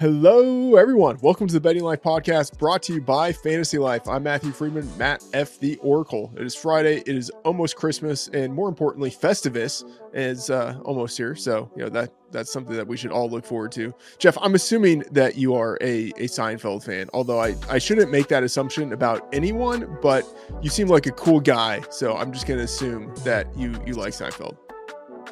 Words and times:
Hello, 0.00 0.76
everyone. 0.76 1.18
Welcome 1.22 1.48
to 1.48 1.52
the 1.52 1.60
Betting 1.60 1.82
Life 1.82 2.02
podcast 2.02 2.56
brought 2.56 2.84
to 2.84 2.94
you 2.94 3.00
by 3.00 3.32
Fantasy 3.32 3.78
Life. 3.78 4.06
I'm 4.06 4.22
Matthew 4.22 4.52
Freedman, 4.52 4.88
Matt 4.96 5.24
F. 5.32 5.58
the 5.58 5.74
Oracle. 5.78 6.32
It 6.36 6.46
is 6.46 6.54
Friday. 6.54 6.98
It 6.98 7.16
is 7.16 7.30
almost 7.44 7.74
Christmas, 7.74 8.28
and 8.28 8.54
more 8.54 8.68
importantly, 8.68 9.10
Festivus 9.10 9.82
is 10.14 10.50
uh, 10.50 10.78
almost 10.84 11.16
here. 11.16 11.34
So, 11.34 11.68
you 11.74 11.82
know, 11.82 11.88
that 11.88 12.12
that's 12.30 12.52
something 12.52 12.76
that 12.76 12.86
we 12.86 12.96
should 12.96 13.10
all 13.10 13.28
look 13.28 13.44
forward 13.44 13.72
to. 13.72 13.92
Geoff, 14.20 14.38
I'm 14.40 14.54
assuming 14.54 15.00
that 15.10 15.34
you 15.34 15.56
are 15.56 15.76
a, 15.80 16.10
a 16.10 16.28
Seinfeld 16.28 16.84
fan, 16.84 17.10
although 17.12 17.40
I, 17.40 17.56
I 17.68 17.78
shouldn't 17.78 18.12
make 18.12 18.28
that 18.28 18.44
assumption 18.44 18.92
about 18.92 19.26
anyone, 19.32 19.98
but 20.00 20.24
you 20.62 20.70
seem 20.70 20.86
like 20.86 21.06
a 21.06 21.12
cool 21.12 21.40
guy. 21.40 21.82
So 21.90 22.16
I'm 22.16 22.32
just 22.32 22.46
going 22.46 22.58
to 22.58 22.64
assume 22.64 23.12
that 23.24 23.48
you, 23.56 23.74
you 23.84 23.94
like 23.94 24.12
Seinfeld. 24.12 24.58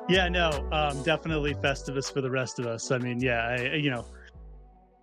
Yeah, 0.08 0.28
no, 0.28 0.68
um, 0.72 1.00
definitely 1.04 1.54
Festivus 1.54 2.12
for 2.12 2.20
the 2.20 2.30
rest 2.30 2.58
of 2.58 2.66
us. 2.66 2.90
I 2.90 2.98
mean, 2.98 3.20
yeah, 3.20 3.46
I, 3.46 3.74
you 3.74 3.90
know, 3.90 4.04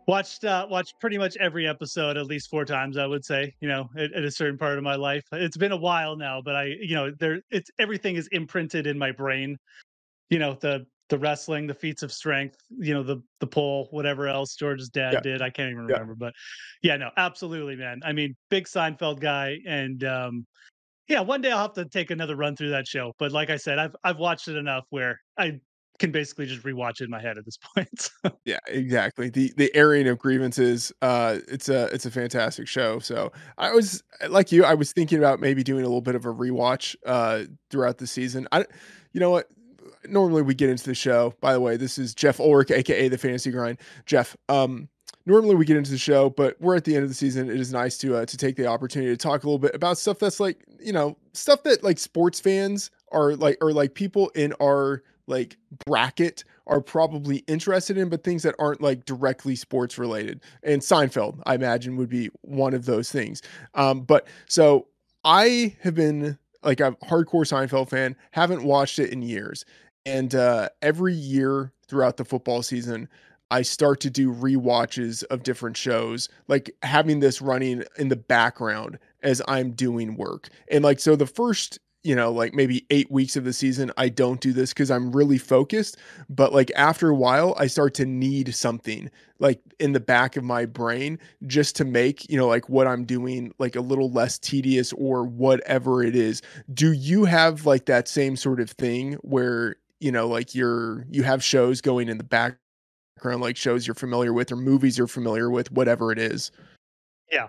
watched 0.07 0.43
uh 0.43 0.65
watched 0.69 0.99
pretty 0.99 1.17
much 1.17 1.37
every 1.37 1.67
episode 1.67 2.17
at 2.17 2.25
least 2.25 2.49
four 2.49 2.65
times 2.65 2.97
i 2.97 3.05
would 3.05 3.23
say 3.23 3.53
you 3.61 3.67
know 3.67 3.89
at, 3.97 4.11
at, 4.13 4.23
a 4.23 4.31
certain 4.31 4.57
part 4.57 4.77
of 4.77 4.83
my 4.83 4.95
life 4.95 5.23
it's 5.31 5.57
been 5.57 5.71
a 5.71 5.77
while 5.77 6.15
now 6.15 6.41
but 6.43 6.55
i 6.55 6.65
you 6.81 6.95
know 6.95 7.11
there 7.19 7.41
it's 7.51 7.69
everything 7.79 8.15
is 8.15 8.27
imprinted 8.31 8.87
in 8.87 8.97
my 8.97 9.11
brain 9.11 9.57
you 10.29 10.39
know 10.39 10.57
the 10.61 10.85
the 11.09 11.17
wrestling 11.17 11.67
the 11.67 11.73
feats 11.73 12.01
of 12.01 12.11
strength 12.11 12.57
you 12.69 12.93
know 12.93 13.03
the 13.03 13.21
the 13.39 13.47
pull 13.47 13.87
whatever 13.91 14.27
else 14.27 14.55
george's 14.55 14.89
dad 14.89 15.13
yeah. 15.13 15.19
did 15.21 15.41
i 15.41 15.49
can't 15.49 15.71
even 15.71 15.85
remember 15.85 16.13
yeah. 16.13 16.17
but 16.17 16.33
yeah 16.81 16.97
no 16.97 17.09
absolutely 17.17 17.75
man 17.75 17.99
i 18.05 18.11
mean 18.11 18.35
big 18.49 18.65
seinfeld 18.65 19.19
guy 19.19 19.57
and 19.67 20.03
um 20.03 20.45
yeah 21.07 21.19
one 21.19 21.41
day 21.41 21.51
i'll 21.51 21.59
have 21.59 21.73
to 21.73 21.85
take 21.85 22.09
another 22.09 22.35
run 22.35 22.55
through 22.55 22.69
that 22.69 22.87
show 22.87 23.13
but 23.19 23.31
like 23.31 23.49
i 23.49 23.57
said 23.57 23.77
i've 23.79 23.95
i've 24.03 24.17
watched 24.17 24.47
it 24.47 24.55
enough 24.55 24.85
where 24.89 25.19
i 25.37 25.59
can 26.03 26.11
basically 26.11 26.45
just 26.45 26.63
rewatch 26.63 26.99
it 26.99 27.05
in 27.05 27.09
my 27.09 27.21
head 27.21 27.37
at 27.37 27.45
this 27.45 27.57
point. 27.57 28.09
yeah, 28.45 28.59
exactly. 28.67 29.29
The 29.29 29.53
the 29.55 29.73
airing 29.73 30.05
of 30.09 30.19
grievances, 30.19 30.91
uh, 31.01 31.37
it's 31.47 31.69
a 31.69 31.85
it's 31.93 32.05
a 32.05 32.11
fantastic 32.11 32.67
show. 32.67 32.99
So 32.99 33.31
I 33.57 33.71
was 33.71 34.03
like 34.27 34.51
you, 34.51 34.65
I 34.65 34.73
was 34.73 34.91
thinking 34.91 35.17
about 35.17 35.39
maybe 35.39 35.63
doing 35.63 35.85
a 35.85 35.87
little 35.87 36.01
bit 36.01 36.15
of 36.15 36.25
a 36.25 36.33
rewatch 36.33 36.97
uh 37.05 37.43
throughout 37.69 37.99
the 37.99 38.07
season. 38.07 38.49
I 38.51 38.65
you 39.13 39.21
know 39.21 39.29
what? 39.29 39.47
Normally 40.05 40.41
we 40.41 40.53
get 40.53 40.69
into 40.69 40.85
the 40.85 40.95
show. 40.95 41.33
By 41.39 41.53
the 41.53 41.61
way, 41.61 41.77
this 41.77 41.97
is 41.97 42.13
Geoff 42.13 42.41
Ulrich, 42.41 42.71
aka 42.71 43.07
the 43.07 43.17
Fantasy 43.17 43.51
Grind. 43.51 43.79
Geoff, 44.05 44.35
um, 44.49 44.89
normally 45.25 45.55
we 45.55 45.63
get 45.63 45.77
into 45.77 45.91
the 45.91 45.97
show, 45.97 46.31
but 46.31 46.57
we're 46.59 46.75
at 46.75 46.83
the 46.83 46.95
end 46.95 47.03
of 47.03 47.09
the 47.09 47.15
season. 47.15 47.49
It 47.49 47.61
is 47.61 47.71
nice 47.71 47.97
to 47.99 48.17
uh, 48.17 48.25
to 48.25 48.35
take 48.35 48.57
the 48.57 48.65
opportunity 48.65 49.13
to 49.13 49.17
talk 49.17 49.43
a 49.43 49.47
little 49.47 49.57
bit 49.57 49.73
about 49.73 49.97
stuff 49.97 50.19
that's 50.19 50.41
like 50.41 50.65
you 50.81 50.91
know 50.91 51.17
stuff 51.31 51.63
that 51.63 51.81
like 51.81 51.97
sports 51.97 52.41
fans 52.41 52.91
are 53.13 53.37
like 53.37 53.57
or 53.61 53.71
like 53.71 53.93
people 53.93 54.29
in 54.35 54.51
our 54.61 55.01
like 55.27 55.57
bracket 55.85 56.43
are 56.67 56.81
probably 56.81 57.37
interested 57.47 57.97
in, 57.97 58.09
but 58.09 58.23
things 58.23 58.43
that 58.43 58.55
aren't 58.59 58.81
like 58.81 59.05
directly 59.05 59.55
sports 59.55 59.97
related. 59.97 60.41
And 60.63 60.81
Seinfeld, 60.81 61.41
I 61.45 61.55
imagine, 61.55 61.97
would 61.97 62.09
be 62.09 62.29
one 62.41 62.73
of 62.73 62.85
those 62.85 63.11
things. 63.11 63.41
Um, 63.73 64.01
but 64.01 64.27
so 64.47 64.87
I 65.23 65.75
have 65.81 65.95
been 65.95 66.37
like 66.63 66.79
a 66.79 66.93
hardcore 67.03 67.45
Seinfeld 67.45 67.89
fan, 67.89 68.15
haven't 68.31 68.63
watched 68.63 68.99
it 68.99 69.11
in 69.11 69.21
years. 69.21 69.65
And 70.05 70.35
uh, 70.35 70.69
every 70.81 71.13
year 71.13 71.71
throughout 71.87 72.17
the 72.17 72.25
football 72.25 72.61
season, 72.63 73.07
I 73.51 73.61
start 73.61 73.99
to 74.01 74.09
do 74.09 74.31
re-watches 74.31 75.23
of 75.23 75.43
different 75.43 75.77
shows, 75.77 76.27
like 76.47 76.71
having 76.81 77.19
this 77.19 77.41
running 77.41 77.83
in 77.97 78.07
the 78.07 78.15
background 78.15 78.97
as 79.21 79.41
I'm 79.47 79.71
doing 79.71 80.15
work. 80.15 80.49
And 80.71 80.83
like, 80.83 80.99
so 80.99 81.15
the 81.15 81.27
first 81.27 81.79
you 82.03 82.15
know, 82.15 82.31
like 82.31 82.53
maybe 82.53 82.85
eight 82.89 83.09
weeks 83.09 83.35
of 83.35 83.45
the 83.45 83.53
season, 83.53 83.91
I 83.95 84.09
don't 84.09 84.41
do 84.41 84.51
this 84.51 84.73
because 84.73 84.91
I'm 84.91 85.11
really 85.11 85.37
focused. 85.37 85.97
But 86.29 86.53
like 86.53 86.71
after 86.75 87.09
a 87.09 87.15
while, 87.15 87.55
I 87.57 87.67
start 87.67 87.93
to 87.95 88.05
need 88.05 88.53
something 88.53 89.09
like 89.39 89.61
in 89.79 89.93
the 89.93 89.99
back 89.99 90.35
of 90.35 90.43
my 90.43 90.65
brain 90.65 91.17
just 91.47 91.75
to 91.77 91.85
make, 91.85 92.29
you 92.29 92.37
know, 92.37 92.47
like 92.47 92.67
what 92.67 92.87
I'm 92.87 93.05
doing 93.05 93.53
like 93.57 93.75
a 93.75 93.81
little 93.81 94.11
less 94.11 94.37
tedious 94.37 94.91
or 94.93 95.23
whatever 95.23 96.03
it 96.03 96.15
is. 96.15 96.41
Do 96.73 96.91
you 96.91 97.23
have 97.25 97.65
like 97.65 97.85
that 97.85 98.07
same 98.09 98.35
sort 98.35 98.59
of 98.59 98.69
thing 98.71 99.13
where, 99.21 99.77
you 100.01 100.11
know, 100.11 100.27
like 100.27 100.53
you're, 100.53 101.05
you 101.09 101.23
have 101.23 101.41
shows 101.41 101.79
going 101.79 102.09
in 102.09 102.17
the 102.17 102.23
background, 102.25 103.41
like 103.41 103.55
shows 103.55 103.87
you're 103.87 103.95
familiar 103.95 104.33
with 104.33 104.51
or 104.51 104.57
movies 104.57 104.97
you're 104.97 105.07
familiar 105.07 105.49
with, 105.49 105.71
whatever 105.71 106.11
it 106.11 106.19
is? 106.19 106.51
Yeah. 107.31 107.47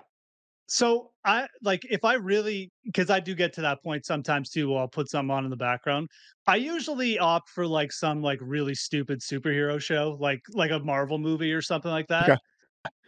So 0.68 1.10
I 1.24 1.46
like 1.62 1.86
if 1.88 2.04
I 2.04 2.14
really 2.14 2.70
because 2.84 3.08
I 3.08 3.18
do 3.18 3.34
get 3.34 3.52
to 3.54 3.62
that 3.62 3.82
point 3.82 4.04
sometimes 4.04 4.50
too. 4.50 4.74
I'll 4.76 4.88
put 4.88 5.10
some 5.10 5.30
on 5.30 5.44
in 5.44 5.50
the 5.50 5.56
background. 5.56 6.08
I 6.46 6.56
usually 6.56 7.18
opt 7.18 7.48
for 7.48 7.66
like 7.66 7.92
some 7.92 8.22
like 8.22 8.38
really 8.42 8.74
stupid 8.74 9.20
superhero 9.20 9.80
show, 9.80 10.16
like 10.20 10.42
like 10.52 10.70
a 10.70 10.78
Marvel 10.78 11.18
movie 11.18 11.52
or 11.52 11.62
something 11.62 11.90
like 11.90 12.08
that. 12.08 12.38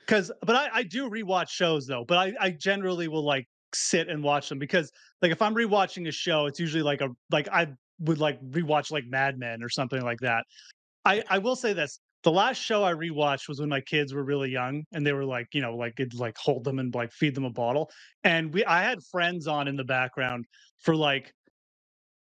Because, 0.07 0.31
okay. 0.31 0.39
but 0.47 0.57
I, 0.57 0.69
I 0.73 0.83
do 0.83 1.11
rewatch 1.11 1.51
shows 1.51 1.87
though. 1.87 2.05
But 2.07 2.19
I, 2.19 2.33
I 2.41 2.51
generally 2.51 3.09
will 3.09 3.25
like 3.25 3.47
sit 3.75 4.09
and 4.09 4.23
watch 4.23 4.49
them 4.49 4.59
because 4.59 4.91
like 5.21 5.33
if 5.33 5.43
I'm 5.43 5.55
rewatching 5.55 6.09
a 6.09 6.13
show, 6.13 6.47
it's 6.47 6.59
usually 6.59 6.83
like 6.83 7.03
a 7.03 7.09
like 7.31 7.49
I 7.49 7.69
would 8.01 8.19
like 8.19 8.41
rewatch 8.43 8.91
like 8.91 9.05
Mad 9.07 9.39
Men 9.39 9.63
or 9.63 9.69
something 9.69 10.01
like 10.01 10.21
that. 10.21 10.45
I 11.05 11.23
I 11.29 11.39
will 11.39 11.57
say 11.57 11.75
this: 11.75 12.01
the 12.27 12.33
last 12.33 12.61
show 12.61 12.83
I 12.83 12.93
rewatched 12.93 13.47
was 13.47 13.61
when 13.61 13.69
my 13.69 13.81
kids 13.81 14.13
were 14.13 14.25
really 14.25 14.51
young 14.51 14.83
and 14.93 15.07
they 15.07 15.13
were 15.13 15.25
like, 15.25 15.47
you 15.53 15.61
know, 15.61 15.77
like 15.77 16.01
it'd 16.01 16.13
like 16.13 16.37
hold 16.37 16.65
them 16.65 16.81
and 16.81 16.93
like 16.93 17.13
feed 17.13 17.37
them 17.37 17.45
a 17.45 17.51
bottle. 17.51 17.89
And 18.25 18.53
we 18.53 18.65
I 18.65 18.83
had 18.83 18.99
friends 19.13 19.47
on 19.47 19.69
in 19.69 19.77
the 19.77 19.85
background 19.85 20.45
for 20.81 20.97
like 20.97 21.33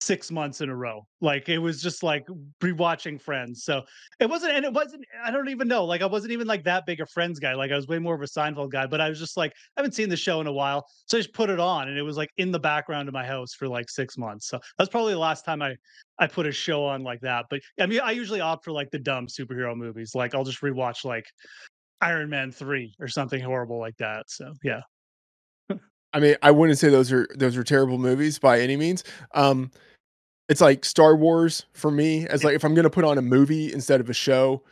six 0.03 0.31
months 0.31 0.61
in 0.61 0.69
a 0.69 0.77
row. 0.77 1.07
Like 1.21 1.49
it 1.49 1.59
was 1.59 1.81
just 1.81 2.03
like 2.03 2.27
rewatching 2.61 3.21
Friends. 3.21 3.65
So 3.65 3.83
it 4.21 4.29
wasn't, 4.29 4.53
and 4.53 4.65
it 4.65 4.73
wasn't. 4.73 5.05
I 5.25 5.31
don't 5.31 5.49
even 5.49 5.69
know. 5.69 5.85
Like 5.85 6.03
I 6.03 6.07
wasn't 6.07 6.33
even 6.33 6.47
like 6.47 6.65
that 6.65 6.85
big 6.87 7.01
a 7.01 7.07
Friends 7.07 7.39
guy. 7.39 7.55
Like 7.55 7.71
I 7.71 7.77
was 7.77 7.87
way 7.87 7.99
more 7.99 8.15
of 8.15 8.23
a 8.23 8.27
Seinfeld 8.27 8.71
guy. 8.71 8.87
But 8.87 9.01
I 9.01 9.09
was 9.09 9.19
just 9.19 9.37
like, 9.37 9.53
I 9.77 9.81
haven't 9.81 9.93
seen 9.93 10.09
the 10.09 10.17
show 10.17 10.41
in 10.41 10.47
a 10.47 10.53
while, 10.53 10.87
so 11.07 11.17
I 11.17 11.21
just 11.21 11.33
put 11.33 11.51
it 11.51 11.61
on, 11.61 11.89
and 11.89 11.97
it 11.97 12.03
was 12.03 12.17
like 12.17 12.31
in 12.37 12.51
the 12.51 12.61
background 12.61 13.09
of 13.09 13.15
my 13.15 13.27
house 13.27 13.55
for 13.55 13.69
like 13.69 13.89
six 13.89 14.19
months. 14.19 14.49
So 14.49 14.59
that's 14.79 14.91
probably 14.91 15.13
the 15.13 15.19
last 15.19 15.45
time 15.45 15.63
I 15.63 15.77
I 16.19 16.27
put 16.27 16.47
a 16.47 16.53
show 16.53 16.85
on 16.85 17.03
like 17.03 17.21
that. 17.21 17.47
But 17.49 17.61
I 17.81 17.87
mean, 17.87 18.01
I 18.01 18.11
usually 18.11 18.41
opt 18.41 18.65
for 18.65 18.73
like 18.73 18.91
the 18.91 18.99
dumb 18.99 19.27
superhero 19.27 19.77
movies. 19.77 20.15
Like 20.15 20.35
I'll 20.35 20.45
just 20.45 20.61
rewatch 20.61 21.05
like 21.05 21.27
Iron 22.01 22.31
Man 22.31 22.51
three 22.51 22.95
or 23.01 23.09
something 23.09 23.41
horrible 23.41 23.79
like 23.79 23.97
that. 23.99 24.25
So 24.29 24.53
yeah. 24.63 24.81
I 26.15 26.21
mean, 26.21 26.37
I 26.43 26.51
wouldn't 26.51 26.79
say 26.79 26.91
those 26.91 27.11
are 27.11 27.27
those 27.35 27.57
are 27.57 27.65
terrible 27.65 27.99
movies 27.99 28.39
by 28.39 28.61
any 28.61 28.77
means. 28.77 29.05
Um, 29.35 29.71
it's 30.49 30.61
like 30.61 30.85
Star 30.85 31.17
Wars 31.17 31.67
for 31.73 31.91
me 31.91 32.27
as 32.29 32.45
like 32.45 32.55
if 32.55 32.65
I'm 32.65 32.75
gonna 32.75 32.91
put 32.91 33.05
on 33.05 33.19
a 33.19 33.23
movie 33.23 33.73
instead 33.73 34.01
of 34.01 34.11
a 34.11 34.15
show, 34.15 34.63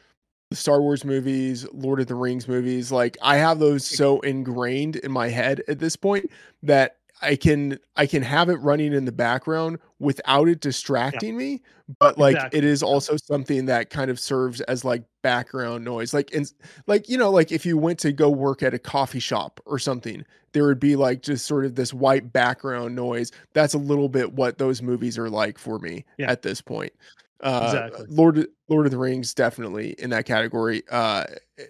the 0.50 0.56
Star 0.56 0.80
Wars 0.80 1.04
movies, 1.04 1.66
Lord 1.72 2.00
of 2.00 2.06
the 2.06 2.14
Rings 2.14 2.48
movies, 2.48 2.92
like 2.92 3.16
I 3.22 3.36
have 3.36 3.58
those 3.58 3.84
so 3.84 4.20
ingrained 4.20 4.96
in 4.96 5.12
my 5.12 5.28
head 5.28 5.62
at 5.68 5.78
this 5.78 5.96
point 5.96 6.30
that 6.62 6.96
I 7.22 7.36
can 7.36 7.78
I 7.96 8.06
can 8.06 8.22
have 8.22 8.48
it 8.48 8.56
running 8.56 8.92
in 8.92 9.04
the 9.04 9.12
background 9.12 9.78
without 9.98 10.48
it 10.48 10.60
distracting 10.60 11.34
yeah. 11.34 11.38
me, 11.38 11.62
but 11.98 12.18
like 12.18 12.36
exactly. 12.36 12.58
it 12.58 12.64
is 12.64 12.82
also 12.82 13.16
something 13.16 13.66
that 13.66 13.90
kind 13.90 14.10
of 14.10 14.18
serves 14.18 14.60
as 14.62 14.84
like 14.84 15.02
background 15.22 15.84
noise. 15.84 16.14
Like 16.14 16.32
and 16.34 16.50
like 16.86 17.08
you 17.08 17.18
know 17.18 17.30
like 17.30 17.52
if 17.52 17.66
you 17.66 17.76
went 17.76 17.98
to 18.00 18.12
go 18.12 18.30
work 18.30 18.62
at 18.62 18.74
a 18.74 18.78
coffee 18.78 19.20
shop 19.20 19.60
or 19.66 19.78
something, 19.78 20.24
there 20.52 20.64
would 20.64 20.80
be 20.80 20.96
like 20.96 21.22
just 21.22 21.46
sort 21.46 21.64
of 21.64 21.74
this 21.74 21.92
white 21.92 22.32
background 22.32 22.96
noise. 22.96 23.32
That's 23.52 23.74
a 23.74 23.78
little 23.78 24.08
bit 24.08 24.32
what 24.32 24.58
those 24.58 24.80
movies 24.80 25.18
are 25.18 25.30
like 25.30 25.58
for 25.58 25.78
me 25.78 26.04
yeah. 26.16 26.30
at 26.30 26.42
this 26.42 26.60
point. 26.60 26.92
Uh, 27.42 27.62
exactly. 27.64 28.06
Lord 28.08 28.46
Lord 28.68 28.86
of 28.86 28.92
the 28.92 28.98
Rings 28.98 29.34
definitely 29.34 29.94
in 29.98 30.10
that 30.10 30.26
category. 30.26 30.82
Uh, 30.90 31.24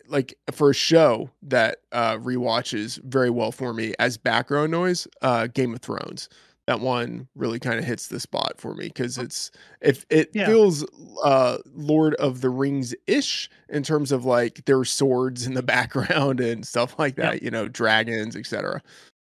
like 0.08 0.36
for 0.53 0.70
a 0.70 0.75
show 0.75 1.31
that 1.42 1.78
uh, 1.92 2.16
rewatches 2.16 3.03
very 3.04 3.31
well 3.31 3.53
for 3.53 3.72
me 3.72 3.94
as 3.98 4.16
background 4.16 4.70
noise. 4.70 5.06
Uh, 5.22 5.47
Game 5.47 5.75
of 5.75 5.80
Thrones. 5.80 6.28
That 6.66 6.80
one 6.80 7.26
really 7.34 7.59
kind 7.59 7.80
of 7.80 7.84
hits 7.84 8.06
the 8.06 8.20
spot 8.20 8.54
for 8.59 8.75
me 8.75 8.86
because 8.86 9.19
it's 9.19 9.50
if 9.80 10.06
it 10.09 10.30
yeah. 10.34 10.47
feels 10.47 10.84
uh, 11.25 11.59
Lord 11.75 12.14
of 12.16 12.42
the 12.42 12.50
Rings 12.50 12.94
ish 13.09 13.50
in 13.69 13.82
terms 13.82 14.12
of 14.12 14.25
like 14.25 14.64
there's 14.66 14.91
swords 14.91 15.47
in 15.47 15.54
the 15.54 15.62
background 15.64 16.39
and 16.39 16.65
stuff 16.65 16.97
like 16.98 17.16
that. 17.16 17.36
Yeah. 17.36 17.41
You 17.42 17.50
know, 17.50 17.68
dragons, 17.68 18.36
etc 18.36 18.83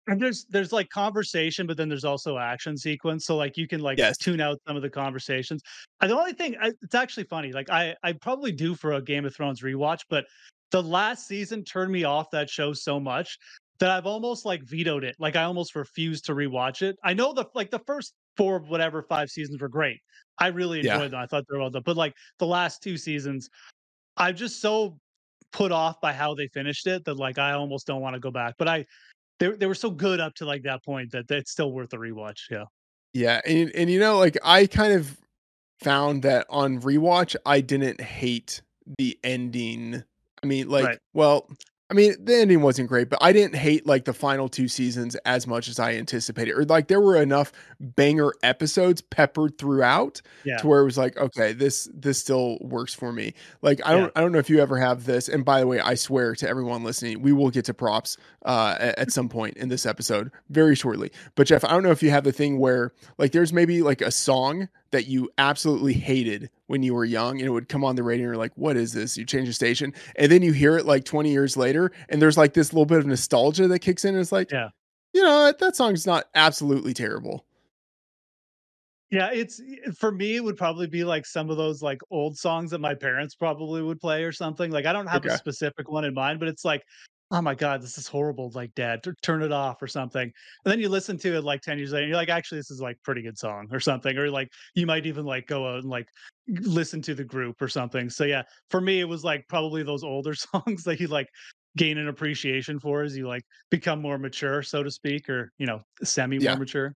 and 0.08 0.22
there's 0.22 0.46
there's 0.46 0.72
like 0.72 0.90
conversation 0.90 1.68
but 1.68 1.78
then 1.78 1.90
there's 1.90 2.06
also 2.06 2.38
action 2.38 2.78
sequence 2.78 3.26
so 3.26 3.36
like 3.36 3.58
you 3.58 3.68
can 3.68 3.82
like 3.82 3.98
yes. 3.98 4.18
tune 4.18 4.42
out 4.42 4.60
some 4.68 4.76
of 4.76 4.82
the 4.82 4.90
conversations 4.90 5.62
and 6.02 6.12
the 6.12 6.18
only 6.18 6.34
thing 6.34 6.56
I, 6.62 6.72
it's 6.82 6.96
actually 6.96 7.26
funny 7.26 7.52
like 7.52 7.70
i 7.70 7.96
i 8.04 8.14
probably 8.14 8.52
do 8.52 8.76
for 8.76 8.94
a 8.94 9.02
game 9.02 9.26
of 9.26 9.36
thrones 9.36 9.62
rewatch 9.62 10.02
but 10.10 10.26
the 10.72 10.82
last 10.82 11.28
season 11.28 11.64
turned 11.64 11.92
me 11.92 12.04
off 12.04 12.32
that 12.32 12.50
show 12.50 12.74
so 12.74 13.00
much 13.00 13.38
that 13.80 13.90
i've 13.90 14.06
almost 14.06 14.46
like 14.46 14.64
vetoed 14.64 15.04
it 15.04 15.16
like 15.20 15.36
i 15.36 15.44
almost 15.44 15.76
refused 15.76 16.26
to 16.26 16.34
rewatch 16.34 16.82
it 16.82 16.96
i 17.04 17.14
know 17.14 17.34
the 17.34 17.46
like 17.54 17.70
the 17.70 17.80
first 17.80 18.14
four 18.38 18.60
whatever 18.60 19.02
five 19.02 19.30
seasons 19.30 19.62
were 19.62 19.70
great 19.70 20.00
i 20.40 20.48
really 20.48 20.80
enjoyed 20.80 21.02
yeah. 21.02 21.08
them 21.08 21.20
i 21.20 21.26
thought 21.26 21.44
they 21.50 21.56
were 21.56 21.62
well 21.62 21.70
done 21.70 21.84
but 21.86 21.98
like 21.98 22.14
the 22.40 22.48
last 22.48 22.82
two 22.82 22.98
seasons 22.98 23.50
i'm 24.18 24.36
just 24.36 24.62
so 24.62 24.98
put 25.52 25.72
off 25.72 26.00
by 26.02 26.14
how 26.14 26.34
they 26.34 26.48
finished 26.48 26.88
it 26.88 27.06
that 27.06 27.18
like 27.18 27.38
I 27.38 27.54
almost 27.54 27.88
don't 27.88 28.02
want 28.02 28.16
to 28.16 28.20
go 28.20 28.32
back. 28.32 28.56
But 28.58 28.68
I 28.68 28.86
they 29.40 29.50
they 29.52 29.66
were 29.66 29.76
so 29.76 29.90
good 29.90 30.20
up 30.20 30.36
to 30.36 30.46
like 30.46 30.64
that 30.64 30.84
point 30.84 31.12
that 31.12 31.30
it's 31.30 31.52
still 31.52 31.72
worth 31.72 31.94
a 31.94 31.98
rewatch. 31.98 32.42
Yeah. 32.50 32.66
Yeah, 33.14 33.42
and 33.46 33.72
and 33.76 33.90
you 33.90 34.00
know, 34.00 34.18
like 34.20 34.38
I 34.44 34.68
kind 34.68 34.94
of 34.94 35.18
found 35.80 36.24
that 36.24 36.46
on 36.50 36.82
rewatch, 36.82 37.36
I 37.46 37.62
didn't 37.62 38.02
hate 38.02 38.62
the 38.98 39.18
ending. 39.24 40.04
I 40.44 40.46
mean, 40.46 40.70
like, 40.70 40.86
Right. 40.86 41.00
well, 41.14 41.50
I 41.90 41.94
mean, 41.94 42.16
the 42.22 42.36
ending 42.36 42.62
wasn't 42.62 42.90
great, 42.90 43.10
but 43.10 43.20
I 43.22 43.32
didn't 43.32 43.56
hate 43.56 43.86
like 43.88 44.04
the 44.04 44.14
final 44.14 44.50
two 44.50 44.68
seasons 44.68 45.16
as 45.26 45.48
much 45.48 45.70
as 45.70 45.80
I 45.80 45.94
anticipated. 45.94 46.52
Or 46.52 46.66
like 46.66 46.90
there 46.90 47.00
were 47.00 47.16
enough 47.16 47.54
banger 47.80 48.34
episodes 48.44 49.00
peppered 49.02 49.58
throughout 49.58 50.22
Yeah. 50.44 50.58
to 50.58 50.68
where 50.68 50.82
it 50.82 50.84
was 50.86 50.98
like, 50.98 51.16
okay, 51.16 51.54
this 51.54 51.90
this 51.94 52.18
still 52.20 52.58
works 52.60 52.94
for 52.94 53.14
me. 53.14 53.34
Like 53.62 53.80
I 53.86 53.94
don't 53.94 54.12
I 54.18 54.22
don't 54.22 54.34
know 54.34 54.40
if 54.40 54.50
you 54.50 54.60
ever 54.60 54.78
have 54.78 55.06
this. 55.06 55.30
And 55.30 55.46
by 55.46 55.62
the 55.62 55.68
way, 55.68 55.80
I 55.80 55.96
swear 55.96 56.36
to 56.36 56.50
everyone 56.50 56.84
listening, 56.84 57.22
we 57.22 57.32
will 57.32 57.50
get 57.52 57.64
to 57.66 57.74
props 57.74 58.18
uh 58.46 58.76
at, 58.80 59.00
at 59.00 59.12
some 59.14 59.30
point 59.30 59.56
in 59.56 59.70
this 59.70 59.86
episode 59.86 60.30
very 60.50 60.76
shortly. 60.76 61.12
But 61.36 61.48
Geoff, 61.48 61.64
I 61.64 61.70
don't 61.70 61.84
know 61.84 61.92
if 61.92 62.04
you 62.04 62.10
have 62.10 62.26
the 62.26 62.34
thing 62.34 62.60
where 62.60 62.92
like 63.18 63.32
there's 63.32 63.54
maybe 63.54 63.82
like 63.82 64.02
a 64.02 64.12
song 64.12 64.68
that 64.92 65.08
you 65.08 65.30
absolutely 65.38 65.94
hated 65.94 66.50
when 66.68 66.84
you 66.84 66.94
were 66.94 67.06
young 67.06 67.40
and 67.40 67.48
it 67.48 67.52
would 67.52 67.70
come 67.70 67.84
on 67.84 67.96
the 67.96 68.04
radio 68.04 68.24
and 68.26 68.30
you're 68.34 68.38
like, 68.38 68.54
what 68.56 68.78
is 68.78 68.94
this? 68.94 69.18
You 69.18 69.26
change 69.26 69.48
the 69.48 69.54
station 69.54 69.94
and 70.16 70.32
then 70.32 70.42
you 70.42 70.52
hear 70.54 70.78
it 70.78 70.86
like 70.86 71.06
20 71.06 71.32
years 71.32 71.58
later 71.58 71.92
and 72.10 72.22
there's 72.22 72.38
like 72.38 72.54
this 72.54 72.74
little 72.74 72.86
bit 72.86 73.00
of 73.00 73.06
nostalgia 73.06 73.68
that 73.68 73.80
kicks 73.80 74.06
in. 74.06 74.14
And 74.16 74.22
it's 74.22 74.32
like, 74.32 74.52
Yeah. 74.52 74.70
you 75.14 75.22
know, 75.24 75.52
that, 75.60 75.76
song's 75.76 76.06
not 76.06 76.26
absolutely 76.36 76.94
terrible. 76.94 77.46
Yeah, 79.10 79.30
it's 79.32 79.62
eh, 79.62 79.92
for 79.98 80.12
me, 80.12 80.36
it 80.36 80.44
would 80.44 80.58
probably 80.58 80.88
be 80.88 81.04
like 81.06 81.26
some 81.26 81.50
of 81.50 81.58
those 81.58 81.82
like 81.82 82.02
old 82.12 82.38
songs 82.38 82.72
that 82.72 82.80
my 82.80 82.94
parents 82.94 83.36
probably 83.36 83.82
would 83.82 84.02
play 84.02 84.24
or 84.24 84.32
something. 84.34 84.70
Like 84.72 84.86
I 84.86 84.92
don't 84.94 85.08
have 85.08 85.26
Okay. 85.26 85.34
a 85.34 85.38
specific 85.38 85.90
one 85.90 86.04
in 86.04 86.14
mind, 86.14 86.40
but 86.40 86.50
it's 86.50 86.66
like, 86.66 86.84
oh 87.32 87.42
my 87.42 87.56
God, 87.56 87.82
this 87.82 87.98
is 87.98 88.08
horrible. 88.08 88.52
Like, 88.54 88.74
dad, 88.76 89.04
t- 89.04 89.12
turn 89.22 89.42
it 89.42 89.52
off 89.52 89.82
or 89.82 89.88
something. 89.88 90.22
And 90.24 90.72
then 90.72 90.80
you 90.80 90.90
listen 90.90 91.18
to 91.20 91.36
it 91.36 91.44
like 91.44 91.62
10 91.62 91.78
years 91.78 91.92
later, 91.92 92.04
and 92.04 92.10
you're 92.10 92.18
like, 92.18 92.30
actually, 92.30 92.60
this 92.60 92.72
is 92.72 92.82
like 92.82 92.98
pretty 93.04 93.22
good 93.22 93.38
song 93.38 93.68
or 93.72 93.80
something. 93.80 94.18
Or 94.18 94.30
like 94.30 94.50
you 94.76 94.86
might 94.86 95.06
even 95.06 95.26
like 95.26 95.48
go 95.48 95.68
out 95.68 95.80
and 95.80 95.90
like 95.90 96.08
listen 96.48 97.02
to 97.04 97.16
the 97.16 97.24
group 97.24 97.62
or 97.62 97.68
something. 97.68 98.10
So 98.10 98.24
yeah, 98.24 98.44
for 98.70 98.80
me, 98.80 99.00
it 99.00 99.06
was 99.06 99.24
like 99.24 99.46
probably 99.50 99.84
those 99.84 100.04
older 100.04 100.34
songs 100.36 100.84
that 100.84 101.00
you 101.00 101.08
like 101.08 101.28
gain 101.76 101.98
an 101.98 102.08
appreciation 102.08 102.80
for 102.80 103.04
as 103.04 103.16
you 103.16 103.28
like 103.28 103.44
become 103.70 104.02
more 104.02 104.18
mature, 104.18 104.64
so 104.64 104.84
to 104.84 104.92
speak, 104.92 105.30
or 105.30 105.52
you 105.58 105.66
know, 105.66 105.82
semi 106.04 106.38
Yeah. 106.38 106.52
more 106.52 106.60
mature. 106.60 106.94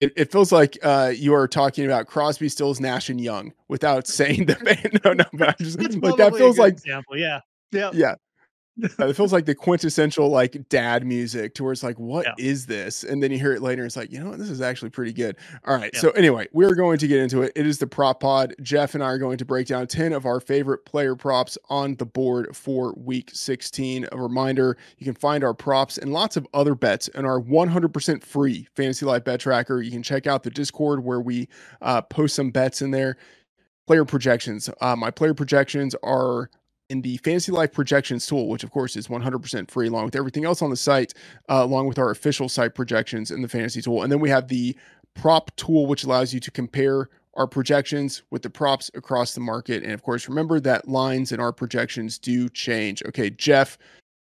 It, 0.00 0.12
it 0.16 0.32
feels 0.32 0.50
like 0.50 0.78
uh, 0.82 1.12
you 1.14 1.34
are 1.34 1.46
talking 1.46 1.84
about 1.84 2.06
Crosby, 2.06 2.48
Stills, 2.48 2.80
Nash, 2.80 3.10
and 3.10 3.20
Young 3.20 3.52
without 3.68 4.06
saying 4.06 4.46
the 4.46 4.54
band. 4.54 5.00
No, 5.04 5.12
no, 5.12 5.24
but 5.34 5.48
I'm 5.50 5.54
just 5.58 5.78
like 6.02 6.16
that 6.16 6.36
feels 6.36 6.58
like 6.58 6.74
example. 6.74 7.18
Yeah. 7.18 7.40
Yeah. 7.72 7.90
yeah. 7.92 8.14
It 8.82 9.14
feels 9.16 9.32
like 9.32 9.46
the 9.46 9.54
quintessential 9.54 10.28
like 10.28 10.68
dad 10.68 11.06
music 11.06 11.54
to 11.54 11.64
where 11.64 11.72
it's 11.72 11.82
like, 11.82 11.98
what 11.98 12.26
is 12.38 12.66
Yeah. 12.68 12.76
this? 12.76 13.04
And 13.04 13.22
then 13.22 13.30
you 13.30 13.38
hear 13.38 13.52
it 13.52 13.62
later, 13.62 13.82
and 13.82 13.86
it's 13.88 13.96
like, 13.96 14.10
you 14.12 14.20
know 14.20 14.30
what, 14.30 14.38
this 14.38 14.50
is 14.50 14.60
actually 14.60 14.90
pretty 14.90 15.12
good. 15.12 15.36
All 15.66 15.76
right. 15.76 15.90
Yeah. 15.94 16.00
So 16.00 16.10
anyway, 16.10 16.48
we're 16.52 16.74
going 16.74 16.98
to 16.98 17.06
get 17.06 17.18
into 17.20 17.42
it. 17.42 17.52
It 17.56 17.66
is 17.66 17.78
the 17.78 17.86
prop 17.86 18.20
pod. 18.20 18.54
Geoff 18.62 18.94
and 18.94 19.02
I 19.02 19.06
are 19.08 19.18
going 19.18 19.38
to 19.38 19.44
break 19.44 19.66
down 19.66 19.86
10 19.86 20.12
of 20.12 20.26
our 20.26 20.40
favorite 20.40 20.84
player 20.84 21.16
props 21.16 21.56
on 21.68 21.96
the 21.96 22.06
board 22.06 22.56
for 22.56 22.94
week 22.96 23.30
16. 23.34 24.06
A 24.12 24.16
reminder, 24.16 24.76
you 24.98 25.04
can 25.04 25.14
find 25.14 25.44
our 25.44 25.54
props 25.54 25.98
and 25.98 26.12
lots 26.12 26.36
of 26.36 26.46
other 26.54 26.74
bets 26.74 27.08
in 27.08 27.24
our 27.24 27.40
100% 27.40 28.22
free 28.24 28.68
fantasy 28.74 29.04
life 29.06 29.24
bet 29.24 29.40
tracker. 29.40 29.80
You 29.82 29.90
can 29.90 30.02
check 30.02 30.26
out 30.26 30.42
the 30.42 30.50
Discord 30.50 31.04
where 31.04 31.20
we 31.20 31.48
uh, 31.82 32.02
post 32.02 32.34
some 32.36 32.50
bets 32.50 32.82
in 32.82 32.90
there 32.90 33.16
player 33.86 34.04
projections. 34.04 34.70
Uh, 34.80 34.94
my 34.94 35.10
player 35.10 35.34
projections 35.34 35.96
are 36.04 36.48
in 36.90 37.00
the 37.00 37.16
Fantasy 37.18 37.52
Life 37.52 37.72
Projections 37.72 38.26
tool, 38.26 38.48
which 38.48 38.64
of 38.64 38.70
course 38.70 38.96
is 38.96 39.08
100% 39.08 39.70
free, 39.70 39.88
along 39.88 40.04
with 40.04 40.16
everything 40.16 40.44
else 40.44 40.60
on 40.60 40.70
the 40.70 40.76
site, 40.76 41.14
uh, 41.48 41.62
along 41.62 41.86
with 41.86 41.98
our 41.98 42.10
official 42.10 42.48
site 42.48 42.74
projections 42.74 43.30
in 43.30 43.40
the 43.40 43.48
Fantasy 43.48 43.80
tool. 43.80 44.02
And 44.02 44.12
then 44.12 44.20
we 44.20 44.28
have 44.28 44.48
the 44.48 44.76
prop 45.14 45.54
tool, 45.56 45.86
which 45.86 46.04
allows 46.04 46.34
you 46.34 46.40
to 46.40 46.50
compare 46.50 47.08
our 47.34 47.46
projections 47.46 48.22
with 48.30 48.42
the 48.42 48.50
props 48.50 48.90
across 48.94 49.34
the 49.34 49.40
market. 49.40 49.84
And 49.84 49.92
of 49.92 50.02
course, 50.02 50.28
remember 50.28 50.58
that 50.60 50.88
lines 50.88 51.30
in 51.30 51.40
our 51.40 51.52
projections 51.52 52.18
do 52.18 52.48
change. 52.48 53.02
Okay, 53.06 53.30
Geoff, 53.30 53.78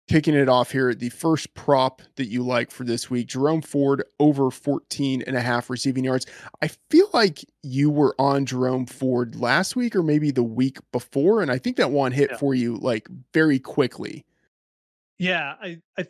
kicking 0.08 0.36
it 0.36 0.48
off 0.50 0.72
here. 0.72 0.94
The 0.94 1.10
first 1.10 1.54
prop 1.56 2.02
that 2.16 2.28
you 2.28 2.44
like 2.44 2.70
for 2.72 2.84
this 2.84 3.10
week, 3.10 3.28
Jerome 3.28 3.62
Ford 3.62 4.04
over 4.20 4.52
14 4.52 5.24
and 5.26 5.36
a 5.36 5.42
half 5.42 5.70
receiving 5.70 6.04
yards. 6.04 6.26
I 6.62 6.70
feel 6.90 7.10
like 7.14 7.44
you 7.64 7.90
were 7.90 8.14
on 8.20 8.46
Jerome 8.46 8.86
Ford 8.86 9.36
last 9.36 9.76
week 9.76 9.96
or 9.96 10.04
maybe 10.04 10.32
the 10.32 10.44
week 10.44 10.78
before. 10.92 11.42
And 11.42 11.52
I 11.52 11.58
think 11.58 11.78
that 11.78 11.92
one 11.92 12.12
hit 12.12 12.32
Yeah. 12.32 12.38
for 12.38 12.54
you 12.54 12.76
like 12.78 13.08
very 13.34 13.58
quickly. 13.60 14.26
Yeah. 15.18 15.56
I, 15.62 15.80
I, 15.98 16.02
it 16.02 16.10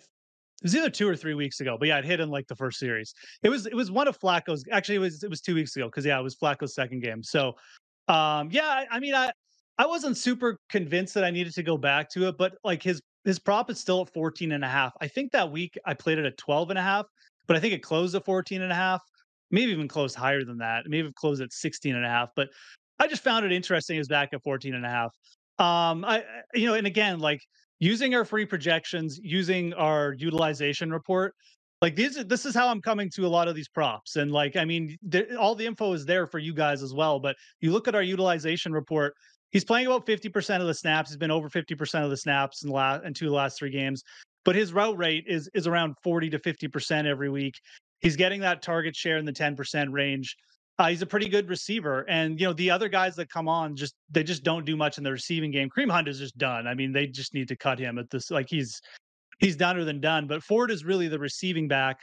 was 0.64 0.76
either 0.76 0.90
two 0.90 1.08
or 1.08 1.16
three 1.16 1.34
weeks 1.36 1.60
ago, 1.60 1.78
but 1.78 1.88
yeah, 1.88 2.00
it 2.00 2.06
hit 2.06 2.20
in 2.20 2.30
like 2.30 2.48
the 2.48 2.56
first 2.56 2.80
series. 2.80 3.14
It 3.44 3.50
was, 3.50 3.66
it 3.66 3.76
was 3.76 3.92
one 3.92 4.08
of 4.08 4.20
Flacco's. 4.20 4.66
Actually, 4.72 4.96
it 4.96 5.00
was, 5.00 5.24
it 5.24 5.30
was 5.30 5.42
two 5.42 5.54
weeks 5.56 5.76
ago 5.76 5.86
because 5.86 6.06
yeah, 6.06 6.20
it 6.20 6.24
was 6.24 6.36
Flacco's 6.36 6.74
second 6.74 7.02
game. 7.02 7.22
So, 7.24 7.56
um, 8.08 8.50
yeah, 8.52 8.68
I, 8.68 8.88
I 8.92 9.00
mean, 9.00 9.14
I, 9.16 9.32
I 9.78 9.86
wasn't 9.86 10.18
super 10.18 10.58
convinced 10.70 11.14
that 11.16 11.24
I 11.24 11.32
needed 11.32 11.54
to 11.56 11.64
go 11.64 11.78
back 11.78 12.10
to 12.12 12.28
it, 12.30 12.38
but 12.38 12.56
like 12.64 12.82
his, 12.82 13.02
his 13.26 13.40
prop 13.40 13.70
is 13.70 13.80
still 13.80 14.02
at 14.02 14.14
14 14.14 14.52
and 14.52 14.64
a 14.64 14.68
half. 14.68 14.94
I 15.02 15.08
think 15.08 15.32
that 15.32 15.52
week 15.52 15.78
I 15.86 15.94
played 15.94 16.20
it 16.20 16.26
at 16.26 16.38
12 16.38 16.70
and 16.70 16.80
a 16.80 16.82
half, 16.82 17.06
but 17.48 17.58
I 17.58 17.60
think 17.60 17.74
it 17.74 17.84
closed 17.84 18.16
at 18.16 18.24
14 18.24 18.62
and 18.62 18.72
a 18.72 18.76
half, 18.76 19.02
maybe 19.52 19.72
even 19.72 19.88
closed 19.88 20.16
higher 20.16 20.44
than 20.44 20.60
that. 20.60 20.84
Maybe 20.88 21.08
it 21.08 21.16
closed 21.16 21.42
at 21.42 21.52
16 21.52 21.96
and 21.96 22.06
a 22.06 22.10
half, 22.10 22.30
but 22.36 22.50
I 23.00 23.08
just 23.08 23.24
found 23.24 23.46
it 23.46 23.52
interesting. 23.52 23.98
It 23.98 24.00
was 24.00 24.08
back 24.08 24.30
at 24.34 24.44
14 24.44 24.74
and 24.74 24.86
a 24.86 24.90
half. 24.90 25.12
Um, 25.58 26.06
I, 26.06 26.24
you 26.54 26.68
know, 26.68 26.76
and 26.76 26.88
again, 26.88 27.20
like 27.20 27.42
using 27.80 28.16
our 28.16 28.26
free 28.26 28.46
projections, 28.46 29.20
using 29.22 29.74
our 29.74 30.14
utilization 30.18 30.92
report, 30.92 31.34
like 31.82 31.96
these, 31.96 32.16
this 32.26 32.46
is 32.46 32.56
how 32.56 32.70
I'm 32.70 32.82
coming 32.82 33.10
to 33.16 33.26
a 33.26 33.28
lot 33.28 33.48
of 33.48 33.56
these 33.56 33.68
props. 33.68 34.16
And 34.16 34.32
like, 34.32 34.56
I 34.56 34.66
mean, 34.66 34.98
all 35.38 35.56
the 35.56 35.66
info 35.66 35.94
is 35.94 36.06
there 36.06 36.26
for 36.26 36.40
you 36.40 36.54
guys 36.54 36.82
as 36.82 36.94
well. 36.94 37.20
But 37.20 37.36
you 37.60 37.72
look 37.72 37.88
at 37.88 37.96
our 37.96 38.02
utilization 38.02 38.72
report, 38.72 39.14
he's 39.52 39.66
playing 39.66 39.88
about 39.88 40.06
50% 40.06 40.62
of 40.62 40.68
the 40.68 40.74
snaps. 40.74 41.10
He's 41.10 41.18
been 41.18 41.32
over 41.32 41.50
50% 41.50 42.04
of 42.04 42.10
the 42.10 42.18
snaps 42.18 42.64
in 42.64 42.70
the 42.70 42.76
last, 42.76 43.06
in 43.06 43.14
two 43.14 43.26
of 43.26 43.32
the 43.32 43.36
last 43.36 43.58
three 43.58 43.72
games. 43.72 44.04
But 44.44 44.56
his 44.56 44.74
route 44.74 44.98
rate 44.98 45.26
is 45.28 45.50
is 45.54 45.68
around 45.68 45.96
40 46.04 46.30
to 46.32 46.40
50% 46.40 47.06
every 47.06 47.30
week. 47.30 47.56
He's 48.02 48.16
getting 48.16 48.42
that 48.42 48.62
target 48.62 48.96
share 48.96 49.18
in 49.18 49.26
the 49.26 49.34
10% 49.34 49.92
range. 49.92 50.36
Uh, 50.78 50.90
he's 50.90 51.02
a 51.02 51.06
pretty 51.06 51.30
good 51.30 51.48
receiver, 51.48 52.06
and 52.10 52.40
you 52.40 52.46
know 52.46 52.54
the 52.54 52.70
other 52.70 52.90
guys 52.90 53.16
that 53.16 53.30
come 53.30 53.48
on 53.48 53.78
just 53.78 53.96
they 54.12 54.24
just 54.24 54.44
don't 54.44 54.66
do 54.66 54.76
much 54.76 54.98
in 54.98 55.06
the 55.06 55.12
receiving 55.12 55.50
game. 55.50 55.70
Kareem 55.70 55.90
Hunt 55.90 56.10
is 56.10 56.20
just 56.20 56.38
done. 56.38 56.68
I 56.68 56.74
mean, 56.74 56.92
they 56.92 57.08
just 57.08 57.34
need 57.34 57.48
to 57.48 57.56
cut 57.56 57.80
him 57.80 57.98
at 57.98 58.10
this. 58.10 58.30
Like 58.30 58.48
he's 58.50 58.82
he's 59.40 59.56
doneer 59.56 59.86
than 59.86 60.02
done. 60.02 60.28
But 60.28 60.44
Ford 60.44 60.72
is 60.72 60.84
really 60.84 61.08
the 61.08 61.18
receiving 61.18 61.68
back. 61.68 62.00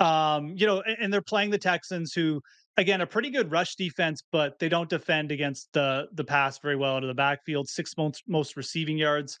Um, 0.00 0.54
you 0.56 0.66
know, 0.66 0.80
and, 0.80 0.96
and 1.00 1.12
they're 1.12 1.22
playing 1.22 1.50
the 1.50 1.58
Texans, 1.58 2.12
who 2.12 2.40
again 2.78 3.00
a 3.02 3.06
pretty 3.06 3.28
good 3.28 3.50
rush 3.50 3.74
defense, 3.74 4.22
but 4.32 4.58
they 4.58 4.68
don't 4.70 4.88
defend 4.88 5.30
against 5.30 5.68
the 5.74 6.06
the 6.14 6.24
pass 6.24 6.58
very 6.58 6.76
well 6.76 6.96
out 6.96 7.04
of 7.04 7.08
the 7.08 7.14
backfield. 7.14 7.68
Six 7.68 7.94
most 7.98 8.22
most 8.26 8.56
receiving 8.56 8.96
yards. 8.96 9.38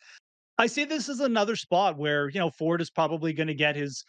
I 0.58 0.66
see 0.66 0.84
this 0.84 1.08
as 1.08 1.20
another 1.20 1.56
spot 1.56 1.96
where 1.96 2.28
you 2.28 2.40
know 2.40 2.50
Ford 2.50 2.82
is 2.82 2.90
probably 2.90 3.32
going 3.32 3.46
to 3.46 3.54
get 3.54 3.76
his 3.76 4.04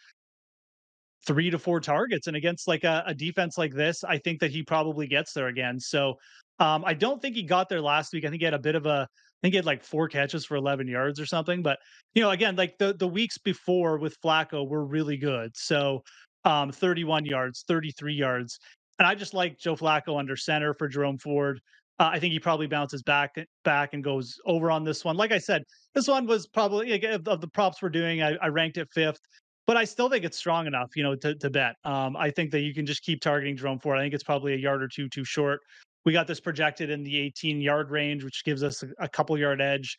three 1.26 1.48
to 1.50 1.58
four 1.58 1.80
targets, 1.80 2.26
and 2.26 2.36
against 2.36 2.68
like 2.68 2.84
a, 2.84 3.04
a 3.06 3.14
defense 3.14 3.56
like 3.56 3.72
this, 3.72 4.04
I 4.04 4.18
think 4.18 4.40
that 4.40 4.50
he 4.50 4.62
probably 4.62 5.06
gets 5.06 5.32
there 5.32 5.46
again. 5.46 5.78
So 5.78 6.14
um, 6.58 6.84
I 6.84 6.92
don't 6.92 7.22
think 7.22 7.36
he 7.36 7.42
got 7.42 7.68
there 7.68 7.80
last 7.80 8.12
week. 8.12 8.24
I 8.24 8.28
think 8.28 8.40
he 8.40 8.44
had 8.44 8.54
a 8.54 8.58
bit 8.58 8.74
of 8.74 8.84
a, 8.84 9.06
I 9.08 9.40
think 9.42 9.52
he 9.54 9.56
had 9.56 9.64
like 9.64 9.84
four 9.84 10.08
catches 10.08 10.44
for 10.44 10.56
11 10.56 10.88
yards 10.88 11.20
or 11.20 11.24
something. 11.24 11.62
But 11.62 11.78
you 12.14 12.22
know, 12.22 12.30
again, 12.30 12.56
like 12.56 12.76
the 12.78 12.94
the 12.94 13.08
weeks 13.08 13.38
before 13.38 13.98
with 13.98 14.20
Flacco 14.20 14.68
were 14.68 14.84
really 14.84 15.16
good. 15.16 15.52
So 15.54 16.02
um, 16.44 16.72
31 16.72 17.26
yards, 17.26 17.64
33 17.68 18.14
yards, 18.14 18.58
and 19.00 19.06
I 19.06 19.14
just 19.14 19.32
like 19.32 19.58
Joe 19.58 19.74
Flacco 19.74 20.18
under 20.18 20.36
center 20.36 20.74
for 20.74 20.86
Jerome 20.86 21.18
Ford. 21.18 21.60
Uh, 21.98 22.10
I 22.12 22.20
think 22.20 22.32
he 22.32 22.38
probably 22.38 22.66
bounces 22.66 23.02
back 23.02 23.34
back 23.64 23.94
and 23.94 24.04
goes 24.04 24.38
over 24.44 24.70
on 24.70 24.84
this 24.84 25.04
one. 25.04 25.16
Like 25.16 25.32
I 25.32 25.38
said, 25.38 25.64
this 25.94 26.06
one 26.06 26.26
was 26.26 26.46
probably 26.46 26.92
of 27.04 27.40
the 27.40 27.48
props 27.48 27.82
we're 27.82 27.88
doing. 27.88 28.22
I, 28.22 28.36
I 28.36 28.48
ranked 28.48 28.76
it 28.76 28.88
fifth, 28.92 29.20
but 29.66 29.76
I 29.76 29.84
still 29.84 30.10
think 30.10 30.24
it's 30.24 30.36
strong 30.36 30.66
enough, 30.66 30.90
you 30.94 31.02
know, 31.02 31.16
to 31.16 31.34
to 31.34 31.50
bet. 31.50 31.76
Um, 31.84 32.14
I 32.14 32.30
think 32.30 32.50
that 32.52 32.60
you 32.60 32.74
can 32.74 32.84
just 32.84 33.02
keep 33.02 33.22
targeting 33.22 33.56
Jerome 33.56 33.78
Ford. 33.78 33.98
I 33.98 34.02
think 34.02 34.12
it's 34.12 34.22
probably 34.22 34.52
a 34.52 34.58
yard 34.58 34.82
or 34.82 34.88
two 34.88 35.08
too 35.08 35.24
short. 35.24 35.60
We 36.04 36.12
got 36.12 36.26
this 36.26 36.40
projected 36.40 36.90
in 36.90 37.02
the 37.02 37.18
18 37.18 37.60
yard 37.60 37.90
range, 37.90 38.22
which 38.22 38.44
gives 38.44 38.62
us 38.62 38.82
a, 38.82 38.88
a 38.98 39.08
couple 39.08 39.36
yard 39.38 39.62
edge. 39.62 39.96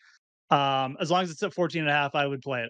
Um, 0.51 0.96
as 1.00 1.10
long 1.10 1.24
as 1.24 1.31
it's 1.31 1.41
at 1.41 1.53
14 1.53 1.81
and 1.81 1.89
a 1.89 1.93
half, 1.93 2.13
I 2.13 2.27
would 2.27 2.41
play 2.41 2.62
it. 2.62 2.70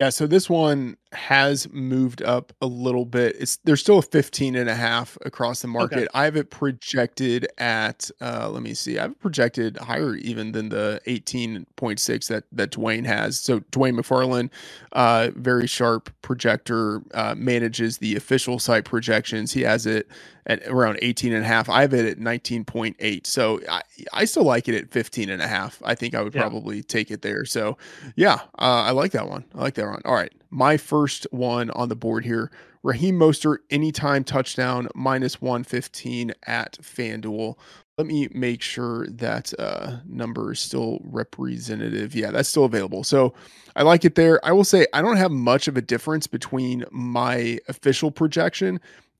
Yeah, 0.00 0.10
so 0.10 0.26
this 0.26 0.50
one 0.50 0.96
has 1.16 1.68
moved 1.72 2.22
up 2.22 2.52
a 2.62 2.66
little 2.66 3.04
bit. 3.04 3.34
It's 3.40 3.56
there's 3.64 3.80
still 3.80 3.98
a 3.98 4.02
15 4.02 4.54
and 4.54 4.68
a 4.68 4.74
half 4.74 5.16
across 5.24 5.62
the 5.62 5.68
market. 5.68 5.98
Okay. 5.98 6.06
I 6.14 6.24
have 6.24 6.36
it 6.36 6.50
projected 6.50 7.48
at 7.58 8.10
uh 8.20 8.48
let 8.50 8.62
me 8.62 8.74
see. 8.74 8.98
I 8.98 9.02
have 9.02 9.18
projected 9.18 9.76
higher 9.78 10.14
even 10.16 10.52
than 10.52 10.68
the 10.68 11.00
18.6 11.06 12.28
that 12.28 12.44
that 12.52 12.70
Dwain 12.70 13.04
has. 13.06 13.38
So 13.38 13.60
Dwain 13.60 13.98
McFarland, 13.98 14.50
uh 14.92 15.30
very 15.34 15.66
sharp 15.66 16.10
projector, 16.22 17.02
uh 17.14 17.34
manages 17.36 17.98
the 17.98 18.14
official 18.16 18.58
site 18.58 18.84
projections. 18.84 19.52
He 19.52 19.62
has 19.62 19.86
it 19.86 20.08
at 20.46 20.64
around 20.68 20.98
18 21.02 21.32
and 21.32 21.44
a 21.44 21.48
half. 21.48 21.68
I 21.68 21.80
have 21.80 21.92
it 21.92 22.04
at 22.06 22.18
19.8. 22.18 23.26
So 23.26 23.60
I, 23.68 23.82
I 24.12 24.24
still 24.26 24.44
like 24.44 24.68
it 24.68 24.76
at 24.76 24.90
15 24.90 25.28
and 25.28 25.42
a 25.42 25.48
half. 25.48 25.82
I 25.84 25.96
think 25.96 26.14
I 26.14 26.22
would 26.22 26.34
Yeah. 26.34 26.42
probably 26.42 26.82
take 26.84 27.10
it 27.10 27.22
there. 27.22 27.44
So 27.44 27.76
yeah, 28.14 28.34
uh, 28.58 28.84
I 28.86 28.92
like 28.92 29.10
that 29.12 29.28
one. 29.28 29.44
I 29.56 29.60
like 29.62 29.74
that 29.74 29.86
one. 29.86 30.02
All 30.04 30.14
right. 30.14 30.32
My 30.50 30.76
first 30.76 31.26
one 31.30 31.70
on 31.70 31.88
the 31.88 31.96
board 31.96 32.24
here 32.24 32.50
Raheem 32.86 33.18
Mostert, 33.18 33.58
anytime 33.70 34.22
touchdown, 34.22 34.86
minus 34.94 35.40
115 35.40 36.32
at 36.46 36.78
FanDuel. 36.80 37.58
Let 37.98 38.06
me 38.06 38.28
make 38.32 38.62
sure 38.62 39.08
that 39.08 39.52
uh, 39.58 39.96
number 40.06 40.52
is 40.52 40.60
still 40.60 41.00
representative. 41.02 42.14
Yeah, 42.14 42.30
that's 42.30 42.48
still 42.48 42.64
available. 42.64 43.02
So 43.02 43.34
I 43.74 43.82
like 43.82 44.04
it 44.04 44.14
there. 44.14 44.38
I 44.46 44.52
will 44.52 44.62
say 44.62 44.86
I 44.92 45.02
don't 45.02 45.16
have 45.16 45.32
much 45.32 45.66
of 45.66 45.76
a 45.76 45.82
difference 45.82 46.28
between 46.28 46.84
my 46.92 47.58
official 47.66 48.12
projection 48.12 48.78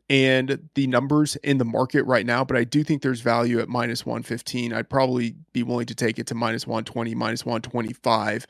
and 0.09 0.69
the 0.75 0.87
numbers 0.87 1.35
in 1.37 1.59
the 1.59 1.65
market 1.65 2.05
right 2.05 2.25
now, 2.25 2.45
but 2.45 2.57
I 2.57 2.63
do 2.63 2.85
think 2.85 3.03
there's 3.03 3.21
value 3.21 3.59
at 3.59 3.69
minus 3.69 4.07
115. 4.07 4.73
I'd 4.73 4.89
probably 4.89 5.35
be 5.53 5.65
willing 5.65 5.87
to 5.87 5.95
take 5.95 6.21
it 6.21 6.27
to 6.29 6.37
minus 6.37 6.67
120, 6.69 7.15
minus 7.17 7.45
125. 7.45 8.47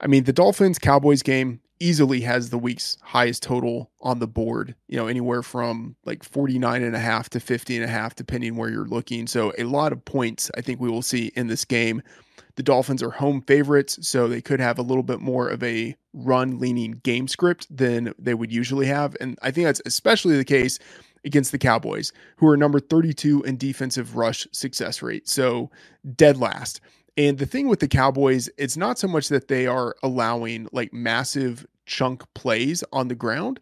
I 0.00 0.06
mean, 0.06 0.24
the 0.24 0.32
Dolphins 0.32 0.78
Cowboys 0.78 1.22
game, 1.22 1.60
easily 1.80 2.20
has 2.20 2.50
the 2.50 2.58
week's 2.58 2.96
highest 3.02 3.42
total 3.42 3.90
on 4.00 4.18
the 4.18 4.26
board, 4.26 4.74
you 4.88 4.96
know, 4.96 5.06
anywhere 5.06 5.42
from 5.42 5.96
like 6.04 6.22
49 6.22 6.82
and 6.82 6.94
a 6.94 7.00
half 7.00 7.28
to 7.30 7.40
50 7.40 7.76
and 7.76 7.84
a 7.84 7.88
half, 7.88 8.14
depending 8.14 8.56
where 8.56 8.70
you're 8.70 8.86
looking. 8.86 9.26
So 9.26 9.52
a 9.58 9.64
lot 9.64 9.92
of 9.92 10.04
points 10.04 10.50
I 10.56 10.60
think 10.60 10.80
we 10.80 10.90
will 10.90 11.02
see 11.02 11.32
in 11.34 11.48
this 11.48 11.64
game. 11.64 12.02
The 12.56 12.62
Dolphins 12.62 13.02
are 13.02 13.10
home 13.10 13.42
favorites, 13.42 13.98
so 14.06 14.28
they 14.28 14.40
could 14.40 14.60
have 14.60 14.78
a 14.78 14.82
little 14.82 15.02
bit 15.02 15.20
more 15.20 15.48
of 15.48 15.62
a 15.64 15.96
run 16.12 16.60
leaning 16.60 17.00
game 17.02 17.26
script 17.26 17.66
than 17.76 18.14
they 18.16 18.34
would 18.34 18.52
usually 18.52 18.86
have. 18.86 19.16
And 19.20 19.36
I 19.42 19.50
think 19.50 19.66
that's 19.66 19.82
especially 19.86 20.36
the 20.36 20.44
case 20.44 20.78
against 21.24 21.50
the 21.50 21.58
Cowboys, 21.58 22.12
who 22.36 22.46
are 22.48 22.56
number 22.56 22.78
32 22.78 23.42
in 23.42 23.56
defensive 23.56 24.16
rush 24.16 24.46
success 24.52 25.02
rate. 25.02 25.28
So 25.28 25.70
dead 26.14 26.36
last. 26.36 26.80
And 27.16 27.38
the 27.38 27.46
thing 27.46 27.68
with 27.68 27.80
the 27.80 27.88
Cowboys, 27.88 28.48
it's 28.58 28.76
not 28.76 28.98
so 28.98 29.06
much 29.06 29.28
that 29.28 29.48
they 29.48 29.66
are 29.66 29.94
allowing 30.02 30.68
like 30.72 30.92
massive 30.92 31.66
chunk 31.86 32.22
plays 32.34 32.82
on 32.92 33.08
the 33.08 33.14
ground, 33.14 33.60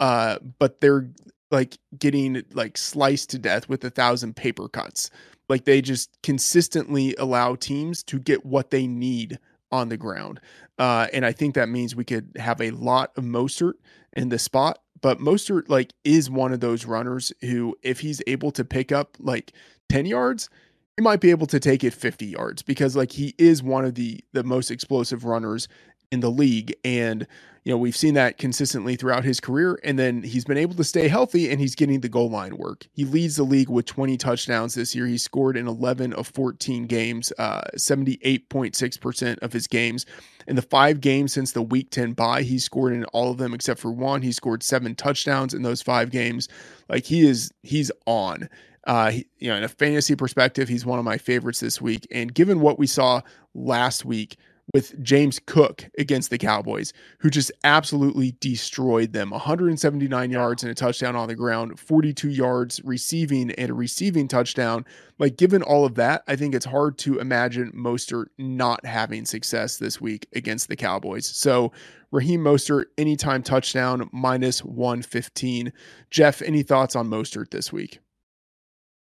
uh, 0.00 0.38
but 0.58 0.80
they're 0.80 1.08
like 1.50 1.78
getting 1.98 2.42
like 2.52 2.76
sliced 2.76 3.30
to 3.30 3.38
death 3.38 3.68
with 3.68 3.84
a 3.84 3.90
thousand 3.90 4.36
paper 4.36 4.68
cuts. 4.68 5.10
Like 5.48 5.64
they 5.64 5.80
just 5.80 6.10
consistently 6.22 7.14
allow 7.18 7.54
teams 7.54 8.02
to 8.04 8.18
get 8.18 8.44
what 8.44 8.70
they 8.70 8.86
need 8.86 9.38
on 9.70 9.88
the 9.88 9.96
ground. 9.96 10.40
Uh, 10.78 11.06
and 11.12 11.24
I 11.24 11.32
think 11.32 11.54
that 11.54 11.68
means 11.68 11.94
we 11.94 12.04
could 12.04 12.30
have 12.36 12.60
a 12.60 12.70
lot 12.70 13.12
of 13.16 13.24
Mostert 13.24 13.74
in 14.14 14.28
the 14.28 14.38
spot. 14.38 14.80
But 15.00 15.18
Mostert 15.20 15.68
like 15.68 15.92
is 16.04 16.28
one 16.28 16.52
of 16.52 16.60
those 16.60 16.84
runners 16.84 17.32
who, 17.42 17.76
if 17.82 18.00
he's 18.00 18.20
able 18.26 18.50
to 18.52 18.64
pick 18.64 18.90
up 18.92 19.16
like 19.20 19.52
10 19.88 20.06
yards, 20.06 20.50
he 20.98 21.02
might 21.02 21.20
be 21.20 21.30
able 21.30 21.46
to 21.46 21.60
take 21.60 21.84
it 21.84 21.94
50 21.94 22.26
yards 22.26 22.60
because 22.60 22.96
like 22.96 23.12
he 23.12 23.32
is 23.38 23.62
one 23.62 23.84
of 23.84 23.94
the 23.94 24.18
the 24.32 24.42
most 24.42 24.68
explosive 24.68 25.24
runners 25.24 25.68
in 26.10 26.18
the 26.18 26.28
league. 26.28 26.74
And 26.84 27.24
you 27.62 27.72
know 27.72 27.78
we've 27.78 27.96
seen 27.96 28.14
that 28.14 28.36
consistently 28.36 28.96
throughout 28.96 29.22
his 29.22 29.38
career. 29.38 29.78
And 29.84 29.96
then 29.96 30.24
he's 30.24 30.44
been 30.44 30.58
able 30.58 30.74
to 30.74 30.82
stay 30.82 31.06
healthy 31.06 31.52
and 31.52 31.60
he's 31.60 31.76
getting 31.76 32.00
the 32.00 32.08
goal 32.08 32.28
line 32.28 32.56
work. 32.56 32.88
He 32.90 33.04
leads 33.04 33.36
the 33.36 33.44
league 33.44 33.68
with 33.68 33.86
20 33.86 34.16
touchdowns 34.16 34.74
this 34.74 34.92
year. 34.92 35.06
He 35.06 35.18
scored 35.18 35.56
in 35.56 35.68
11 35.68 36.14
of 36.14 36.26
14 36.26 36.86
games 36.86 37.32
uh, 37.38 37.60
78.6% 37.76 39.38
of 39.38 39.52
his 39.52 39.68
games. 39.68 40.04
In 40.48 40.56
the 40.56 40.62
five 40.62 41.00
games 41.00 41.32
since 41.32 41.52
the 41.52 41.62
week 41.62 41.90
10 41.92 42.14
bye 42.14 42.42
he 42.42 42.58
scored 42.58 42.92
in 42.92 43.04
all 43.06 43.30
of 43.30 43.38
them 43.38 43.54
except 43.54 43.78
for 43.78 43.92
one. 43.92 44.22
He 44.22 44.32
scored 44.32 44.64
seven 44.64 44.96
touchdowns 44.96 45.54
in 45.54 45.62
those 45.62 45.80
five 45.80 46.10
games. 46.10 46.48
Like 46.88 47.04
he 47.04 47.20
is 47.20 47.52
he's 47.62 47.92
on 48.04 48.48
uh, 48.88 49.10
he, 49.10 49.26
you 49.38 49.50
know, 49.50 49.56
in 49.56 49.64
a 49.64 49.68
fantasy 49.68 50.16
perspective, 50.16 50.68
he's 50.68 50.86
one 50.86 50.98
of 50.98 51.04
my 51.04 51.18
favorites 51.18 51.60
this 51.60 51.80
week. 51.80 52.06
And 52.10 52.34
given 52.34 52.60
what 52.60 52.78
we 52.78 52.86
saw 52.86 53.20
last 53.54 54.06
week 54.06 54.38
with 54.72 55.02
James 55.02 55.38
Cook 55.44 55.88
against 55.98 56.30
the 56.30 56.38
Cowboys, 56.38 56.94
who 57.18 57.28
just 57.28 57.52
absolutely 57.64 58.34
destroyed 58.40 59.12
them 59.12 59.30
179 59.30 60.30
yards 60.30 60.62
and 60.62 60.72
a 60.72 60.74
touchdown 60.74 61.16
on 61.16 61.28
the 61.28 61.34
ground, 61.34 61.78
42 61.78 62.30
yards 62.30 62.80
receiving 62.82 63.50
and 63.52 63.70
a 63.70 63.74
receiving 63.74 64.26
touchdown. 64.26 64.86
Like, 65.18 65.36
given 65.36 65.62
all 65.62 65.84
of 65.84 65.94
that, 65.96 66.22
I 66.26 66.36
think 66.36 66.54
it's 66.54 66.66
hard 66.66 66.96
to 66.98 67.18
imagine 67.18 67.72
Mostert 67.72 68.26
not 68.38 68.86
having 68.86 69.26
success 69.26 69.76
this 69.76 70.00
week 70.00 70.26
against 70.34 70.68
the 70.68 70.76
Cowboys. 70.76 71.26
So, 71.26 71.72
Raheem 72.10 72.42
Mostert, 72.42 72.86
anytime 72.96 73.42
touchdown, 73.42 74.08
minus 74.12 74.64
115. 74.64 75.74
Geoff, 76.10 76.40
any 76.40 76.62
thoughts 76.62 76.96
on 76.96 77.08
Mostert 77.08 77.50
this 77.50 77.70
week? 77.70 78.00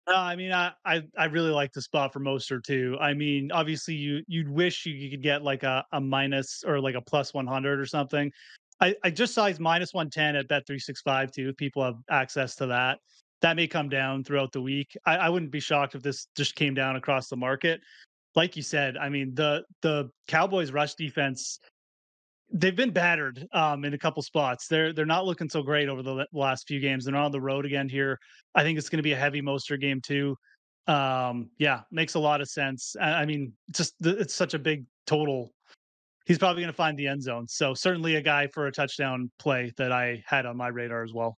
No, 0.08 0.16
I 0.16 0.34
mean, 0.34 0.52
I, 0.52 0.72
I 0.84 1.02
I 1.16 1.26
really 1.26 1.50
like 1.50 1.72
the 1.72 1.80
spot 1.80 2.12
for 2.12 2.18
Mostert 2.18 2.64
too. 2.64 2.96
I 3.00 3.14
mean, 3.14 3.52
obviously, 3.52 3.94
you 3.94 4.22
you'd 4.26 4.48
wish 4.48 4.84
you 4.84 5.10
could 5.10 5.22
get 5.22 5.42
like 5.42 5.62
a, 5.62 5.84
a 5.92 6.00
minus 6.00 6.64
or 6.66 6.80
like 6.80 6.96
a 6.96 7.00
plus 7.00 7.32
one 7.32 7.46
hundred 7.46 7.78
or 7.78 7.86
something. 7.86 8.32
I, 8.80 8.96
I 9.04 9.10
just 9.10 9.32
saw 9.32 9.46
he's 9.46 9.60
minus 9.60 9.94
one 9.94 10.10
ten 10.10 10.34
at 10.34 10.48
Bet 10.48 10.66
three 10.66 10.80
six 10.80 11.02
five 11.02 11.30
too. 11.30 11.50
If 11.50 11.56
people 11.56 11.84
have 11.84 11.96
access 12.10 12.56
to 12.56 12.66
that, 12.66 12.98
that 13.42 13.54
may 13.54 13.68
come 13.68 13.88
down 13.88 14.24
throughout 14.24 14.50
the 14.50 14.60
week. 14.60 14.96
I, 15.06 15.18
I 15.18 15.28
wouldn't 15.28 15.52
be 15.52 15.60
shocked 15.60 15.94
if 15.94 16.02
this 16.02 16.26
just 16.36 16.56
came 16.56 16.74
down 16.74 16.96
across 16.96 17.28
the 17.28 17.36
market. 17.36 17.80
Like 18.34 18.56
you 18.56 18.62
said, 18.62 18.96
I 18.96 19.08
mean 19.08 19.34
the 19.34 19.62
the 19.82 20.10
Cowboys 20.26 20.72
rush 20.72 20.94
defense 20.94 21.60
they've 22.52 22.76
been 22.76 22.90
battered 22.90 23.46
um, 23.52 23.84
in 23.84 23.94
a 23.94 23.98
couple 23.98 24.22
spots. 24.22 24.66
They're 24.66 24.92
they're 24.92 25.06
not 25.06 25.24
looking 25.24 25.48
so 25.48 25.62
great 25.62 25.88
over 25.88 26.02
the 26.02 26.26
last 26.32 26.66
few 26.68 26.80
games. 26.80 27.04
They're 27.04 27.16
on 27.16 27.32
the 27.32 27.40
road 27.40 27.64
again 27.66 27.88
here. 27.88 28.18
I 28.54 28.62
think 28.62 28.78
it's 28.78 28.88
going 28.88 28.98
to 28.98 29.02
be 29.02 29.12
a 29.12 29.16
heavy 29.16 29.42
Mostert 29.42 29.80
game 29.80 30.00
too. 30.00 30.36
Um, 30.86 31.50
yeah, 31.58 31.80
makes 31.90 32.14
a 32.14 32.18
lot 32.18 32.40
of 32.40 32.48
sense. 32.48 32.96
I, 33.00 33.12
I 33.12 33.26
mean, 33.26 33.52
just 33.70 33.94
the, 34.00 34.18
it's 34.18 34.34
such 34.34 34.54
a 34.54 34.58
big 34.58 34.84
total. 35.06 35.52
He's 36.26 36.38
probably 36.38 36.62
going 36.62 36.72
to 36.72 36.76
find 36.76 36.96
the 36.96 37.08
end 37.08 37.22
zone. 37.22 37.48
So 37.48 37.74
certainly 37.74 38.16
a 38.16 38.22
guy 38.22 38.46
for 38.46 38.66
a 38.66 38.72
touchdown 38.72 39.30
play 39.38 39.72
that 39.76 39.90
I 39.90 40.22
had 40.26 40.46
on 40.46 40.56
my 40.56 40.68
radar 40.68 41.02
as 41.02 41.12
well. 41.12 41.36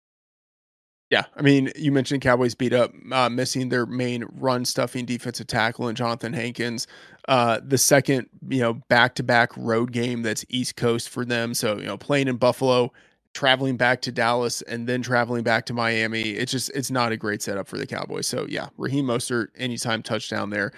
Yeah, 1.10 1.26
I 1.36 1.44
mean, 1.44 1.72
you 1.76 1.92
mentioned 1.92 2.24
Cowboys 2.24 2.56
beat 2.56 2.74
up, 2.74 2.92
uh, 3.12 3.30
missing 3.30 3.70
their 3.70 3.86
main 3.86 4.26
run 4.34 4.66
stuffing 4.66 5.06
defensive 5.06 5.46
tackle 5.46 5.88
and 5.88 5.96
Johnathan 5.96 6.34
Hankins. 6.34 6.88
Uh, 7.28 7.60
the 7.66 7.78
second, 7.78 8.28
you 8.50 8.60
know, 8.60 8.74
back 8.90 9.16
to 9.16 9.24
back 9.24 9.52
road 9.56 9.92
game 9.92 10.22
that's 10.24 10.46
East 10.50 10.76
Coast 10.76 11.10
for 11.10 11.24
them. 11.26 11.54
So 11.54 11.78
you 11.78 11.86
know, 11.86 11.98
playing 11.98 12.28
in 12.28 12.38
Buffalo, 12.38 12.92
traveling 13.34 13.78
back 13.78 14.02
to 14.02 14.12
Dallas, 14.12 14.62
and 14.64 14.88
then 14.88 15.02
traveling 15.02 15.44
back 15.44 15.66
to 15.68 15.74
Miami. 15.74 16.32
It's 16.32 16.52
just 16.52 16.70
it's 16.76 16.92
not 16.92 17.12
a 17.12 17.18
great 17.18 17.42
setup 17.42 17.68
for 17.68 17.78
the 17.78 17.88
Cowboys. 17.88 18.28
So 18.28 18.46
yeah, 18.50 18.68
Raheem 18.78 19.06
Mostert, 19.06 19.48
anytime 19.56 20.04
touchdown 20.04 20.50
there. 20.50 20.72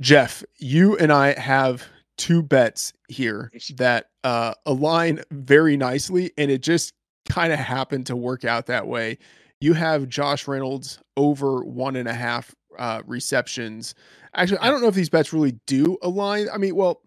Geoff, 0.00 0.44
you 0.58 0.96
and 0.98 1.12
I 1.12 1.38
have 1.38 1.84
two 2.18 2.42
bets 2.42 2.92
here 3.08 3.50
that 3.76 4.06
uh, 4.24 4.54
align 4.66 5.22
very 5.30 5.76
nicely, 5.76 6.32
and 6.38 6.50
it 6.50 6.62
just 6.62 6.92
kind 7.28 7.52
of 7.52 7.58
happened 7.58 8.06
to 8.06 8.16
work 8.16 8.44
out 8.44 8.66
that 8.66 8.86
way 8.86 9.18
you 9.60 9.74
have 9.74 10.08
Josh 10.08 10.46
Reynolds 10.46 10.98
over 11.16 11.64
one 11.64 11.96
and 11.96 12.08
a 12.08 12.12
half 12.14 12.54
uh, 12.78 13.02
receptions. 13.06 13.94
Actually, 14.36 14.58
I 14.58 14.70
don't 14.70 14.82
know 14.82 14.88
if 14.88 14.94
these 14.94 15.08
bets 15.08 15.32
really 15.32 15.58
do 15.66 15.96
align. 16.02 16.48
I 16.52 16.58
mean, 16.58 16.76
well, 16.76 17.02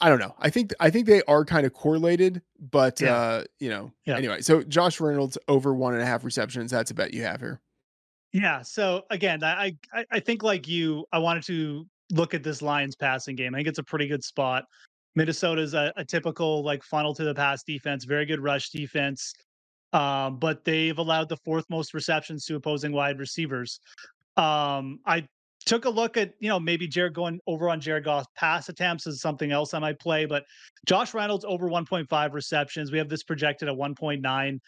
I 0.00 0.08
don't 0.08 0.18
know. 0.18 0.34
I 0.38 0.50
think 0.50 0.72
I 0.80 0.90
think 0.90 1.06
they 1.06 1.22
are 1.24 1.44
kind 1.44 1.66
of 1.66 1.72
correlated, 1.72 2.40
but 2.70 3.00
yeah. 3.00 3.14
uh, 3.14 3.44
you 3.58 3.68
know, 3.68 3.92
yeah. 4.06 4.16
anyway. 4.16 4.40
So 4.40 4.62
Josh 4.62 5.00
Reynolds 5.00 5.36
over 5.48 5.74
one 5.74 5.94
and 5.94 6.02
a 6.02 6.06
half 6.06 6.24
receptions. 6.24 6.70
That's 6.70 6.90
a 6.90 6.94
bet 6.94 7.12
you 7.12 7.22
have 7.22 7.40
here. 7.40 7.60
Yeah. 8.32 8.62
So 8.62 9.02
again, 9.10 9.42
I 9.44 9.76
I, 9.92 10.04
I 10.10 10.20
think 10.20 10.42
like 10.42 10.66
you, 10.68 11.04
I 11.12 11.18
wanted 11.18 11.44
to 11.44 11.86
look 12.12 12.34
at 12.34 12.42
this 12.42 12.62
Lions 12.62 12.96
passing 12.96 13.36
game. 13.36 13.54
I 13.54 13.58
think 13.58 13.68
it's 13.68 13.78
a 13.78 13.84
pretty 13.84 14.06
good 14.06 14.24
spot. 14.24 14.64
Minnesota's 15.16 15.74
a, 15.74 15.92
a 15.96 16.04
typical 16.04 16.64
like 16.64 16.82
funnel 16.82 17.14
to 17.14 17.24
the 17.24 17.34
pass 17.34 17.62
defense, 17.62 18.04
very 18.04 18.26
good 18.26 18.40
rush 18.40 18.70
defense. 18.70 19.32
Um, 19.92 20.38
but 20.38 20.64
they've 20.64 20.98
allowed 20.98 21.28
the 21.28 21.36
fourth 21.36 21.66
most 21.70 21.94
receptions 21.94 22.44
to 22.46 22.56
opposing 22.56 22.92
wide 22.92 23.20
receivers. 23.20 23.78
Um, 24.36 24.98
I 25.06 25.28
took 25.64 25.84
a 25.84 25.90
look 25.90 26.16
at, 26.16 26.34
you 26.40 26.48
know, 26.48 26.60
maybe 26.60 26.86
Jared 26.86 27.14
going 27.14 27.40
over 27.46 27.68
on 27.68 27.80
Jared 27.80 28.04
Goff 28.04 28.26
pass 28.36 28.68
attempts 28.68 29.06
is 29.06 29.20
something 29.20 29.52
else 29.52 29.74
I 29.74 29.78
might 29.78 29.98
play, 29.98 30.26
but 30.26 30.44
Josh 30.86 31.14
Reynolds 31.14 31.44
over 31.46 31.68
1.5 31.68 32.32
receptions. 32.32 32.92
We 32.92 32.98
have 32.98 33.08
this 33.08 33.22
projected 33.22 33.68
at 33.68 33.74
1.9. 33.74 34.58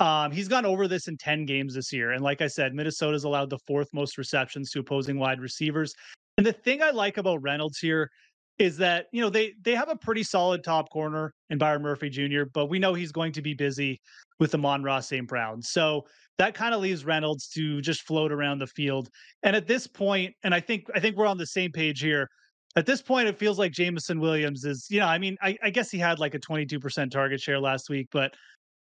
Um, 0.00 0.32
he's 0.32 0.48
gone 0.48 0.66
over 0.66 0.88
this 0.88 1.06
in 1.08 1.16
10 1.16 1.46
games 1.46 1.74
this 1.74 1.92
year. 1.92 2.12
And 2.12 2.22
like 2.24 2.42
I 2.42 2.48
said, 2.48 2.74
Minnesota's 2.74 3.24
allowed 3.24 3.50
the 3.50 3.58
fourth 3.66 3.88
most 3.92 4.18
receptions 4.18 4.70
to 4.70 4.80
opposing 4.80 5.18
wide 5.18 5.40
receivers. 5.40 5.94
And 6.36 6.46
the 6.46 6.52
thing 6.52 6.82
I 6.82 6.90
like 6.90 7.18
about 7.18 7.42
Reynolds 7.42 7.78
here 7.78 8.10
is 8.58 8.76
that, 8.78 9.06
you 9.12 9.20
know, 9.20 9.30
they 9.30 9.54
they 9.62 9.74
have 9.74 9.88
a 9.88 9.96
pretty 9.96 10.22
solid 10.22 10.62
top 10.64 10.90
corner 10.90 11.32
in 11.50 11.58
Byron 11.58 11.82
Murphy 11.82 12.10
Jr., 12.10 12.44
but 12.52 12.66
we 12.66 12.78
know 12.78 12.94
he's 12.94 13.12
going 13.12 13.32
to 13.32 13.42
be 13.42 13.54
busy 13.54 14.00
with 14.38 14.54
Amon-Ra 14.54 15.00
St. 15.00 15.26
Brown. 15.26 15.62
So 15.62 16.04
that 16.38 16.54
kind 16.54 16.74
of 16.74 16.80
leaves 16.80 17.04
Reynolds 17.04 17.48
to 17.48 17.80
just 17.80 18.02
float 18.02 18.32
around 18.32 18.58
the 18.58 18.66
field. 18.66 19.08
And 19.42 19.54
at 19.54 19.66
this 19.66 19.86
point, 19.86 20.34
and 20.42 20.54
I 20.54 20.60
think 20.60 20.86
I 20.94 21.00
think 21.00 21.16
we're 21.16 21.26
on 21.26 21.38
the 21.38 21.46
same 21.46 21.72
page 21.72 22.00
here. 22.00 22.28
At 22.74 22.86
this 22.86 23.02
point, 23.02 23.28
it 23.28 23.38
feels 23.38 23.58
like 23.58 23.72
Jameson 23.72 24.18
Williams 24.18 24.64
is, 24.64 24.86
you 24.88 24.98
know, 24.98 25.06
I 25.06 25.18
mean, 25.18 25.36
I, 25.42 25.58
I 25.62 25.68
guess 25.68 25.90
he 25.90 25.98
had 25.98 26.18
like 26.18 26.34
a 26.34 26.38
22% 26.38 27.10
target 27.10 27.38
share 27.38 27.60
last 27.60 27.90
week, 27.90 28.08
but 28.10 28.34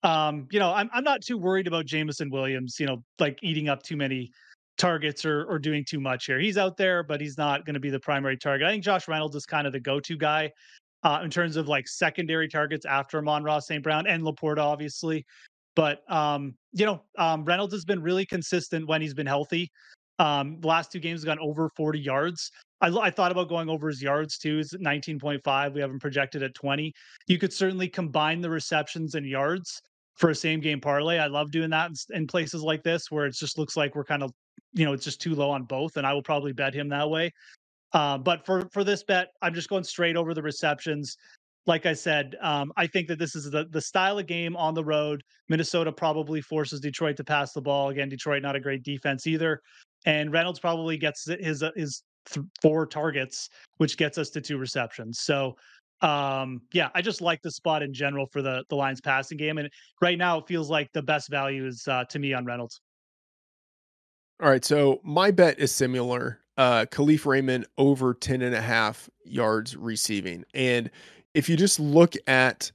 um, 0.02 0.48
you 0.52 0.60
know, 0.60 0.72
I'm 0.72 0.90
I'm 0.94 1.04
not 1.04 1.22
too 1.22 1.38
worried 1.38 1.68
about 1.68 1.86
Jameson 1.86 2.30
Williams, 2.30 2.80
you 2.80 2.86
know, 2.86 3.04
like 3.20 3.40
eating 3.42 3.70
up 3.70 3.84
too 3.84 3.98
many 3.98 4.32
targets 4.78 5.26
or 5.26 5.46
or 5.46 5.60
doing 5.60 5.84
too 5.88 6.00
much 6.00 6.26
here. 6.26 6.40
He's 6.40 6.58
out 6.58 6.78
there, 6.78 7.04
but 7.04 7.22
he's 7.22 7.38
not 7.38 7.66
going 7.66 7.76
to 7.76 7.80
be 7.80 7.90
the 7.90 8.00
primary 8.00 8.38
target. 8.38 8.68
I 8.68 8.72
think 8.72 8.84
Josh 8.84 9.08
Reynolds 9.08 9.36
is 9.36 9.46
kind 9.46 9.66
of 9.66 9.74
the 9.74 9.80
go-to 9.80 10.18
guy 10.18 10.52
uh, 11.04 11.22
in 11.24 11.30
terms 11.30 11.56
of 11.56 11.68
like 11.68 11.88
secondary 11.88 12.48
targets 12.48 12.86
after 12.86 13.20
Amon-Ra 13.20 13.60
St. 13.60 13.84
Brown 13.84 14.08
and 14.08 14.24
LaPorta, 14.24 14.60
obviously. 14.60 15.26
But 15.76 16.10
um, 16.12 16.56
you 16.74 16.86
know, 16.86 17.02
um, 17.18 17.44
Reynolds 17.46 17.74
has 17.74 17.86
been 17.86 18.02
really 18.02 18.26
consistent 18.26 18.88
when 18.88 19.02
he's 19.02 19.14
been 19.14 19.28
healthy. 19.28 19.72
Um, 20.18 20.60
the 20.62 20.68
last 20.68 20.92
two 20.92 21.00
games 21.00 21.22
have 21.22 21.26
gone 21.26 21.40
over 21.40 21.70
40 21.76 22.00
yards. 22.00 22.52
I, 22.82 22.88
I 22.88 23.10
thought 23.10 23.32
about 23.32 23.50
going 23.50 23.70
over 23.70 23.88
his 23.88 24.02
yards 24.02 24.38
too. 24.38 24.60
Is 24.60 24.74
19.5. 24.74 25.74
We 25.74 25.82
have 25.82 25.90
him 25.90 26.00
projected 26.00 26.44
at 26.44 26.54
20. 26.54 26.94
You 27.28 27.38
could 27.38 27.52
certainly 27.52 27.90
combine 27.90 28.42
the 28.42 28.50
receptions 28.50 29.16
and 29.16 29.26
yards 29.26 29.82
for 30.16 30.30
a 30.30 30.36
same 30.36 30.62
game 30.62 30.80
parlay. 30.80 31.18
I 31.18 31.28
love 31.28 31.52
doing 31.52 31.70
that 31.72 31.90
in, 31.90 32.16
in 32.16 32.28
places 32.28 32.62
like 32.62 32.84
this 32.84 33.12
where 33.12 33.26
it 33.26 33.36
just 33.36 33.58
looks 33.58 33.76
like 33.76 33.96
we're 33.96 34.06
kind 34.06 34.24
of, 34.24 34.32
you 34.74 34.86
know, 34.86 34.94
it's 34.94 35.04
just 35.04 35.22
too 35.22 35.36
low 35.36 35.50
on 35.50 35.64
both, 35.64 35.98
and 35.98 36.08
I 36.08 36.14
will 36.14 36.24
probably 36.24 36.54
bet 36.54 36.74
him 36.74 36.90
that 36.90 37.10
way. 37.10 37.32
Uh, 37.94 38.18
but 38.18 38.46
for 38.46 38.68
for 38.72 38.84
this 38.84 39.04
bet, 39.04 39.30
I'm 39.42 39.54
just 39.54 39.70
going 39.70 39.84
straight 39.84 40.18
over 40.18 40.34
the 40.34 40.42
receptions. 40.42 41.18
Like 41.68 41.86
I 41.86 41.94
said, 41.94 42.36
um, 42.42 42.72
I 42.78 42.86
think 42.88 43.08
that 43.08 43.20
this 43.20 43.36
is 43.36 43.50
the 43.50 43.66
the 43.72 43.82
style 43.82 44.20
of 44.20 44.28
game 44.28 44.56
on 44.56 44.74
the 44.74 44.84
road. 44.84 45.24
Minnesota 45.50 45.92
probably 45.92 46.42
forces 46.42 46.80
Detroit 46.80 47.18
to 47.18 47.24
pass 47.24 47.54
the 47.54 47.62
ball. 47.62 47.90
Again, 47.90 48.10
Detroit 48.10 48.44
not 48.44 48.56
a 48.56 48.60
great 48.60 48.84
defense 48.84 49.26
either, 49.26 49.62
and 50.06 50.32
Reynolds 50.32 50.60
probably 50.60 50.98
gets 50.98 51.26
his 51.26 51.64
his 51.76 52.04
th- 52.30 52.46
four 52.62 52.86
targets, 52.86 53.50
which 53.78 53.98
gets 53.98 54.18
us 54.18 54.30
to 54.32 54.42
two 54.42 54.58
receptions. 54.58 55.22
So 55.22 55.56
um, 56.02 56.62
yeah, 56.74 56.90
I 56.94 57.02
just 57.02 57.22
like 57.22 57.42
the 57.42 57.52
spot 57.52 57.82
in 57.82 57.94
general 57.94 58.28
for 58.28 58.42
the 58.42 58.64
the 58.70 58.76
Lions 58.76 59.02
passing 59.02 59.38
game, 59.38 59.58
and 59.58 59.70
right 60.02 60.18
now 60.18 60.38
it 60.40 60.48
feels 60.48 60.70
like 60.70 60.92
the 60.94 61.02
best 61.02 61.30
value 61.30 61.66
is 61.66 61.88
uh, 61.88 62.04
to 62.06 62.20
me 62.20 62.34
on 62.34 62.46
Reynolds. 62.46 62.82
All 64.42 64.50
right, 64.50 64.66
so 64.66 65.00
my 65.04 65.32
bet 65.32 65.60
is 65.60 65.72
similar. 65.72 66.42
Uh, 66.58 66.86
Kalif 66.92 67.26
Raymond 67.26 67.66
over 67.78 68.14
10 68.14 68.42
and 68.42 68.56
a 68.56 68.62
half 68.62 69.10
yards 69.24 69.76
receiving. 69.76 70.44
And 70.54 70.90
if 71.36 71.50
you 71.50 71.58
just 71.58 71.80
look 71.80 72.16
at 72.26 72.72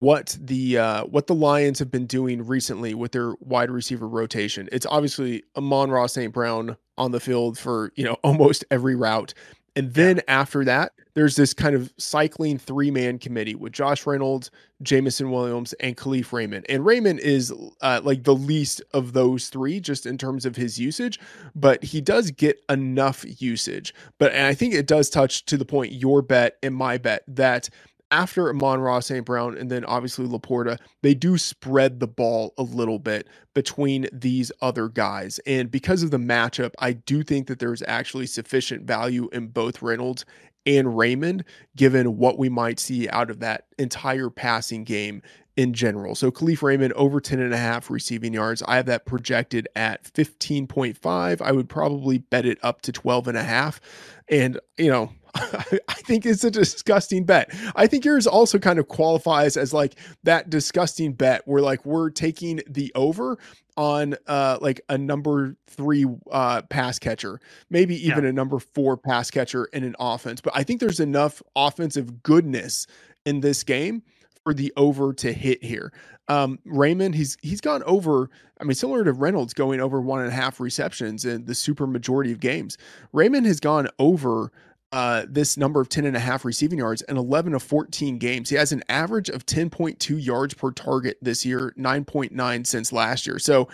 what 0.00 0.36
the 0.40 0.78
uh, 0.78 1.04
what 1.04 1.28
the 1.28 1.34
Lions 1.34 1.78
have 1.78 1.90
been 1.90 2.06
doing 2.06 2.44
recently 2.44 2.94
with 2.94 3.12
their 3.12 3.34
wide 3.38 3.70
receiver 3.70 4.08
rotation, 4.08 4.68
it's 4.72 4.86
obviously 4.86 5.44
Amon-Ra 5.56 6.06
St. 6.06 6.32
Brown 6.32 6.76
on 6.98 7.12
the 7.12 7.20
field 7.20 7.56
for 7.56 7.92
you 7.94 8.04
know 8.04 8.14
almost 8.24 8.64
every 8.70 8.96
route. 8.96 9.34
And 9.74 9.94
then 9.94 10.16
yeah. 10.16 10.22
after 10.28 10.64
that, 10.64 10.92
there's 11.14 11.36
this 11.36 11.52
kind 11.54 11.74
of 11.74 11.92
cycling 11.98 12.58
three 12.58 12.90
man 12.90 13.18
committee 13.18 13.54
with 13.54 13.72
Josh 13.72 14.06
Reynolds, 14.06 14.50
Jameson 14.82 15.30
Williams, 15.30 15.72
and 15.74 15.96
Kalif 15.96 16.32
Raymond. 16.32 16.66
And 16.68 16.84
Raymond 16.84 17.20
is 17.20 17.52
uh, 17.80 18.00
like 18.02 18.24
the 18.24 18.34
least 18.34 18.82
of 18.94 19.12
those 19.12 19.48
three 19.48 19.80
just 19.80 20.06
in 20.06 20.16
terms 20.18 20.46
of 20.46 20.56
his 20.56 20.78
usage, 20.78 21.20
but 21.54 21.82
he 21.82 22.00
does 22.00 22.30
get 22.30 22.62
enough 22.68 23.24
usage. 23.40 23.94
But 24.18 24.32
and 24.32 24.46
I 24.46 24.54
think 24.54 24.74
it 24.74 24.86
does 24.86 25.10
touch 25.10 25.44
to 25.46 25.56
the 25.56 25.64
point 25.64 25.92
your 25.92 26.22
bet 26.22 26.56
and 26.62 26.74
my 26.74 26.98
bet 26.98 27.22
that 27.28 27.68
after 28.12 28.50
Amon-Ra 28.50 29.00
St. 29.00 29.24
Brown 29.24 29.56
and 29.56 29.70
then 29.70 29.84
obviously 29.86 30.26
LaPorta, 30.26 30.78
they 31.00 31.14
do 31.14 31.38
spread 31.38 31.98
the 31.98 32.06
ball 32.06 32.52
a 32.58 32.62
little 32.62 32.98
bit 32.98 33.26
between 33.54 34.06
these 34.12 34.52
other 34.60 34.88
guys. 34.88 35.40
And 35.46 35.70
because 35.70 36.02
of 36.02 36.10
the 36.10 36.18
matchup, 36.18 36.74
I 36.78 36.92
do 36.92 37.24
think 37.24 37.48
that 37.48 37.58
there's 37.58 37.82
actually 37.88 38.26
sufficient 38.26 38.86
value 38.86 39.28
in 39.32 39.48
both 39.48 39.82
Reynolds 39.82 40.24
and 40.66 40.96
Raymond, 40.96 41.44
given 41.74 42.18
what 42.18 42.38
we 42.38 42.48
might 42.48 42.78
see 42.78 43.08
out 43.08 43.30
of 43.30 43.40
that 43.40 43.66
entire 43.78 44.30
passing 44.30 44.84
game 44.84 45.22
in 45.56 45.72
general. 45.72 46.14
So 46.14 46.30
Kalif 46.30 46.62
Raymond 46.62 46.92
over 46.92 47.20
10 47.20 47.40
and 47.40 47.52
a 47.52 47.58
half 47.58 47.90
receiving 47.90 48.32
yards. 48.32 48.62
I 48.62 48.76
have 48.76 48.86
that 48.86 49.06
projected 49.06 49.68
at 49.74 50.04
15.5. 50.04 51.42
I 51.42 51.52
would 51.52 51.68
probably 51.68 52.18
bet 52.18 52.46
it 52.46 52.58
up 52.62 52.82
to 52.82 52.92
12 52.92 53.28
and 53.28 53.38
a 53.38 53.42
half. 53.42 53.80
And, 54.28 54.60
you 54.78 54.90
know, 54.90 55.10
I 55.34 55.94
think 55.94 56.26
it's 56.26 56.44
a 56.44 56.50
disgusting 56.50 57.24
bet. 57.24 57.50
I 57.74 57.86
think 57.86 58.04
yours 58.04 58.26
also 58.26 58.58
kind 58.58 58.78
of 58.78 58.88
qualifies 58.88 59.56
as 59.56 59.72
like 59.72 59.94
that 60.24 60.50
disgusting 60.50 61.12
bet 61.12 61.42
where 61.46 61.62
like 61.62 61.84
we're 61.86 62.10
taking 62.10 62.60
the 62.68 62.92
over 62.94 63.38
on 63.78 64.14
uh 64.26 64.58
like 64.60 64.82
a 64.90 64.98
number 64.98 65.56
three 65.66 66.04
uh 66.30 66.60
pass 66.62 66.98
catcher, 66.98 67.40
maybe 67.70 67.96
even 68.06 68.24
yeah. 68.24 68.30
a 68.30 68.32
number 68.32 68.58
four 68.58 68.98
pass 68.98 69.30
catcher 69.30 69.64
in 69.72 69.84
an 69.84 69.96
offense. 69.98 70.42
But 70.42 70.52
I 70.54 70.64
think 70.64 70.80
there's 70.80 71.00
enough 71.00 71.42
offensive 71.56 72.22
goodness 72.22 72.86
in 73.24 73.40
this 73.40 73.62
game 73.62 74.02
for 74.44 74.52
the 74.52 74.72
over 74.76 75.12
to 75.14 75.32
hit 75.32 75.62
here. 75.64 75.92
Um, 76.28 76.58
Raymond, 76.64 77.14
he's 77.14 77.36
he's 77.42 77.60
gone 77.60 77.82
over. 77.84 78.30
I 78.60 78.64
mean, 78.64 78.74
similar 78.74 79.04
to 79.04 79.12
Reynolds 79.12 79.54
going 79.54 79.80
over 79.80 80.00
one 80.00 80.20
and 80.20 80.28
a 80.28 80.34
half 80.34 80.60
receptions 80.60 81.24
in 81.24 81.46
the 81.46 81.54
super 81.54 81.86
majority 81.86 82.32
of 82.32 82.40
games. 82.40 82.78
Raymond 83.12 83.46
has 83.46 83.60
gone 83.60 83.88
over 83.98 84.52
uh, 84.92 85.24
this 85.28 85.56
number 85.56 85.80
of 85.80 85.88
10 85.88 86.04
and 86.04 86.16
a 86.16 86.20
half 86.20 86.44
receiving 86.44 86.78
yards 86.78 87.02
in 87.02 87.16
11 87.16 87.54
of 87.54 87.62
14 87.62 88.18
games. 88.18 88.50
He 88.50 88.56
has 88.56 88.72
an 88.72 88.82
average 88.88 89.30
of 89.30 89.46
10.2 89.46 90.24
yards 90.24 90.54
per 90.54 90.70
target 90.70 91.16
this 91.22 91.46
year, 91.46 91.74
9.9 91.78 92.66
since 92.66 92.92
last 92.92 93.26
year. 93.26 93.38
So, 93.38 93.68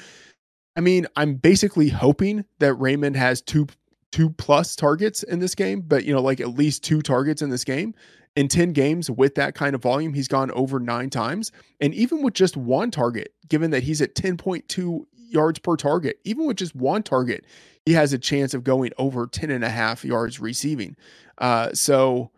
I 0.77 0.81
mean, 0.81 1.07
I'm 1.17 1.35
basically 1.35 1.89
hoping 1.89 2.45
that 2.61 2.75
Raymond 2.75 3.17
has 3.17 3.43
two 3.43 3.67
two 4.11 4.31
plus 4.31 4.75
targets 4.75 5.23
in 5.25 5.39
this 5.39 5.55
game, 5.55 5.83
but 5.83 6.05
you 6.05 6.15
know, 6.15 6.23
like 6.23 6.41
at 6.41 6.57
least 6.57 6.83
two 6.83 7.03
targets 7.03 7.43
in 7.43 7.51
this 7.51 7.65
game. 7.65 7.95
In 8.37 8.47
10 8.47 8.73
games 8.73 9.11
with 9.11 9.35
that 9.35 9.55
kind 9.55 9.75
of 9.75 9.83
volume, 9.83 10.15
he's 10.15 10.29
gone 10.29 10.51
over 10.53 10.79
nine 10.79 11.11
times. 11.11 11.51
And 11.81 11.93
even 11.93 12.23
with 12.23 12.35
just 12.35 12.57
one 12.57 12.91
target, 12.91 13.35
given 13.49 13.73
that 13.73 13.83
he's 13.83 14.01
at 14.01 14.15
10.2 14.15 15.05
yards 15.29 15.59
per 15.59 15.77
target, 15.77 16.19
even 16.25 16.47
with 16.47 16.57
just 16.57 16.75
one 16.75 17.03
target, 17.03 17.45
he 17.85 17.93
has 17.95 18.13
a 18.13 18.19
chance 18.19 18.55
of 18.55 18.65
going 18.65 18.93
over 18.99 19.27
10 19.27 19.51
and 19.51 19.65
a 19.65 19.71
half 19.71 20.05
yards 20.05 20.41
receiving. 20.41 20.97
Uh, 21.39 21.73
so, 21.73 22.31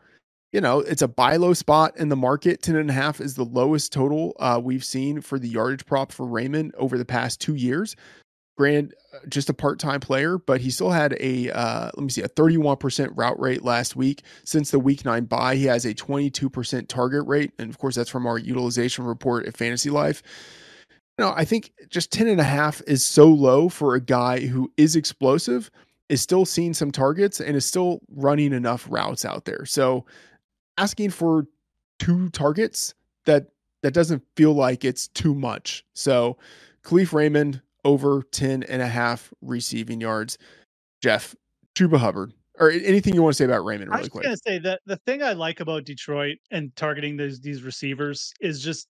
you 0.53 0.61
know, 0.61 0.81
it's 0.81 1.03
a 1.03 1.09
buy 1.09 1.37
low 1.37 1.55
spot 1.55 1.97
in 1.97 2.09
the 2.09 2.17
market. 2.17 2.63
10 2.63 2.77
and 2.77 2.91
a 2.91 2.93
half 2.93 3.21
is 3.21 3.35
the 3.35 3.45
lowest 3.45 3.93
total 3.93 4.37
uh, 4.41 4.61
we've 4.63 4.85
seen 4.85 5.21
for 5.21 5.39
the 5.39 5.49
yardage 5.49 5.87
prop 5.87 6.13
for 6.13 6.27
Raymond 6.27 6.75
over 6.77 6.99
the 6.99 7.05
past 7.05 7.41
two 7.41 7.55
years. 7.55 7.97
Granted, 8.57 8.95
uh, 9.15 9.19
just 9.29 9.49
a 9.49 9.55
part 9.55 9.79
time 9.79 10.01
player, 10.01 10.37
but 10.39 10.61
he 10.61 10.71
still 10.71 10.91
had 10.91 11.17
a, 11.19 11.51
uh, 11.51 11.91
let 11.95 12.03
me 12.03 12.11
see, 12.11 12.23
a 12.23 12.29
31% 12.29 13.11
route 13.17 13.41
rate 13.41 13.65
last 13.65 13.97
week. 13.97 14.23
Since 14.45 14.71
the 14.71 14.79
week 14.79 15.05
nine 15.05 15.25
buy, 15.25 15.57
he 15.57 15.65
has 15.65 15.85
a 15.85 15.95
22% 15.95 16.89
target 16.89 17.27
rate. 17.27 17.53
And 17.59 17.71
of 17.71 17.79
course, 17.79 17.97
that's 17.97 18.11
from 18.11 18.27
our 18.27 18.39
utilization 18.39 19.05
report 19.05 19.47
at 19.47 19.57
Fantasy 19.57 19.89
Life. 19.89 20.23
No, 21.21 21.35
I 21.37 21.45
think 21.45 21.75
just 21.91 22.11
10 22.13 22.29
and 22.29 22.41
a 22.41 22.45
half 22.45 22.81
is 22.87 23.05
so 23.05 23.29
low 23.29 23.69
for 23.69 23.95
a 23.95 24.01
guy 24.01 24.41
who 24.47 24.73
is 24.79 24.97
explosive, 24.97 25.71
is 26.09 26.23
still 26.23 26.47
seeing 26.47 26.73
some 26.73 26.91
targets, 26.91 27.43
and 27.43 27.59
is 27.59 27.67
still 27.67 28.01
running 28.17 28.55
enough 28.55 28.87
routes 28.89 29.27
out 29.27 29.45
there. 29.45 29.67
So 29.67 30.07
asking 30.79 31.11
for 31.11 31.47
two 31.99 32.31
targets, 32.31 32.95
that 33.27 33.49
that 33.83 33.93
doesn't 33.93 34.23
feel 34.35 34.55
like 34.55 34.83
it's 34.83 35.09
too 35.09 35.35
much. 35.35 35.85
So 35.93 36.39
Kalif 36.85 37.13
Raymond 37.13 37.61
over 37.85 38.23
10 38.33 38.63
and 38.63 38.81
a 38.81 38.89
half 38.89 39.31
receiving 39.43 40.01
yards. 40.01 40.39
Geoff, 41.03 41.37
Chuba 41.75 41.99
Hubbard, 41.99 42.33
or 42.59 42.71
anything 42.71 43.15
you 43.15 43.23
want 43.23 43.35
to 43.35 43.37
say 43.37 43.45
about 43.45 43.67
Raymond 43.67 43.91
really 43.91 43.99
I 43.99 44.01
was 44.01 44.09
quick. 44.09 44.25
going 44.25 44.37
to 44.37 44.43
say 44.43 44.59
that 44.61 44.81
the 44.87 44.97
thing 44.97 45.23
I 45.23 45.35
like 45.35 45.61
about 45.61 45.85
Detroit 45.85 46.39
and 46.51 46.75
targeting 46.77 47.19
these 47.19 47.43
these 47.43 47.63
receivers 47.63 48.33
is 48.41 48.63
just 48.63 48.89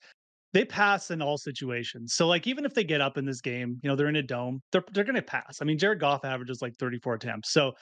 they 0.53 0.65
pass 0.65 1.11
in 1.11 1.23
all 1.23 1.39
situations. 1.39 2.15
So 2.15 2.27
like 2.27 2.47
even 2.47 2.65
if 2.65 2.75
they 2.75 2.85
get 2.85 3.01
up 3.01 3.19
in 3.19 3.25
this 3.25 3.41
game, 3.41 3.79
you 3.83 3.89
know, 3.89 3.97
they're 3.97 4.09
in 4.09 4.17
a 4.17 4.23
dome, 4.23 4.61
they're 4.73 4.85
they're 4.93 5.05
gonna 5.05 5.23
pass. 5.23 5.59
I 5.61 5.65
mean, 5.65 5.79
Jared 5.79 6.01
Goff 6.01 6.25
averages 6.25 6.63
like 6.63 6.77
34 6.77 7.15
attempts. 7.15 7.53
So 7.53 7.73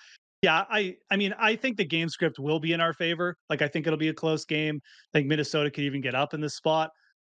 yeah, 0.43 0.65
I 0.71 0.97
I 1.11 1.17
mean, 1.17 1.35
I 1.39 1.57
think 1.57 1.77
the 1.77 1.85
game 1.85 2.09
script 2.09 2.39
will 2.39 2.61
be 2.61 2.73
in 2.73 2.81
our 2.81 2.93
favor. 2.93 3.37
Like 3.51 3.63
I 3.63 3.69
think 3.69 3.87
it'll 3.87 3.99
be 3.99 4.09
a 4.09 4.15
close 4.15 4.45
game. 4.45 4.81
I 5.15 5.19
think 5.19 5.29
Minnesota 5.29 5.71
could 5.71 5.85
even 5.85 6.01
get 6.01 6.15
up 6.15 6.35
in 6.35 6.41
this 6.41 6.57
spot. 6.57 6.91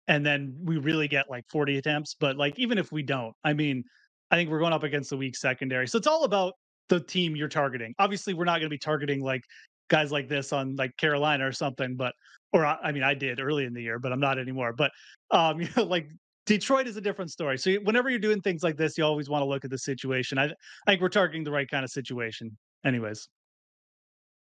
And 0.08 0.26
then 0.26 0.56
we 0.64 0.78
really 0.78 1.06
get 1.06 1.30
like 1.30 1.44
40 1.50 1.78
attempts. 1.78 2.16
But 2.18 2.36
like 2.36 2.58
even 2.58 2.78
if 2.78 2.90
we 2.90 3.02
don't, 3.02 3.32
I 3.44 3.52
mean, 3.52 3.84
I 4.30 4.36
think 4.36 4.50
we're 4.50 4.58
going 4.58 4.72
up 4.72 4.82
against 4.82 5.10
the 5.10 5.16
weak 5.16 5.36
secondary. 5.36 5.86
So 5.86 5.98
it's 5.98 6.06
all 6.06 6.24
about 6.24 6.54
the 6.88 7.00
team 7.00 7.36
you're 7.36 7.48
targeting. 7.48 7.94
Obviously, 7.98 8.34
we're 8.34 8.44
not 8.44 8.54
going 8.54 8.64
to 8.64 8.68
be 8.68 8.78
targeting 8.78 9.22
like 9.22 9.42
guys 9.88 10.10
like 10.10 10.28
this 10.28 10.52
on 10.52 10.76
like 10.76 10.96
Carolina 10.96 11.46
or 11.46 11.52
something, 11.52 11.96
but 11.96 12.14
or 12.52 12.66
I 12.66 12.92
mean, 12.92 13.02
I 13.02 13.14
did 13.14 13.40
early 13.40 13.64
in 13.64 13.72
the 13.72 13.82
year, 13.82 13.98
but 13.98 14.12
I'm 14.12 14.20
not 14.20 14.38
anymore. 14.38 14.72
But 14.72 14.92
um, 15.30 15.60
you 15.60 15.68
know, 15.76 15.84
like 15.84 16.08
Detroit 16.46 16.86
is 16.86 16.96
a 16.96 17.00
different 17.00 17.30
story. 17.30 17.58
So 17.58 17.74
whenever 17.84 18.10
you're 18.10 18.18
doing 18.18 18.40
things 18.40 18.62
like 18.62 18.76
this, 18.76 18.98
you 18.98 19.04
always 19.04 19.28
want 19.28 19.42
to 19.42 19.46
look 19.46 19.64
at 19.64 19.70
the 19.70 19.78
situation. 19.78 20.38
I, 20.38 20.44
I 20.44 20.50
think 20.86 21.00
we're 21.00 21.08
targeting 21.08 21.44
the 21.44 21.50
right 21.50 21.70
kind 21.70 21.84
of 21.84 21.90
situation. 21.90 22.56
Anyways. 22.84 23.28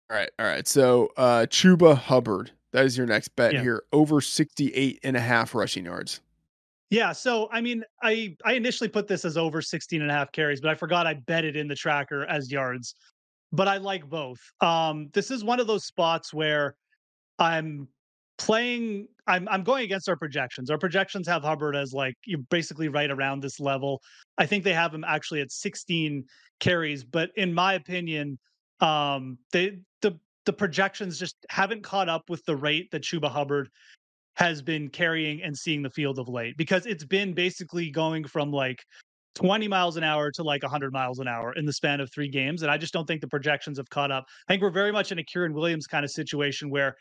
All 0.10 0.18
right. 0.18 0.30
All 0.40 0.46
right. 0.46 0.68
So 0.68 1.10
uh 1.18 1.48
Chuba 1.50 1.98
Hubbard, 1.98 2.52
that 2.72 2.86
is 2.86 2.98
your 2.98 3.08
next 3.08 3.30
bet 3.36 3.54
yeah. 3.54 3.62
here. 3.62 3.84
Over 3.92 4.22
68 4.22 5.00
and 5.04 5.18
a 5.18 5.20
half 5.20 5.54
rushing 5.54 5.86
yards. 5.86 6.22
Yeah, 6.90 7.12
so 7.12 7.50
I 7.52 7.60
mean, 7.60 7.84
I 8.02 8.38
I 8.46 8.54
initially 8.54 8.88
put 8.88 9.08
this 9.08 9.26
as 9.26 9.36
over 9.36 9.62
16 9.62 10.02
and 10.02 10.10
a 10.10 10.14
half 10.14 10.32
carries, 10.32 10.62
but 10.62 10.70
I 10.70 10.76
forgot 10.76 11.06
I 11.06 11.16
bet 11.16 11.44
it 11.44 11.58
in 11.58 11.68
the 11.68 11.76
tracker 11.76 12.26
as 12.26 12.52
yards. 12.52 12.96
But 13.52 13.68
I 13.68 13.78
like 13.78 14.10
both. 14.10 14.40
Um, 14.62 15.10
this 15.14 15.32
is 15.32 15.44
one 15.44 15.60
of 15.60 15.68
those 15.68 15.86
spots 15.86 16.34
where 16.34 16.76
I'm 17.40 17.88
playing 18.38 19.08
I'm 19.28 19.48
I'm 19.50 19.64
going 19.64 19.84
against 19.84 20.08
our 20.08 20.16
projections. 20.16 20.70
Our 20.70 20.78
projections 20.78 21.28
have 21.28 21.44
Hubbard 21.44 21.76
as 21.76 21.94
like 21.94 22.16
you're 22.26 22.40
basically 22.50 22.88
right 22.88 23.12
around 23.12 23.42
this 23.42 23.60
level. 23.60 24.02
I 24.38 24.46
think 24.46 24.64
they 24.64 24.74
have 24.74 24.94
him 24.94 25.04
actually 25.06 25.42
at 25.42 25.52
16 25.52 26.24
carries, 26.60 27.04
but 27.04 27.30
in 27.36 27.54
my 27.54 27.74
opinion, 27.74 28.38
um 28.80 29.38
they 29.52 29.80
the 30.02 30.18
the 30.46 30.54
projections 30.54 31.20
just 31.20 31.36
haven't 31.50 31.84
caught 31.84 32.10
up 32.10 32.24
with 32.30 32.44
the 32.46 32.56
rate 32.56 32.90
that 32.92 33.04
Chuba 33.04 33.30
Hubbard 33.30 33.70
has 34.36 34.62
been 34.62 34.88
carrying 34.90 35.42
and 35.42 35.58
seeing 35.58 35.82
the 35.82 35.90
field 35.90 36.20
of 36.20 36.30
late 36.30 36.56
because 36.58 36.86
it's 36.86 37.04
been 37.04 37.34
basically 37.34 37.90
going 37.90 38.24
from 38.24 38.52
like 38.52 38.84
20 39.34 39.68
miles 39.68 39.98
an 39.98 40.04
hour 40.04 40.32
to 40.32 40.44
like 40.44 40.64
100 40.64 40.94
miles 40.94 41.20
an 41.20 41.28
hour 41.28 41.54
in 41.54 41.66
the 41.66 41.74
span 41.74 42.00
of 42.00 42.10
three 42.14 42.30
games. 42.30 42.62
And 42.62 42.72
I 42.72 42.78
just 42.78 42.94
don't 42.94 43.06
think 43.06 43.22
the 43.22 43.28
projections 43.28 43.78
have 43.78 43.90
caught 43.90 44.12
up. 44.12 44.26
I 44.48 44.54
think 44.54 44.62
we're 44.62 44.72
very 44.72 44.92
much 44.92 45.12
in 45.12 45.20
a 45.20 45.24
Kyren 45.24 45.54
Williams 45.54 45.86
kind 45.86 46.06
of 46.06 46.12
situation 46.12 46.70
where 46.70 46.96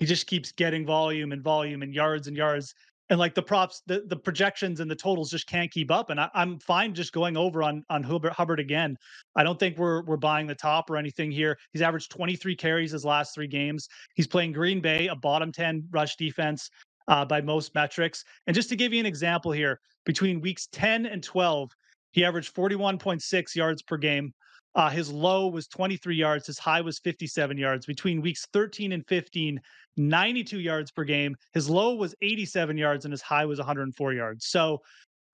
he 0.00 0.06
just 0.06 0.26
keeps 0.26 0.50
getting 0.50 0.84
volume 0.84 1.30
and 1.30 1.42
volume 1.42 1.82
and 1.82 1.94
yards 1.94 2.26
and 2.26 2.36
yards 2.36 2.74
and 3.10 3.18
like 3.18 3.34
the 3.34 3.42
props, 3.42 3.82
the, 3.86 4.04
the 4.06 4.16
projections 4.16 4.78
and 4.78 4.88
the 4.88 4.96
totals 4.96 5.30
just 5.30 5.48
can't 5.48 5.70
keep 5.70 5.90
up. 5.90 6.10
And 6.10 6.20
I, 6.20 6.30
am 6.34 6.58
fine 6.60 6.94
just 6.94 7.12
going 7.12 7.36
over 7.36 7.62
on 7.62 7.84
on 7.90 8.02
Hubbard, 8.04 8.32
Hubbard 8.32 8.60
again. 8.60 8.96
I 9.36 9.42
don't 9.42 9.58
think 9.58 9.76
we're 9.76 10.02
we're 10.04 10.16
buying 10.16 10.46
the 10.46 10.54
top 10.54 10.88
or 10.90 10.96
anything 10.96 11.30
here. 11.30 11.58
He's 11.72 11.82
averaged 11.82 12.12
23 12.12 12.56
carries 12.56 12.92
his 12.92 13.04
last 13.04 13.34
three 13.34 13.48
games. 13.48 13.88
He's 14.14 14.28
playing 14.28 14.52
Green 14.52 14.80
Bay, 14.80 15.08
a 15.08 15.16
bottom 15.16 15.50
10 15.50 15.88
rush 15.90 16.16
defense 16.16 16.70
uh, 17.08 17.24
by 17.24 17.40
most 17.40 17.74
metrics. 17.74 18.24
And 18.46 18.54
just 18.54 18.68
to 18.68 18.76
give 18.76 18.92
you 18.92 19.00
an 19.00 19.06
example 19.06 19.50
here, 19.50 19.80
between 20.06 20.40
weeks 20.40 20.68
10 20.70 21.06
and 21.06 21.22
12, 21.22 21.70
he 22.12 22.24
averaged 22.24 22.54
41.6 22.54 23.56
yards 23.56 23.82
per 23.82 23.96
game. 23.96 24.32
Uh, 24.74 24.88
his 24.88 25.10
low 25.10 25.48
was 25.48 25.66
23 25.66 26.14
yards. 26.14 26.46
His 26.46 26.58
high 26.58 26.80
was 26.80 26.98
57 27.00 27.58
yards. 27.58 27.86
Between 27.86 28.20
weeks 28.20 28.46
13 28.52 28.92
and 28.92 29.04
15, 29.06 29.60
92 29.96 30.60
yards 30.60 30.90
per 30.90 31.04
game. 31.04 31.34
His 31.52 31.68
low 31.68 31.94
was 31.94 32.14
87 32.22 32.76
yards 32.76 33.04
and 33.04 33.12
his 33.12 33.22
high 33.22 33.44
was 33.44 33.58
104 33.58 34.12
yards. 34.12 34.46
So, 34.46 34.78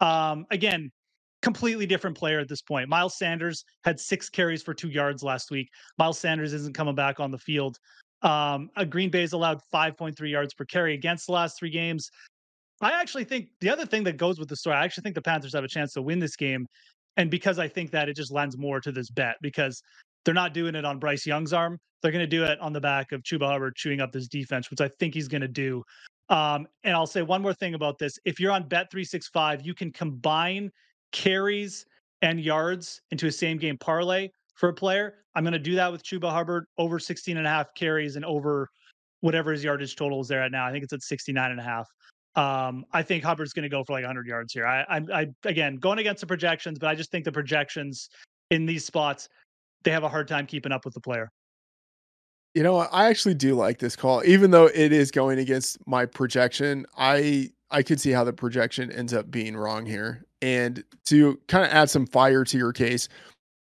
um, 0.01 0.47
again, 0.51 0.91
completely 1.43 1.87
different 1.87 2.17
player 2.17 2.41
at 2.41 2.49
this 2.49 2.63
point. 2.63 2.89
Miles 2.89 3.19
Sanders 3.19 3.65
had 3.85 4.01
six 4.01 4.29
carries 4.29 4.63
for 4.63 4.75
two 4.75 4.89
yards 4.89 5.23
last 5.23 5.51
week. 5.51 5.69
Miles 5.99 6.19
Sanders 6.19 6.53
isn't 6.53 6.75
coming 6.75 6.95
back 6.95 7.21
on 7.21 7.31
the 7.31 7.39
field. 7.39 7.79
Um, 8.23 8.71
a 8.77 8.87
Green 8.87 9.11
Bay's 9.11 9.35
allowed 9.35 9.61
5.3 9.73 10.31
yards 10.31 10.55
per 10.55 10.65
carry 10.65 10.95
against 10.95 11.27
the 11.27 11.33
last 11.33 11.59
three 11.59 11.71
games. 11.71 12.11
I 12.81 12.93
actually 12.93 13.25
think 13.25 13.49
the 13.61 13.71
other 13.71 13.87
thing 13.87 14.05
that 14.05 14.17
goes 14.17 14.39
with 14.39 14.49
the 14.49 14.57
story, 14.57 14.77
I 14.77 14.85
actually 14.85 15.03
think 15.03 15.15
the 15.15 15.23
Panthers 15.23 15.55
have 15.55 15.65
a 15.65 15.69
chance 15.69 15.93
to 15.95 16.03
win 16.03 16.19
this 16.19 16.37
game. 16.37 16.67
And 17.17 17.31
because 17.31 17.59
I 17.59 17.69
think 17.69 17.91
that 17.93 18.09
it 18.09 18.17
just 18.17 18.33
lends 18.33 18.57
more 18.57 18.81
to 18.81 18.93
this 18.93 19.11
bet 19.11 19.37
because 19.41 19.83
they're 20.25 20.35
not 20.35 20.53
doing 20.53 20.75
it 20.75 20.85
on 20.85 20.99
Bryce 20.99 21.25
Young's 21.25 21.53
arm. 21.53 21.79
They're 22.03 22.13
going 22.13 22.23
to 22.23 22.27
do 22.27 22.45
it 22.45 22.61
on 22.61 22.73
the 22.73 22.81
back 22.81 23.13
of 23.13 23.23
Chuba 23.23 23.47
Hubbard 23.47 23.75
chewing 23.77 24.01
up 24.01 24.13
this 24.13 24.29
defense, 24.29 24.71
which 24.71 24.81
I 24.81 24.89
think 24.99 25.15
he's 25.15 25.29
going 25.29 25.41
to 25.41 25.49
do. 25.49 25.83
Um, 26.29 26.67
and 26.85 26.95
I'll 26.95 27.07
say 27.07 27.23
one 27.23 27.41
more 27.41 27.55
thing 27.55 27.75
about 27.75 27.99
this. 27.99 28.19
If 28.25 28.41
you're 28.41 28.53
on 28.53 28.69
Bet365, 28.69 29.65
you 29.65 29.75
can 29.75 29.93
combine 29.93 30.71
carries 31.13 31.87
and 32.23 32.41
yards 32.41 33.01
into 33.13 33.29
a 33.29 33.33
same 33.33 33.57
game 33.57 33.79
parlay 33.79 34.29
for 34.57 34.69
a 34.69 34.75
player. 34.75 35.15
I'm 35.35 35.45
going 35.45 35.53
to 35.53 35.59
do 35.59 35.77
that 35.77 35.93
with 35.93 36.03
Chuba 36.03 36.31
Hubbard 36.31 36.67
over 36.77 36.99
16 36.99 37.37
and 37.37 37.47
a 37.47 37.51
half 37.51 37.69
carries 37.77 38.17
and 38.17 38.25
over 38.25 38.69
whatever 39.21 39.53
his 39.53 39.63
yardage 39.63 39.97
total 39.97 40.21
is 40.21 40.29
there 40.29 40.43
at 40.43 40.51
now. 40.51 40.67
I 40.67 40.73
think 40.73 40.83
it's 40.83 40.93
at 40.93 41.03
69 41.03 41.51
and 41.51 41.61
a 41.61 41.63
half. 41.63 41.89
Um, 42.37 42.85
I 42.93 43.03
think 43.03 43.25
Hubbard's 43.25 43.55
going 43.55 43.63
to 43.63 43.69
go 43.69 43.83
for 43.83 43.95
like 43.95 44.03
100 44.03 44.27
yards 44.27 44.53
here. 44.53 44.67
I, 44.67 44.85
I, 44.89 45.01
I, 45.13 45.27
again, 45.45 45.77
going 45.77 45.99
against 45.99 46.21
the 46.21 46.27
projections, 46.27 46.79
but 46.79 46.89
I 46.89 46.95
just 46.95 47.11
think 47.11 47.25
the 47.25 47.33
projections 47.33 48.11
in 48.51 48.67
these 48.67 48.85
spots, 48.85 49.29
they 49.85 49.91
have 49.91 50.05
a 50.05 50.09
hard 50.09 50.29
time 50.29 50.47
keeping 50.47 50.71
up 50.71 50.85
with 50.85 50.95
the 50.95 51.01
player. 51.01 51.31
You 52.55 52.63
know, 52.63 52.77
I 52.77 53.07
actually 53.07 53.35
do 53.35 53.55
like 53.55 53.79
this 53.79 53.97
call, 53.97 54.23
even 54.25 54.51
though 54.51 54.67
it 54.67 54.93
is 54.93 55.11
going 55.11 55.39
against 55.39 55.79
my 55.87 56.07
projection. 56.07 56.87
I 56.97 57.51
I 57.71 57.83
could 57.83 58.01
see 58.01 58.13
how 58.13 58.25
the 58.25 58.33
projection 58.33 58.93
ends 58.93 59.13
up 59.13 59.31
being 59.31 59.57
wrong 59.57 59.85
here. 59.85 60.25
And 60.41 60.85
to 61.07 61.39
kind 61.49 61.65
of 61.65 61.71
add 61.71 61.91
some 61.91 62.07
fire 62.07 62.45
to 62.45 62.57
your 62.57 62.73
case, 62.73 63.09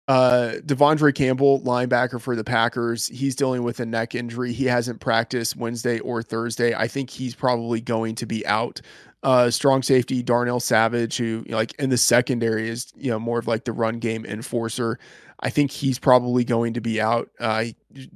uh, 0.08 0.56
De'Vondre 0.66 1.16
Campbell, 1.16 1.62
linebacker 1.62 2.20
for 2.20 2.36
the 2.36 2.44
Packers, 2.44 3.08
he's 3.08 3.36
dealing 3.36 3.63
with 3.63 3.80
a 3.80 3.86
neck 3.86 4.16
injury. 4.16 4.52
He 4.52 4.66
hasn't 4.66 5.00
practiced 5.00 5.56
Wednesday 5.56 6.00
or 6.00 6.22
Thursday. 6.22 6.74
I 6.76 6.88
think 6.88 7.10
he's 7.10 7.36
probably 7.36 7.80
going 7.80 8.16
to 8.16 8.26
be 8.26 8.46
out. 8.46 8.82
Uh, 9.24 9.50
strong 9.50 9.82
safety 9.82 10.22
Darnell 10.22 10.60
Savage, 10.60 11.16
who 11.16 11.44
you 11.46 11.52
know, 11.52 11.58
like 11.58 11.74
in 11.80 11.89
the 11.89 11.98
secondary 11.98 12.68
is 12.68 12.92
you 12.98 13.10
know 13.10 13.20
more 13.20 13.39
of 13.39 13.48
like 13.48 13.63
the 13.63 13.72
run 13.72 14.00
game 14.00 14.26
enforcer. 14.26 15.00
I 15.39 15.50
think 15.50 15.72
he's 15.72 15.98
probably 15.98 16.44
going 16.44 16.74
to 16.74 16.82
be 16.82 17.00
out, 17.00 17.30
uh, 17.39 17.66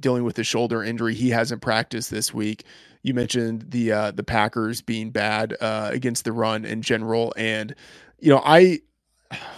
dealing 0.00 0.24
with 0.24 0.38
a 0.38 0.44
shoulder 0.44 0.82
injury. 0.82 1.14
He 1.14 1.30
hasn't 1.30 1.62
practiced 1.62 2.10
this 2.10 2.32
week. 2.34 2.64
You 3.02 3.14
mentioned 3.14 3.66
the 3.68 3.92
uh, 3.92 4.10
the 4.10 4.22
Packers 4.22 4.82
being 4.82 5.10
bad 5.10 5.56
uh, 5.62 5.88
against 5.92 6.24
the 6.24 6.32
run 6.32 6.66
in 6.66 6.82
general, 6.82 7.32
and 7.38 7.74
you 8.18 8.28
know 8.28 8.42
I 8.44 8.80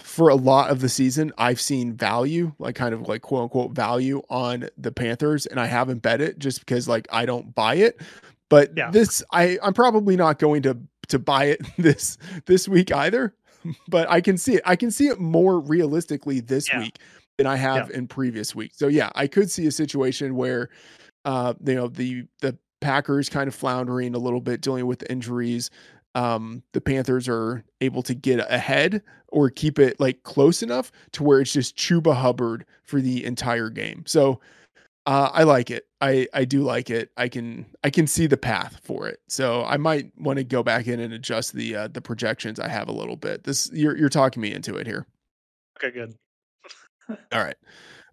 for 0.02 0.28
a 0.28 0.34
lot 0.34 0.70
of 0.70 0.80
the 0.80 0.88
season, 0.88 1.32
I've 1.38 1.60
seen 1.60 1.94
value, 1.94 2.52
like 2.58 2.74
kind 2.74 2.94
of 2.94 3.08
like 3.08 3.22
quote 3.22 3.44
unquote 3.44 3.72
value 3.72 4.22
on 4.28 4.68
the 4.76 4.92
Panthers, 4.92 5.46
and 5.46 5.60
I 5.60 5.66
haven't 5.66 6.02
bet 6.02 6.20
it 6.20 6.38
just 6.38 6.60
because 6.60 6.88
like 6.88 7.06
I 7.12 7.26
don't 7.26 7.54
buy 7.54 7.76
it. 7.76 8.00
But 8.48 8.72
yeah. 8.76 8.90
this, 8.90 9.22
I 9.32 9.58
I'm 9.62 9.74
probably 9.74 10.16
not 10.16 10.38
going 10.38 10.62
to 10.62 10.78
to 11.08 11.18
buy 11.18 11.46
it 11.46 11.60
this 11.78 12.18
this 12.46 12.68
week 12.68 12.92
either. 12.92 13.34
But 13.88 14.10
I 14.10 14.20
can 14.20 14.38
see 14.38 14.54
it. 14.54 14.62
I 14.64 14.74
can 14.74 14.90
see 14.90 15.08
it 15.08 15.20
more 15.20 15.60
realistically 15.60 16.40
this 16.40 16.68
yeah. 16.72 16.80
week 16.80 16.98
than 17.36 17.46
I 17.46 17.56
have 17.56 17.90
yeah. 17.90 17.98
in 17.98 18.08
previous 18.08 18.54
weeks. 18.54 18.78
So 18.78 18.88
yeah, 18.88 19.10
I 19.14 19.26
could 19.26 19.50
see 19.50 19.66
a 19.66 19.70
situation 19.70 20.34
where, 20.34 20.70
uh, 21.24 21.54
you 21.64 21.74
know, 21.74 21.88
the 21.88 22.24
the 22.40 22.56
Packers 22.80 23.28
kind 23.28 23.48
of 23.48 23.54
floundering 23.54 24.14
a 24.14 24.18
little 24.18 24.40
bit, 24.40 24.62
dealing 24.62 24.86
with 24.86 25.04
injuries 25.10 25.70
um, 26.14 26.62
the 26.72 26.80
Panthers 26.80 27.28
are 27.28 27.64
able 27.80 28.02
to 28.02 28.14
get 28.14 28.40
ahead 28.50 29.02
or 29.28 29.50
keep 29.50 29.78
it 29.78 30.00
like 30.00 30.22
close 30.22 30.62
enough 30.62 30.90
to 31.12 31.22
where 31.22 31.40
it's 31.40 31.52
just 31.52 31.76
Chuba 31.76 32.14
Hubbard 32.14 32.66
for 32.82 33.00
the 33.00 33.24
entire 33.24 33.70
game. 33.70 34.04
So 34.06 34.40
uh, 35.06 35.30
I 35.32 35.44
like 35.44 35.70
it. 35.70 35.86
I 36.00 36.26
I 36.34 36.44
do 36.44 36.62
like 36.62 36.90
it. 36.90 37.10
I 37.16 37.28
can 37.28 37.66
I 37.84 37.90
can 37.90 38.06
see 38.06 38.26
the 38.26 38.36
path 38.36 38.80
for 38.82 39.08
it. 39.08 39.20
So 39.28 39.64
I 39.64 39.76
might 39.76 40.12
want 40.18 40.38
to 40.38 40.44
go 40.44 40.62
back 40.62 40.86
in 40.86 41.00
and 41.00 41.12
adjust 41.12 41.54
the 41.54 41.74
uh, 41.74 41.88
the 41.88 42.00
projections 42.00 42.60
I 42.60 42.68
have 42.68 42.88
a 42.88 42.92
little 42.92 43.16
bit. 43.16 43.44
This 43.44 43.70
you're 43.72 43.96
you're 43.96 44.08
talking 44.08 44.42
me 44.42 44.52
into 44.52 44.76
it 44.76 44.86
here. 44.86 45.06
Okay, 45.78 45.92
good. 45.92 46.14
All 47.32 47.42
right. 47.42 47.56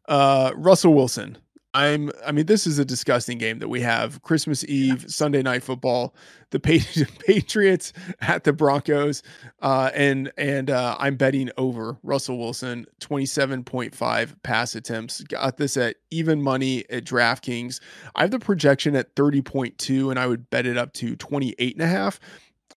Uh, 0.08 0.52
Russell 0.56 0.94
Wilson. 0.94 1.38
I'm 1.78 2.10
I 2.26 2.32
mean 2.32 2.48
this 2.48 2.66
is 2.66 2.80
a 2.80 2.86
disgusting 2.86 3.38
game 3.38 3.60
that 3.60 3.68
we 3.68 3.82
have. 3.82 4.24
Christmas 4.24 4.66
Eve 4.66 5.04
yeah. 5.04 5.08
Sunday 5.08 5.44
night 5.44 5.62
football 5.62 6.16
the 6.50 6.60
Patriots 6.60 7.94
at 8.22 8.46
the 8.46 8.52
Broncos 8.52 9.22
uh, 9.62 9.92
and 9.94 10.32
and 10.38 10.72
uh, 10.72 10.96
I'm 10.98 11.18
betting 11.18 11.52
over 11.56 11.98
Russell 12.02 12.40
Wilson 12.40 12.88
27.5 13.02 14.36
pass 14.42 14.74
attempts. 14.74 15.22
Got 15.22 15.58
this 15.58 15.78
at 15.78 15.98
even 16.10 16.42
money 16.42 16.84
at 16.90 17.04
DraftKings. 17.04 17.80
I 18.16 18.22
have 18.22 18.32
the 18.32 18.40
projection 18.40 18.96
at 18.96 19.16
30.2 19.16 20.10
and 20.10 20.18
I 20.18 20.26
would 20.26 20.50
bet 20.50 20.66
it 20.66 20.78
up 20.78 20.94
to 20.94 21.16
28 21.16 21.76
and 21.76 21.84
a 21.84 21.88
half. 21.88 22.20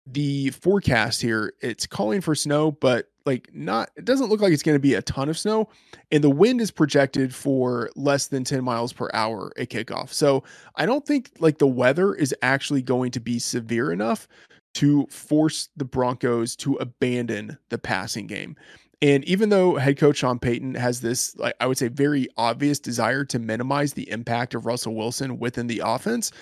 The 0.06 0.50
forecast 0.50 1.22
here 1.22 1.52
it's 1.60 1.86
calling 1.86 2.20
for 2.20 2.34
snow 2.34 2.72
but 2.72 3.10
like 3.28 3.50
not 3.52 3.90
it 3.96 4.04
doesn't 4.04 4.28
look 4.30 4.40
like 4.40 4.52
it's 4.52 4.62
going 4.62 4.74
to 4.74 4.80
be 4.80 4.94
a 4.94 5.02
ton 5.02 5.28
of 5.28 5.38
snow 5.38 5.68
and 6.10 6.24
the 6.24 6.30
wind 6.30 6.60
is 6.60 6.70
projected 6.70 7.34
for 7.34 7.90
less 7.94 8.26
than 8.28 8.42
10 8.42 8.64
miles 8.64 8.92
per 8.92 9.10
hour 9.12 9.52
at 9.58 9.68
kickoff. 9.68 10.12
So 10.12 10.42
i 10.76 10.86
don't 10.86 11.06
think 11.06 11.30
like 11.38 11.58
the 11.58 11.66
weather 11.66 12.14
is 12.14 12.34
actually 12.42 12.82
going 12.82 13.10
to 13.12 13.20
be 13.20 13.38
severe 13.38 13.92
enough 13.92 14.26
to 14.74 15.06
force 15.06 15.68
the 15.76 15.84
broncos 15.84 16.56
to 16.56 16.76
abandon 16.76 17.58
the 17.68 17.78
passing 17.78 18.26
game. 18.26 18.56
And 19.00 19.24
even 19.24 19.48
though 19.48 19.76
head 19.76 19.96
coach 19.96 20.18
Sean 20.18 20.38
Payton 20.38 20.74
has 20.74 21.00
this, 21.00 21.36
like 21.36 21.54
I 21.60 21.66
would 21.66 21.78
say, 21.78 21.88
very 21.88 22.28
obvious 22.36 22.80
desire 22.80 23.24
to 23.26 23.38
minimize 23.38 23.92
the 23.92 24.10
impact 24.10 24.54
of 24.54 24.66
Russell 24.66 24.94
Wilson 24.94 25.38
within 25.38 25.68
the 25.68 25.82
offense, 25.84 26.32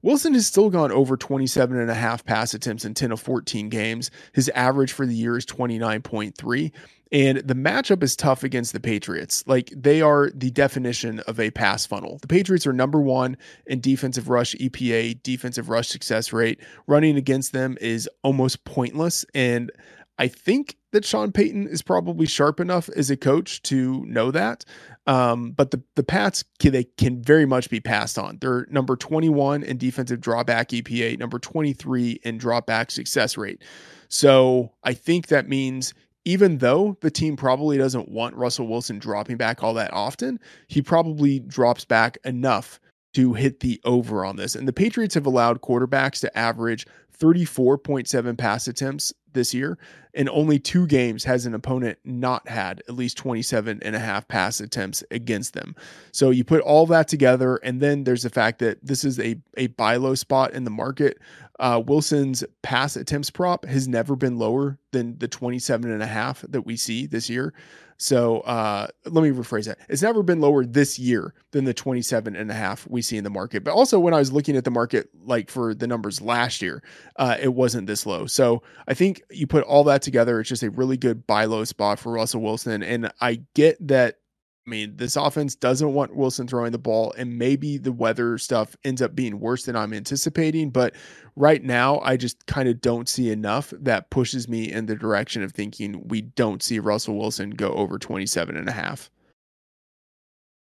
Wilson 0.00 0.34
has 0.34 0.46
still 0.46 0.70
gone 0.70 0.90
over 0.90 1.16
27 1.16 1.78
and 1.78 1.90
a 1.90 1.94
half 1.94 2.24
pass 2.24 2.54
attempts 2.54 2.84
in 2.84 2.94
10 2.94 3.12
of 3.12 3.20
14 3.20 3.68
games. 3.68 4.10
His 4.32 4.48
average 4.54 4.92
for 4.92 5.06
the 5.06 5.14
year 5.14 5.36
is 5.36 5.46
29.3. 5.46 6.72
And 7.12 7.38
the 7.38 7.54
matchup 7.54 8.02
is 8.02 8.16
tough 8.16 8.42
against 8.42 8.72
the 8.72 8.80
Patriots. 8.80 9.44
Like 9.46 9.70
they 9.76 10.00
are 10.00 10.30
the 10.34 10.50
definition 10.50 11.20
of 11.20 11.38
a 11.38 11.50
pass 11.50 11.84
funnel. 11.84 12.18
The 12.22 12.26
Patriots 12.26 12.66
are 12.66 12.72
number 12.72 13.00
one 13.00 13.36
in 13.66 13.80
defensive 13.80 14.30
rush 14.30 14.54
EPA, 14.54 15.22
defensive 15.22 15.68
rush 15.68 15.88
success 15.88 16.32
rate. 16.32 16.58
Running 16.86 17.18
against 17.18 17.52
them 17.52 17.76
is 17.82 18.08
almost 18.22 18.64
pointless. 18.64 19.26
And 19.34 19.70
I 20.18 20.28
think 20.28 20.76
that 20.92 21.04
Sean 21.04 21.32
Payton 21.32 21.68
is 21.68 21.82
probably 21.82 22.26
sharp 22.26 22.60
enough 22.60 22.88
as 22.90 23.10
a 23.10 23.16
coach 23.16 23.60
to 23.62 24.04
know 24.06 24.30
that. 24.30 24.64
Um, 25.06 25.50
but 25.52 25.72
the 25.72 25.82
the 25.96 26.04
Pats 26.04 26.44
can, 26.60 26.72
they 26.72 26.84
can 26.84 27.22
very 27.22 27.46
much 27.46 27.68
be 27.68 27.80
passed 27.80 28.18
on. 28.18 28.38
They're 28.40 28.66
number 28.70 28.96
21 28.96 29.62
in 29.62 29.78
defensive 29.78 30.20
dropback 30.20 30.82
EPA, 30.82 31.18
number 31.18 31.38
23 31.38 32.20
in 32.22 32.38
dropback 32.38 32.90
success 32.90 33.36
rate. 33.36 33.62
So 34.08 34.72
I 34.84 34.94
think 34.94 35.26
that 35.28 35.48
means 35.48 35.94
even 36.24 36.58
though 36.58 36.96
the 37.00 37.10
team 37.10 37.36
probably 37.36 37.76
doesn't 37.78 38.08
want 38.08 38.36
Russell 38.36 38.68
Wilson 38.68 38.98
dropping 38.98 39.38
back 39.38 39.62
all 39.62 39.74
that 39.74 39.92
often, 39.92 40.38
he 40.68 40.80
probably 40.80 41.40
drops 41.40 41.84
back 41.84 42.18
enough 42.24 42.78
to 43.14 43.34
hit 43.34 43.60
the 43.60 43.80
over 43.84 44.24
on 44.24 44.36
this. 44.36 44.54
And 44.54 44.66
the 44.66 44.72
Patriots 44.72 45.14
have 45.14 45.26
allowed 45.26 45.60
quarterbacks 45.60 46.20
to 46.20 46.38
average 46.38 46.86
34.7 47.18 48.36
pass 48.38 48.68
attempts 48.68 49.12
this 49.32 49.54
year. 49.54 49.78
In 50.14 50.28
only 50.28 50.58
two 50.58 50.86
games 50.86 51.24
has 51.24 51.46
an 51.46 51.54
opponent 51.54 51.98
not 52.04 52.48
had 52.48 52.82
at 52.88 52.94
least 52.94 53.16
27 53.16 53.80
and 53.82 53.96
a 53.96 53.98
half 53.98 54.28
pass 54.28 54.60
attempts 54.60 55.02
against 55.10 55.54
them. 55.54 55.74
So 56.12 56.30
you 56.30 56.44
put 56.44 56.60
all 56.60 56.86
that 56.86 57.08
together, 57.08 57.56
and 57.56 57.80
then 57.80 58.04
there's 58.04 58.22
the 58.22 58.30
fact 58.30 58.58
that 58.58 58.84
this 58.84 59.04
is 59.04 59.18
a, 59.18 59.36
a 59.56 59.68
buy 59.68 59.96
low 59.96 60.14
spot 60.14 60.52
in 60.52 60.64
the 60.64 60.70
market. 60.70 61.18
Uh, 61.58 61.82
Wilson's 61.84 62.44
pass 62.62 62.96
attempts 62.96 63.30
prop 63.30 63.64
has 63.64 63.88
never 63.88 64.16
been 64.16 64.38
lower 64.38 64.78
than 64.90 65.16
the 65.18 65.28
27 65.28 65.90
and 65.90 66.02
a 66.02 66.06
half 66.06 66.44
that 66.48 66.62
we 66.62 66.76
see 66.76 67.06
this 67.06 67.30
year. 67.30 67.54
So 68.02 68.40
uh, 68.40 68.88
let 69.04 69.22
me 69.22 69.30
rephrase 69.30 69.66
that. 69.66 69.78
It's 69.88 70.02
never 70.02 70.24
been 70.24 70.40
lower 70.40 70.64
this 70.64 70.98
year 70.98 71.34
than 71.52 71.64
the 71.64 71.72
27 71.72 72.34
and 72.34 72.50
a 72.50 72.54
half 72.54 72.84
we 72.88 73.00
see 73.00 73.16
in 73.16 73.22
the 73.22 73.30
market. 73.30 73.62
But 73.62 73.74
also 73.74 74.00
when 74.00 74.12
I 74.12 74.18
was 74.18 74.32
looking 74.32 74.56
at 74.56 74.64
the 74.64 74.72
market, 74.72 75.08
like 75.24 75.48
for 75.48 75.72
the 75.72 75.86
numbers 75.86 76.20
last 76.20 76.60
year, 76.62 76.82
uh, 77.14 77.36
it 77.40 77.54
wasn't 77.54 77.86
this 77.86 78.04
low. 78.04 78.26
So 78.26 78.64
I 78.88 78.94
think 78.94 79.22
you 79.30 79.46
put 79.46 79.62
all 79.62 79.84
that 79.84 80.02
together, 80.02 80.40
it's 80.40 80.48
just 80.48 80.64
a 80.64 80.70
really 80.70 80.96
good 80.96 81.28
buy 81.28 81.44
low 81.44 81.62
spot 81.62 82.00
for 82.00 82.10
Russell 82.10 82.40
Wilson. 82.40 82.82
And 82.82 83.12
I 83.20 83.42
get 83.54 83.86
that 83.86 84.18
I 84.64 84.70
mean, 84.70 84.96
this 84.96 85.16
offense 85.16 85.56
doesn't 85.56 85.92
want 85.92 86.14
Wilson 86.14 86.46
throwing 86.46 86.70
the 86.70 86.78
ball, 86.78 87.12
and 87.18 87.36
maybe 87.36 87.78
the 87.78 87.90
weather 87.90 88.38
stuff 88.38 88.76
ends 88.84 89.02
up 89.02 89.14
being 89.14 89.40
worse 89.40 89.64
than 89.64 89.74
I'm 89.74 89.92
anticipating. 89.92 90.70
But 90.70 90.94
right 91.34 91.64
now, 91.64 91.98
I 92.00 92.16
just 92.16 92.46
kind 92.46 92.68
of 92.68 92.80
don't 92.80 93.08
see 93.08 93.30
enough 93.30 93.72
that 93.80 94.10
pushes 94.10 94.48
me 94.48 94.70
in 94.70 94.86
the 94.86 94.94
direction 94.94 95.42
of 95.42 95.50
thinking 95.50 96.06
we 96.06 96.20
don't 96.20 96.62
see 96.62 96.78
Russell 96.78 97.18
Wilson 97.18 97.50
go 97.50 97.72
over 97.72 97.98
27 97.98 98.56
and 98.56 98.68
a 98.68 98.72
half. 98.72 99.10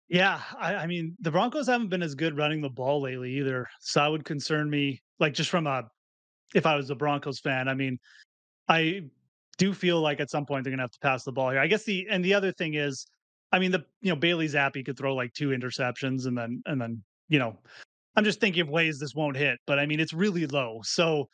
Yeah, 0.09 0.41
I, 0.59 0.75
I 0.75 0.87
mean, 0.87 1.15
the 1.19 1.31
Broncos 1.31 1.67
haven't 1.67 1.89
been 1.89 2.03
as 2.03 2.15
good 2.15 2.35
running 2.35 2.59
the 2.59 2.69
ball 2.69 3.01
lately 3.01 3.31
either. 3.37 3.69
So 3.79 3.99
that 3.99 4.11
would 4.11 4.25
concern 4.25 4.69
me, 4.69 5.01
like 5.19 5.33
just 5.33 5.51
from 5.51 5.67
a, 5.67 5.83
if 6.55 6.65
I 6.65 6.75
was 6.75 6.89
a 6.89 6.95
Broncos 6.95 7.39
fan, 7.39 7.67
I 7.67 7.75
mean, 7.75 7.99
I 8.67 9.03
do 9.57 9.73
feel 9.73 10.01
like 10.01 10.19
at 10.19 10.31
some 10.31 10.45
point 10.45 10.63
they're 10.63 10.71
going 10.71 10.79
to 10.79 10.83
have 10.83 10.91
to 10.91 10.99
pass 10.99 11.23
the 11.23 11.31
ball 11.31 11.51
here. 11.51 11.59
I 11.59 11.67
guess 11.67 11.83
the, 11.83 12.07
and 12.09 12.25
the 12.25 12.33
other 12.33 12.51
thing 12.51 12.73
is, 12.73 13.05
I 13.51 13.59
mean, 13.59 13.71
the 13.71 13.85
you 14.01 14.09
know 14.09 14.15
Bailey 14.15 14.47
Zappe 14.47 14.85
could 14.85 14.97
throw 14.97 15.15
like 15.15 15.33
two 15.33 15.49
interceptions 15.49 16.25
and 16.25 16.37
then 16.37 16.61
and 16.65 16.79
then 16.79 17.03
you 17.29 17.39
know, 17.39 17.57
I'm 18.15 18.23
just 18.23 18.39
thinking 18.39 18.61
of 18.61 18.69
ways 18.69 18.99
this 18.99 19.15
won't 19.15 19.37
hit, 19.37 19.59
but 19.67 19.79
I 19.79 19.85
mean 19.85 19.99
it's 19.99 20.13
really 20.13 20.47
low. 20.47 20.81
So 20.83 21.29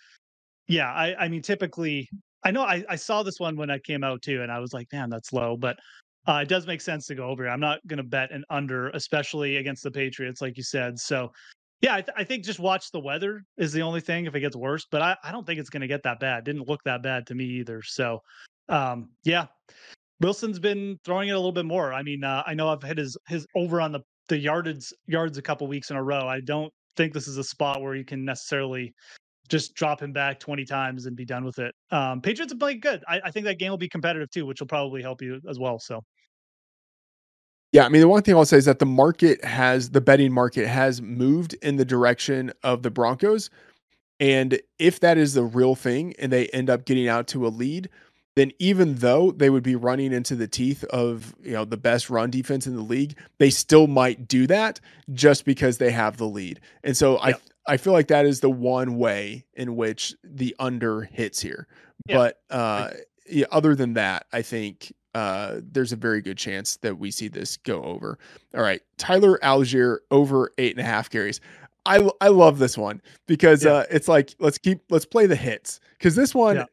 yeah, 0.68 0.92
I 0.92 1.16
I 1.16 1.28
mean 1.28 1.42
typically 1.42 2.10
I 2.44 2.52
know 2.52 2.64
I 2.64 2.84
I 2.90 2.96
saw 2.96 3.24
this 3.24 3.40
one 3.40 3.56
when 3.56 3.70
I 3.70 3.80
came 3.80 4.04
out 4.04 4.22
too, 4.22 4.42
and 4.42 4.52
I 4.52 4.60
was 4.60 4.74
like, 4.74 4.88
man, 4.92 5.10
that's 5.10 5.34
low, 5.34 5.58
but. 5.58 5.78
Uh, 6.30 6.42
it 6.42 6.50
does 6.50 6.68
make 6.68 6.82
sense 6.82 7.08
to 7.08 7.16
go 7.16 7.30
over. 7.30 7.48
I'm 7.48 7.62
not 7.62 7.80
going 7.88 8.00
to 8.00 8.04
bet 8.04 8.32
an 8.34 8.44
under, 8.50 8.90
especially 8.90 9.56
against 9.56 9.82
the 9.82 9.90
Patriots, 9.90 10.42
like 10.42 10.58
you 10.58 10.64
said. 10.64 11.00
So, 11.00 11.32
yeah, 11.80 11.96
I, 11.96 12.02
th- 12.02 12.16
I, 12.18 12.26
think 12.26 12.44
just 12.44 12.60
watch 12.60 12.92
the 12.92 13.00
weather 13.00 13.46
is 13.58 13.72
the 13.72 13.82
only 13.82 14.02
thing 14.02 14.26
if 14.26 14.36
it 14.36 14.42
gets 14.42 14.54
worse. 14.54 14.86
But 14.92 15.02
I, 15.02 15.16
I 15.24 15.32
don't 15.32 15.48
think 15.48 15.58
it's 15.58 15.70
going 15.70 15.82
to 15.82 15.88
get 15.88 16.04
that 16.04 16.20
bad. 16.20 16.44
Didn't 16.44 16.68
look 16.68 16.84
that 16.84 17.02
bad 17.02 17.28
to 17.28 17.34
me 17.34 17.46
either. 17.46 17.82
So, 17.82 18.24
um, 18.68 19.12
yeah, 19.24 19.46
Wilson's 20.20 20.60
been 20.60 20.98
throwing 21.04 21.30
it 21.30 21.34
a 21.34 21.38
little 21.38 21.52
bit 21.52 21.66
more. 21.66 21.94
I 21.94 22.02
mean, 22.04 22.24
uh, 22.24 22.44
I 22.46 22.54
know 22.54 22.70
I've 22.70 22.84
hit 22.84 22.98
his 22.98 23.18
his 23.28 23.46
over 23.56 23.82
on 23.82 23.92
the 23.92 24.02
the 24.30 24.38
yardage 24.38 24.92
yards 25.08 25.38
a 25.38 25.42
couple 25.42 25.68
weeks 25.68 25.90
in 25.90 25.96
a 25.96 26.04
row. 26.04 26.28
I 26.28 26.42
don't 26.42 26.72
think 26.96 27.14
this 27.14 27.28
is 27.28 27.38
a 27.38 27.44
spot 27.44 27.82
where 27.82 27.96
you 27.96 28.04
can 28.04 28.26
necessarily 28.26 28.94
just 29.48 29.76
drop 29.76 30.02
him 30.02 30.12
back 30.12 30.40
20 30.40 30.66
times 30.66 31.06
and 31.06 31.16
be 31.16 31.26
done 31.26 31.46
with 31.46 31.60
it. 31.60 31.74
Um, 31.92 32.22
Patriots 32.22 32.52
have 32.52 32.60
played 32.60 32.82
good. 32.82 33.04
I, 33.08 33.22
I 33.26 33.32
think 33.32 33.46
that 33.46 33.60
game 33.60 33.70
will 33.70 33.78
be 33.78 33.88
competitive 33.88 34.30
too, 34.30 34.46
which 34.46 34.60
will 34.60 34.68
probably 34.68 35.02
help 35.02 35.22
you 35.22 35.40
as 35.50 35.58
well. 35.58 35.80
So. 35.80 36.04
Yeah, 37.72 37.86
I 37.86 37.90
mean, 37.90 38.02
the 38.02 38.08
one 38.08 38.24
thing 38.24 38.36
I'll 38.36 38.46
say 38.46 38.58
is 38.58 38.66
that 38.66 38.80
the 38.80 38.86
market 38.86 39.44
has 39.44 39.92
the 39.92 40.02
betting 40.02 40.32
market 40.32 40.68
has 40.68 41.02
moved 41.02 41.54
in 41.62 41.76
the 41.76 41.86
direction 41.86 42.52
of 42.64 42.82
the 42.82 42.90
Broncos. 42.90 43.50
And 44.20 44.60
if 44.80 45.00
that 45.02 45.18
is 45.18 45.34
the 45.34 45.44
real 45.44 45.76
thing 45.76 46.14
and 46.18 46.32
they 46.32 46.48
end 46.48 46.70
up 46.70 46.86
getting 46.86 47.08
out 47.08 47.28
to 47.28 47.46
a 47.46 47.50
lead, 47.50 47.90
then 48.38 48.52
even 48.60 48.96
though 48.96 49.32
they 49.32 49.50
would 49.50 49.64
be 49.64 49.76
running 49.76 50.14
into 50.14 50.36
the 50.36 50.48
teeth 50.48 50.84
of 50.86 51.36
you 51.42 51.54
know 51.54 51.66
the 51.66 51.78
best 51.78 52.10
run 52.10 52.30
defense 52.30 52.68
in 52.68 52.76
the 52.76 52.82
league, 52.82 53.18
they 53.38 53.50
still 53.50 53.88
might 53.88 54.28
do 54.28 54.48
that 54.48 54.80
just 55.14 55.46
because 55.46 55.78
they 55.78 55.92
have 55.92 56.18
the 56.18 56.28
lead. 56.28 56.60
And 56.84 56.96
so. 56.96 57.20
I 57.20 57.34
I 57.70 57.76
feel 57.76 57.92
like 57.92 58.08
that 58.08 58.26
is 58.26 58.40
the 58.40 58.50
one 58.50 58.98
way 58.98 59.44
in 59.54 59.76
which 59.76 60.16
the 60.24 60.56
under 60.58 61.02
hits 61.02 61.42
here. 61.42 61.68
But 62.08 62.40
uh, 62.50 62.92
yeah, 63.30 63.46
other 63.52 63.76
than 63.76 63.94
that, 63.96 64.26
I 64.32 64.42
think 64.42 64.94
uh, 65.14 65.60
there's 65.62 65.92
a 65.92 65.98
very 65.98 66.22
good 66.22 66.38
chance 66.38 66.78
that 66.78 66.98
we 66.98 67.12
see 67.12 67.28
this 67.28 67.58
go 67.58 67.84
over. 67.84 68.18
All 68.56 68.62
right, 68.62 68.82
Tyler 68.98 69.40
Allgeier 69.44 69.98
over 70.12 70.54
eight 70.58 70.78
and 70.78 70.86
a 70.86 70.90
half 70.90 71.10
carries. 71.10 71.42
I 71.86 72.10
I 72.22 72.30
love 72.30 72.60
this 72.60 72.78
one 72.78 73.02
because 73.28 73.66
uh, 73.66 73.86
it's 73.90 74.08
like 74.08 74.36
let's 74.40 74.58
keep 74.58 74.82
let's 74.90 75.06
play 75.06 75.26
the 75.26 75.36
hits 75.36 75.80
because 75.98 76.16
this 76.16 76.34
one. 76.36 76.66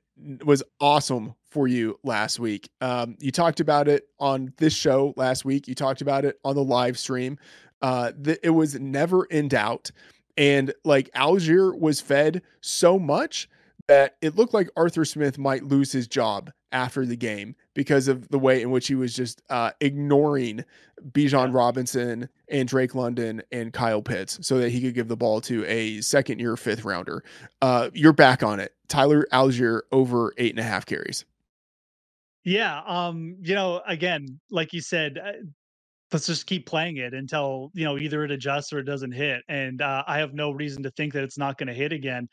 Was 0.44 0.62
awesome 0.80 1.34
for 1.50 1.68
you 1.68 1.98
last 2.02 2.38
week. 2.38 2.70
Um, 2.80 3.16
you 3.20 3.30
talked 3.30 3.60
about 3.60 3.88
it 3.88 4.08
on 4.18 4.52
this 4.56 4.74
show 4.74 5.14
last 5.16 5.44
week. 5.44 5.68
You 5.68 5.74
talked 5.74 6.00
about 6.00 6.24
it 6.24 6.38
on 6.44 6.54
the 6.54 6.64
live 6.64 6.98
stream. 6.98 7.38
Uh, 7.82 8.12
th- 8.22 8.38
it 8.42 8.50
was 8.50 8.78
never 8.80 9.24
in 9.26 9.48
doubt. 9.48 9.90
And 10.36 10.72
like 10.84 11.10
Allgeier 11.12 11.78
was 11.78 12.00
fed 12.00 12.42
so 12.60 12.98
much 12.98 13.48
that 13.86 14.16
it 14.22 14.36
looked 14.36 14.54
like 14.54 14.68
Arthur 14.76 15.04
Smith 15.04 15.38
might 15.38 15.64
lose 15.64 15.92
his 15.92 16.08
job 16.08 16.50
after 16.74 17.06
the 17.06 17.16
game 17.16 17.54
because 17.72 18.08
of 18.08 18.28
the 18.28 18.38
way 18.38 18.60
in 18.60 18.70
which 18.70 18.88
he 18.88 18.94
was 18.94 19.14
just 19.14 19.40
uh, 19.48 19.70
ignoring 19.80 20.64
Bijan 21.12 21.48
yeah. 21.48 21.50
Robinson 21.52 22.28
and 22.48 22.68
Drake 22.68 22.94
London 22.94 23.42
and 23.52 23.72
Kyle 23.72 24.02
Pitts 24.02 24.46
so 24.46 24.58
that 24.58 24.70
he 24.70 24.80
could 24.80 24.94
give 24.94 25.08
the 25.08 25.16
ball 25.16 25.40
to 25.42 25.64
a 25.66 26.00
second 26.02 26.40
year 26.40 26.56
fifth 26.56 26.84
rounder. 26.84 27.24
Uh, 27.62 27.88
you're 27.94 28.12
back 28.12 28.42
on 28.42 28.60
it. 28.60 28.74
Tyler 28.88 29.26
Allgeier 29.32 29.82
over 29.92 30.34
eight 30.36 30.50
and 30.50 30.60
a 30.60 30.64
half 30.64 30.84
carries. 30.84 31.24
Yeah, 32.44 32.82
um, 32.86 33.36
you 33.40 33.54
know, 33.54 33.80
again, 33.86 34.38
like 34.50 34.74
you 34.74 34.82
said, 34.82 35.18
uh, 35.18 35.32
let's 36.12 36.26
just 36.26 36.46
keep 36.46 36.66
playing 36.66 36.98
it 36.98 37.14
until 37.14 37.70
you 37.72 37.84
know 37.84 37.96
either 37.96 38.24
it 38.24 38.30
adjusts 38.30 38.72
or 38.72 38.80
it 38.80 38.84
doesn't 38.84 39.12
hit. 39.12 39.42
And 39.48 39.80
uh, 39.80 40.04
I 40.06 40.18
have 40.18 40.34
no 40.34 40.50
reason 40.50 40.82
to 40.82 40.90
think 40.90 41.14
that 41.14 41.24
it's 41.24 41.38
not 41.38 41.56
going 41.56 41.68
to 41.68 41.74
hit 41.74 41.92
again. 41.92 42.28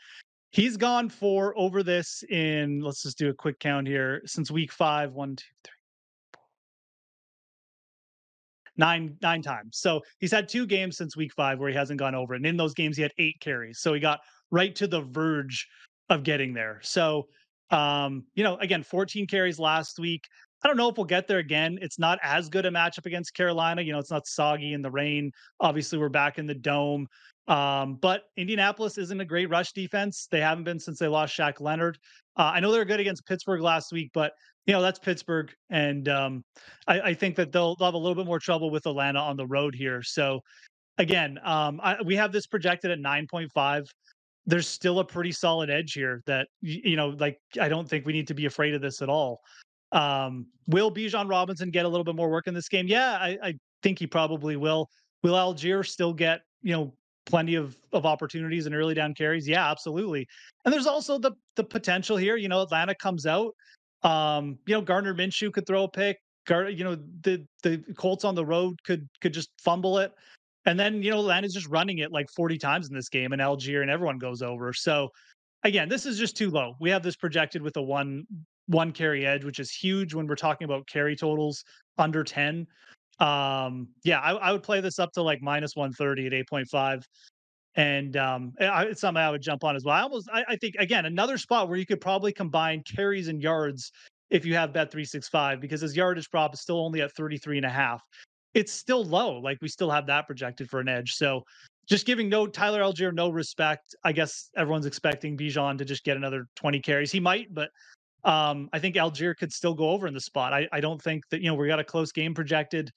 He's 0.51 0.77
gone 0.77 1.09
for 1.09 1.57
over 1.57 1.81
this 1.81 2.23
in. 2.29 2.81
Let's 2.81 3.03
just 3.03 3.17
do 3.17 3.29
a 3.29 3.33
quick 3.33 3.59
count 3.59 3.87
here 3.87 4.21
since 4.25 4.51
week 4.51 4.71
five. 4.71 5.13
One, 5.13 5.37
two, 5.37 5.45
three, 5.63 5.73
nine, 8.77 9.17
nine 9.21 9.41
times. 9.41 9.77
So 9.77 10.01
he's 10.19 10.31
had 10.31 10.49
two 10.49 10.65
games 10.65 10.97
since 10.97 11.15
week 11.15 11.33
five 11.33 11.59
where 11.59 11.69
he 11.69 11.75
hasn't 11.75 11.99
gone 11.99 12.15
over, 12.15 12.33
and 12.33 12.45
in 12.45 12.57
those 12.57 12.73
games 12.73 12.97
he 12.97 13.01
had 13.01 13.13
eight 13.17 13.39
carries. 13.39 13.79
So 13.79 13.93
he 13.93 13.99
got 13.99 14.19
right 14.51 14.75
to 14.75 14.87
the 14.87 15.01
verge 15.01 15.67
of 16.09 16.23
getting 16.23 16.53
there. 16.53 16.79
So 16.83 17.27
um, 17.71 18.25
you 18.35 18.43
know, 18.43 18.57
again, 18.57 18.83
14 18.83 19.25
carries 19.27 19.57
last 19.57 19.97
week. 19.97 20.27
I 20.63 20.67
don't 20.67 20.77
know 20.77 20.89
if 20.89 20.97
we'll 20.97 21.05
get 21.05 21.27
there 21.27 21.39
again. 21.39 21.79
It's 21.81 21.97
not 21.97 22.19
as 22.21 22.49
good 22.49 22.65
a 22.65 22.71
matchup 22.71 23.05
against 23.05 23.33
Carolina. 23.33 23.81
You 23.81 23.93
know, 23.93 23.99
it's 23.99 24.11
not 24.11 24.27
soggy 24.27 24.73
in 24.73 24.81
the 24.81 24.91
rain. 24.91 25.31
Obviously, 25.59 25.97
we're 25.97 26.09
back 26.09 26.37
in 26.37 26.45
the 26.45 26.53
dome. 26.53 27.07
Um, 27.51 27.95
but 27.95 28.23
Indianapolis 28.37 28.97
isn't 28.97 29.19
a 29.19 29.25
great 29.25 29.49
rush 29.49 29.73
defense. 29.73 30.27
They 30.31 30.39
haven't 30.39 30.63
been 30.63 30.79
since 30.79 30.99
they 30.99 31.09
lost 31.09 31.37
Shaq 31.37 31.59
Leonard. 31.59 31.97
Uh, 32.37 32.51
I 32.53 32.61
know 32.61 32.71
they're 32.71 32.85
good 32.85 33.01
against 33.01 33.25
Pittsburgh 33.25 33.59
last 33.59 33.91
week, 33.91 34.09
but 34.13 34.31
you 34.65 34.73
know 34.73 34.81
that's 34.81 34.99
Pittsburgh, 34.99 35.51
and 35.69 36.07
um, 36.07 36.45
I, 36.87 37.01
I, 37.01 37.13
think 37.13 37.35
that 37.35 37.51
they'll, 37.51 37.75
they'll 37.75 37.87
have 37.87 37.93
a 37.93 37.97
little 37.97 38.15
bit 38.15 38.25
more 38.25 38.39
trouble 38.39 38.71
with 38.71 38.85
Atlanta 38.85 39.19
on 39.19 39.35
the 39.35 39.45
road 39.45 39.75
here. 39.75 40.01
So 40.01 40.39
again, 40.97 41.39
um, 41.43 41.81
I, 41.83 42.01
we 42.03 42.15
have 42.15 42.31
this 42.31 42.47
projected 42.47 42.89
at 42.89 42.99
9.5 42.99 43.87
there's 44.47 44.67
still 44.67 44.99
a 44.99 45.05
pretty 45.05 45.31
solid 45.31 45.69
edge 45.69 45.93
here 45.93 46.23
that 46.25 46.47
you 46.61 46.95
know 46.95 47.09
like 47.19 47.37
i 47.59 47.69
don't 47.69 47.87
think 47.87 48.07
we 48.07 48.11
need 48.11 48.27
to 48.27 48.33
be 48.33 48.47
afraid 48.47 48.73
of 48.73 48.81
this 48.81 49.03
at 49.03 49.07
all 49.07 49.39
um 49.91 50.47
will 50.67 50.91
bijan 50.91 51.29
robinson 51.29 51.69
get 51.69 51.85
a 51.85 51.87
little 51.87 52.03
bit 52.03 52.15
more 52.15 52.27
work 52.27 52.47
in 52.47 52.53
this 52.55 52.67
game 52.67 52.87
yeah 52.87 53.19
i, 53.21 53.37
I 53.43 53.53
think 53.83 53.99
he 53.99 54.07
probably 54.07 54.55
will 54.55 54.89
will 55.21 55.35
allgeier 55.35 55.85
still 55.85 56.11
get 56.11 56.41
you 56.63 56.73
know 56.73 56.91
plenty 57.25 57.55
of 57.55 57.75
of 57.93 58.05
opportunities 58.05 58.65
and 58.65 58.75
early 58.75 58.93
down 58.93 59.13
carries 59.13 59.47
yeah 59.47 59.69
absolutely 59.69 60.27
and 60.65 60.73
there's 60.73 60.87
also 60.87 61.17
the 61.17 61.31
the 61.55 61.63
potential 61.63 62.17
here 62.17 62.35
you 62.35 62.49
know 62.49 62.61
atlanta 62.61 62.95
comes 62.95 63.25
out 63.25 63.53
um 64.03 64.57
you 64.65 64.73
know 64.73 64.81
gardner 64.81 65.13
minshew 65.13 65.51
could 65.51 65.65
throw 65.65 65.83
a 65.83 65.89
pick 65.89 66.17
Gar, 66.47 66.69
you 66.69 66.83
know 66.83 66.97
the 67.21 67.45
the 67.61 67.77
colts 67.97 68.25
on 68.25 68.33
the 68.33 68.45
road 68.45 68.75
could 68.83 69.07
could 69.21 69.33
just 69.33 69.49
fumble 69.59 69.99
it 69.99 70.11
and 70.65 70.79
then, 70.79 71.01
you 71.01 71.09
know, 71.09 71.19
Atlanta's 71.19 71.53
just 71.53 71.67
running 71.67 71.99
it 71.99 72.11
like 72.11 72.29
40 72.29 72.57
times 72.57 72.87
in 72.87 72.95
this 72.95 73.09
game, 73.09 73.33
and 73.33 73.41
Allgeier 73.41 73.81
and 73.81 73.89
everyone 73.89 74.19
goes 74.19 74.41
over. 74.41 74.73
So 74.73 75.09
again, 75.63 75.89
this 75.89 76.05
is 76.05 76.17
just 76.17 76.37
too 76.37 76.49
low. 76.51 76.75
We 76.79 76.89
have 76.91 77.03
this 77.03 77.15
projected 77.15 77.61
with 77.61 77.77
a 77.77 77.81
one 77.81 78.25
one 78.67 78.91
carry 78.91 79.25
edge, 79.25 79.43
which 79.43 79.59
is 79.59 79.71
huge 79.71 80.13
when 80.13 80.27
we're 80.27 80.35
talking 80.35 80.65
about 80.65 80.87
carry 80.87 81.15
totals 81.15 81.63
under 81.97 82.23
10. 82.23 82.67
Um, 83.21 83.89
yeah, 84.03 84.19
I, 84.19 84.31
I 84.33 84.51
would 84.51 84.63
play 84.63 84.81
this 84.81 84.99
up 84.99 85.11
to 85.13 85.21
like 85.21 85.41
minus 85.41 85.75
130 85.75 86.27
at 86.27 86.47
8.5 86.47 87.03
and 87.75 88.17
um, 88.17 88.53
I, 88.59 88.85
it's 88.85 88.99
something 88.99 89.21
I 89.21 89.29
would 89.29 89.41
jump 89.41 89.63
on 89.63 89.75
as 89.75 89.85
well. 89.85 89.95
I 89.95 90.01
almost, 90.01 90.29
I, 90.33 90.43
I, 90.49 90.55
think, 90.57 90.75
again, 90.79 91.05
another 91.05 91.37
spot 91.37 91.69
where 91.69 91.77
you 91.77 91.85
could 91.85 92.01
probably 92.01 92.33
combine 92.33 92.83
carries 92.83 93.27
and 93.29 93.41
yards 93.41 93.91
if 94.29 94.45
you 94.45 94.55
have 94.55 94.73
bet 94.73 94.91
365 94.91 95.61
because 95.61 95.81
his 95.81 95.95
yardage 95.95 96.29
prop 96.29 96.53
is 96.53 96.61
still 96.61 96.83
only 96.83 97.01
at 97.01 97.13
33 97.13 97.57
and 97.57 97.65
a 97.65 97.69
half 97.69 98.01
it's 98.53 98.71
still 98.71 99.03
low. 99.03 99.39
Like 99.39 99.57
we 99.61 99.67
still 99.67 99.89
have 99.89 100.07
that 100.07 100.27
projected 100.27 100.69
for 100.69 100.79
an 100.79 100.89
edge. 100.89 101.13
So 101.13 101.43
just 101.87 102.05
giving 102.05 102.29
no 102.29 102.47
Tyler 102.47 102.81
Allgeier 102.81 103.13
no 103.13 103.29
respect. 103.29 103.95
I 104.03 104.11
guess 104.11 104.49
everyone's 104.55 104.85
expecting 104.85 105.37
Bijan 105.37 105.77
to 105.77 105.85
just 105.85 106.03
get 106.03 106.17
another 106.17 106.45
20 106.55 106.79
carries. 106.79 107.11
He 107.11 107.19
might, 107.19 107.53
but 107.53 107.69
um, 108.23 108.69
I 108.73 108.79
think 108.79 108.95
Allgeier 108.95 109.35
could 109.35 109.51
still 109.51 109.73
go 109.73 109.89
over 109.89 110.07
in 110.07 110.13
the 110.13 110.21
spot. 110.21 110.53
I, 110.53 110.67
I 110.71 110.79
don't 110.79 111.01
think 111.01 111.27
that, 111.29 111.41
you 111.41 111.47
know, 111.47 111.55
we 111.55 111.67
got 111.67 111.79
a 111.79 111.83
close 111.83 112.11
game 112.11 112.33
projected. 112.33 112.91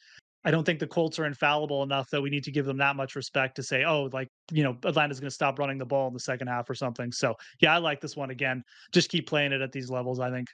I 0.44 0.50
don't 0.50 0.64
think 0.64 0.78
the 0.78 0.86
Colts 0.86 1.18
are 1.18 1.24
infallible 1.24 1.82
enough 1.82 2.10
that 2.10 2.20
we 2.20 2.28
need 2.28 2.44
to 2.44 2.50
give 2.50 2.66
them 2.66 2.76
that 2.76 2.96
much 2.96 3.16
respect 3.16 3.56
to 3.56 3.62
say, 3.62 3.84
oh, 3.84 4.10
like, 4.12 4.28
you 4.52 4.62
know, 4.62 4.76
Atlanta's 4.84 5.18
going 5.18 5.30
to 5.30 5.34
stop 5.34 5.58
running 5.58 5.78
the 5.78 5.86
ball 5.86 6.06
in 6.08 6.12
the 6.12 6.20
second 6.20 6.48
half 6.48 6.68
or 6.68 6.74
something. 6.74 7.10
So, 7.12 7.34
yeah, 7.60 7.74
I 7.74 7.78
like 7.78 8.02
this 8.02 8.14
one 8.14 8.30
again. 8.30 8.62
Just 8.92 9.08
keep 9.08 9.26
playing 9.26 9.52
it 9.52 9.62
at 9.62 9.72
these 9.72 9.88
levels, 9.88 10.20
I 10.20 10.30
think. 10.30 10.48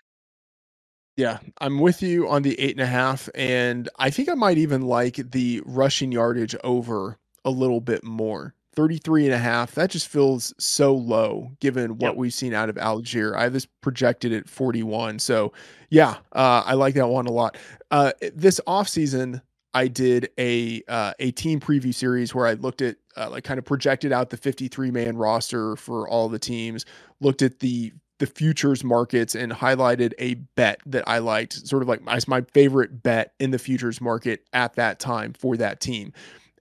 Yeah, 1.17 1.39
I'm 1.61 1.81
with 1.81 2.03
you 2.03 2.29
on 2.29 2.43
the 2.43 2.59
eight 2.61 2.71
and 2.71 2.81
a 2.81 2.87
half. 2.87 3.29
And 3.35 3.89
I 3.99 4.11
think 4.11 4.29
I 4.29 4.35
might 4.35 4.59
even 4.59 4.83
like 4.83 5.17
the 5.17 5.61
rushing 5.67 6.13
yardage 6.13 6.55
over 6.63 7.19
a 7.45 7.51
little 7.51 7.81
bit 7.81 8.05
more. 8.05 8.55
33 8.81 9.27
and 9.27 9.35
a 9.35 9.39
half. 9.39 9.75
That 9.75 9.91
just 9.91 10.09
feels 10.09 10.55
so 10.59 10.95
low 10.95 11.53
given 11.61 11.99
what 11.99 12.13
Yep. 12.13 12.17
we've 12.17 12.33
seen 12.33 12.55
out 12.55 12.71
of 12.71 12.77
Allgeier. 12.77 13.37
I 13.37 13.43
have 13.43 13.53
this 13.53 13.67
projected 13.83 14.33
at 14.33 14.49
41. 14.49 15.19
So, 15.19 15.53
yeah, 15.91 16.17
uh, 16.33 16.63
I 16.65 16.73
like 16.73 16.95
that 16.95 17.07
one 17.09 17.27
a 17.27 17.31
lot. 17.31 17.59
Uh, 17.91 18.13
this 18.35 18.59
offseason, 18.67 19.43
I 19.75 19.87
did 19.87 20.31
a 20.39 20.83
uh, 20.89 21.13
a 21.19 21.31
team 21.33 21.61
preview 21.61 21.93
series 21.95 22.35
where 22.35 22.47
I 22.47 22.55
looked 22.55 22.81
at 22.81 22.97
uh, 23.19 23.29
like 23.29 23.45
kind 23.45 23.59
of 23.59 23.67
projected 23.67 24.13
out 24.13 24.31
the 24.31 24.39
53 24.39 24.91
man 24.91 25.19
roster 25.19 25.77
for 25.77 26.09
all 26.09 26.31
the 26.31 26.39
teams, 26.39 26.87
looked 27.21 27.43
at 27.43 27.59
the 27.61 27.93
the 28.19 28.27
futures 28.27 28.83
markets 28.83 29.35
and 29.35 29.53
highlighted 29.53 30.15
a 30.19 30.35
bet 30.57 30.81
that 30.87 31.07
I 31.07 31.19
liked, 31.19 31.67
sort 31.67 31.83
of 31.83 31.89
like 31.89 32.01
my, 32.03 32.19
my 32.27 32.41
favorite 32.55 33.03
bet 33.03 33.35
in 33.41 33.51
the 33.51 33.59
futures 33.59 34.01
market 34.01 34.43
at 34.55 34.75
that 34.77 35.01
time 35.01 35.35
for 35.35 35.59
that 35.59 35.81
team. 35.81 36.13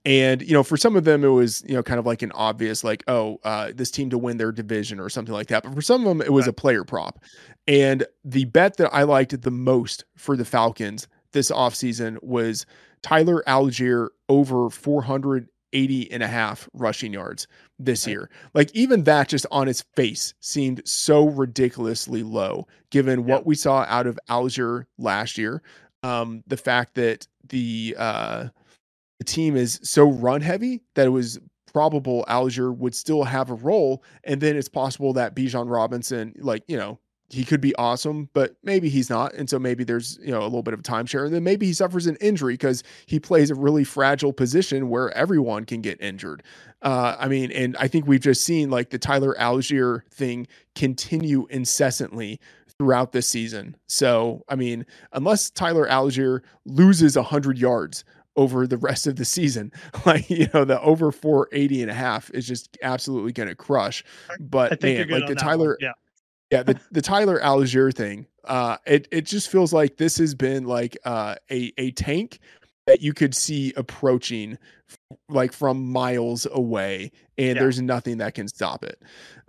And 0.06 0.40
you 0.40 0.54
know, 0.54 0.62
for 0.62 0.76
some 0.76 0.96
of 0.96 1.04
them, 1.04 1.24
it 1.24 1.28
was 1.28 1.62
you 1.66 1.74
know 1.74 1.82
kind 1.82 1.98
of 1.98 2.06
like 2.06 2.22
an 2.22 2.32
obvious 2.32 2.82
like, 2.82 3.04
oh, 3.06 3.38
uh, 3.44 3.72
this 3.74 3.90
team 3.90 4.10
to 4.10 4.18
win 4.18 4.38
their 4.38 4.52
division 4.52 4.98
or 4.98 5.10
something 5.10 5.34
like 5.34 5.48
that. 5.48 5.62
But 5.62 5.74
for 5.74 5.82
some 5.82 6.02
of 6.02 6.08
them, 6.08 6.22
it 6.22 6.32
was 6.32 6.46
a 6.46 6.52
player 6.52 6.84
prop. 6.84 7.18
And 7.68 8.06
the 8.24 8.46
bet 8.46 8.78
that 8.78 8.94
I 8.94 9.02
liked 9.02 9.40
the 9.40 9.50
most 9.50 10.04
for 10.16 10.36
the 10.36 10.44
Falcons 10.44 11.06
this 11.32 11.50
offseason 11.50 12.22
was 12.22 12.66
Tyler 13.02 13.42
Allgeier 13.46 14.08
over 14.28 14.70
480 14.70 16.12
and 16.12 16.22
a 16.22 16.28
half 16.28 16.68
rushing 16.72 17.12
yards 17.12 17.46
this 17.78 18.06
year. 18.06 18.30
Like 18.54 18.74
even 18.74 19.04
that 19.04 19.28
just 19.28 19.46
on 19.50 19.68
its 19.68 19.82
face 19.94 20.34
seemed 20.40 20.82
so 20.84 21.26
ridiculously 21.26 22.22
low 22.22 22.66
given 22.90 23.24
what 23.24 23.46
we 23.46 23.54
saw 23.54 23.84
out 23.88 24.06
of 24.06 24.18
Allgeier 24.28 24.86
last 24.98 25.38
year. 25.38 25.62
Um, 26.02 26.42
the 26.46 26.56
fact 26.56 26.94
that 26.94 27.26
the 27.48 27.94
uh 27.98 28.48
the 29.20 29.24
team 29.24 29.54
is 29.54 29.78
so 29.82 30.10
run 30.10 30.40
heavy 30.40 30.80
that 30.94 31.06
it 31.06 31.10
was 31.10 31.38
probable 31.70 32.24
Allgeier 32.26 32.74
would 32.74 32.94
still 32.94 33.22
have 33.22 33.50
a 33.50 33.54
role. 33.54 34.02
And 34.24 34.40
then 34.40 34.56
it's 34.56 34.68
possible 34.68 35.12
that 35.12 35.36
Bijan 35.36 35.70
Robinson, 35.70 36.32
like, 36.38 36.64
you 36.66 36.78
know, 36.78 36.98
he 37.28 37.44
could 37.44 37.60
be 37.60 37.74
awesome, 37.76 38.30
but 38.32 38.56
maybe 38.64 38.88
he's 38.88 39.10
not. 39.10 39.34
And 39.34 39.48
so 39.48 39.58
maybe 39.58 39.84
there's, 39.84 40.18
you 40.22 40.30
know, 40.30 40.40
a 40.40 40.44
little 40.44 40.62
bit 40.62 40.72
of 40.72 40.80
timeshare. 40.80 41.26
And 41.26 41.34
then 41.34 41.44
maybe 41.44 41.66
he 41.66 41.74
suffers 41.74 42.06
an 42.06 42.16
injury 42.16 42.54
because 42.54 42.82
he 43.04 43.20
plays 43.20 43.50
a 43.50 43.54
really 43.54 43.84
fragile 43.84 44.32
position 44.32 44.88
where 44.88 45.10
everyone 45.12 45.66
can 45.66 45.82
get 45.82 46.00
injured. 46.00 46.42
Uh, 46.80 47.14
I 47.18 47.28
mean, 47.28 47.52
and 47.52 47.76
I 47.76 47.88
think 47.88 48.06
we've 48.06 48.20
just 48.20 48.42
seen 48.42 48.70
like 48.70 48.88
the 48.88 48.98
Tyler 48.98 49.36
Allgeier 49.38 50.00
thing 50.10 50.46
continue 50.74 51.46
incessantly 51.50 52.40
throughout 52.78 53.12
this 53.12 53.28
season. 53.28 53.76
So, 53.86 54.42
I 54.48 54.56
mean, 54.56 54.86
unless 55.12 55.50
Tyler 55.50 55.86
Allgeier 55.86 56.40
loses 56.64 57.14
100 57.14 57.58
yards 57.58 58.04
over 58.40 58.66
the 58.66 58.76
rest 58.78 59.06
of 59.06 59.16
the 59.16 59.24
season. 59.24 59.70
Like, 60.06 60.30
you 60.30 60.48
know, 60.54 60.64
the 60.64 60.80
over 60.80 61.12
480 61.12 61.82
and 61.82 61.90
a 61.90 61.94
half 61.94 62.30
is 62.30 62.46
just 62.46 62.78
absolutely 62.82 63.32
going 63.32 63.48
to 63.50 63.54
crush. 63.54 64.02
But 64.40 64.82
man, 64.82 65.08
like 65.08 65.26
the 65.26 65.34
one. 65.34 65.36
Tyler, 65.36 65.76
Yeah. 65.80 65.92
yeah, 66.50 66.62
the, 66.62 66.80
the 66.90 67.02
Tyler 67.02 67.38
Allgeier 67.40 67.94
thing, 67.94 68.26
uh, 68.44 68.78
it, 68.86 69.06
it 69.12 69.26
just 69.26 69.50
feels 69.50 69.72
like 69.72 69.98
this 69.98 70.16
has 70.18 70.34
been 70.34 70.64
like 70.64 70.96
uh, 71.04 71.34
a, 71.50 71.72
a 71.76 71.90
tank 71.92 72.38
that 72.86 73.02
you 73.02 73.12
could 73.12 73.34
see 73.34 73.72
approaching 73.76 74.56
like 75.28 75.52
from 75.52 75.92
miles 75.92 76.46
away 76.50 77.12
and 77.38 77.48
Yeah. 77.56 77.62
there's 77.62 77.80
nothing 77.80 78.18
that 78.18 78.34
can 78.34 78.48
stop 78.48 78.82
it. 78.84 79.00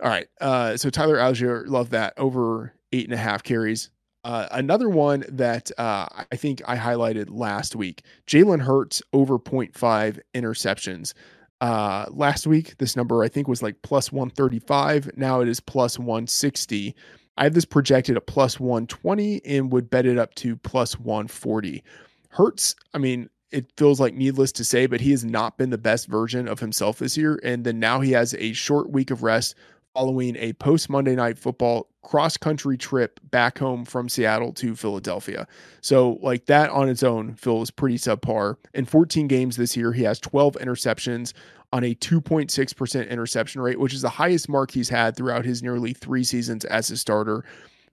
All 0.02 0.10
right. 0.10 0.26
Uh, 0.40 0.76
so 0.76 0.90
Tyler 0.90 1.16
Allgeier, 1.16 1.64
love 1.66 1.90
that 1.90 2.12
over 2.18 2.74
eight 2.92 3.04
and 3.06 3.14
a 3.14 3.16
half 3.16 3.42
carries. 3.42 3.90
Uh, 4.24 4.46
another 4.52 4.88
one 4.88 5.24
that 5.28 5.70
uh, 5.78 6.06
I 6.30 6.36
think 6.36 6.62
I 6.66 6.76
highlighted 6.76 7.26
last 7.30 7.74
week, 7.74 8.02
Jalen 8.26 8.60
Hurts 8.60 9.02
over 9.12 9.38
0.5 9.38 10.20
interceptions. 10.34 11.12
Uh, 11.60 12.06
last 12.10 12.46
week, 12.46 12.76
this 12.78 12.96
number 12.96 13.22
I 13.22 13.28
think 13.28 13.48
was 13.48 13.62
like 13.62 13.82
plus 13.82 14.12
135. 14.12 15.16
Now 15.16 15.40
it 15.40 15.48
is 15.48 15.60
plus 15.60 15.98
160. 15.98 16.94
I 17.36 17.44
have 17.44 17.54
this 17.54 17.64
projected 17.64 18.16
at 18.16 18.26
plus 18.26 18.60
120 18.60 19.44
and 19.44 19.72
would 19.72 19.90
bet 19.90 20.06
it 20.06 20.18
up 20.18 20.34
to 20.36 20.56
plus 20.56 20.98
140. 20.98 21.82
Hurts, 22.28 22.76
I 22.94 22.98
mean, 22.98 23.28
it 23.50 23.70
feels 23.76 24.00
like 24.00 24.14
needless 24.14 24.52
to 24.52 24.64
say, 24.64 24.86
but 24.86 25.00
he 25.00 25.10
has 25.10 25.24
not 25.24 25.58
been 25.58 25.70
the 25.70 25.78
best 25.78 26.08
version 26.08 26.48
of 26.48 26.60
himself 26.60 26.98
this 26.98 27.16
year. 27.16 27.38
And 27.42 27.64
then 27.64 27.78
now 27.78 28.00
he 28.00 28.12
has 28.12 28.34
a 28.34 28.52
short 28.52 28.90
week 28.90 29.10
of 29.10 29.22
rest 29.22 29.54
following 29.94 30.36
a 30.36 30.52
post 30.54 30.88
Monday 30.88 31.14
night 31.14 31.38
football 31.38 31.88
cross 32.02 32.36
country 32.36 32.76
trip 32.76 33.20
back 33.30 33.58
home 33.58 33.84
from 33.84 34.08
Seattle 34.08 34.52
to 34.54 34.74
Philadelphia. 34.74 35.46
So, 35.80 36.18
like 36.22 36.46
that 36.46 36.70
on 36.70 36.88
its 36.88 37.02
own 37.02 37.34
Phil 37.34 37.62
is 37.62 37.70
pretty 37.70 37.98
subpar. 37.98 38.56
In 38.74 38.84
14 38.84 39.28
games 39.28 39.56
this 39.56 39.76
year, 39.76 39.92
he 39.92 40.02
has 40.02 40.18
12 40.18 40.56
interceptions 40.60 41.32
on 41.72 41.84
a 41.84 41.94
2.6% 41.94 43.08
interception 43.08 43.60
rate, 43.62 43.80
which 43.80 43.94
is 43.94 44.02
the 44.02 44.10
highest 44.10 44.48
mark 44.48 44.70
he's 44.70 44.90
had 44.90 45.16
throughout 45.16 45.44
his 45.44 45.62
nearly 45.62 45.92
three 45.92 46.24
seasons 46.24 46.64
as 46.66 46.90
a 46.90 46.96
starter. 46.96 47.44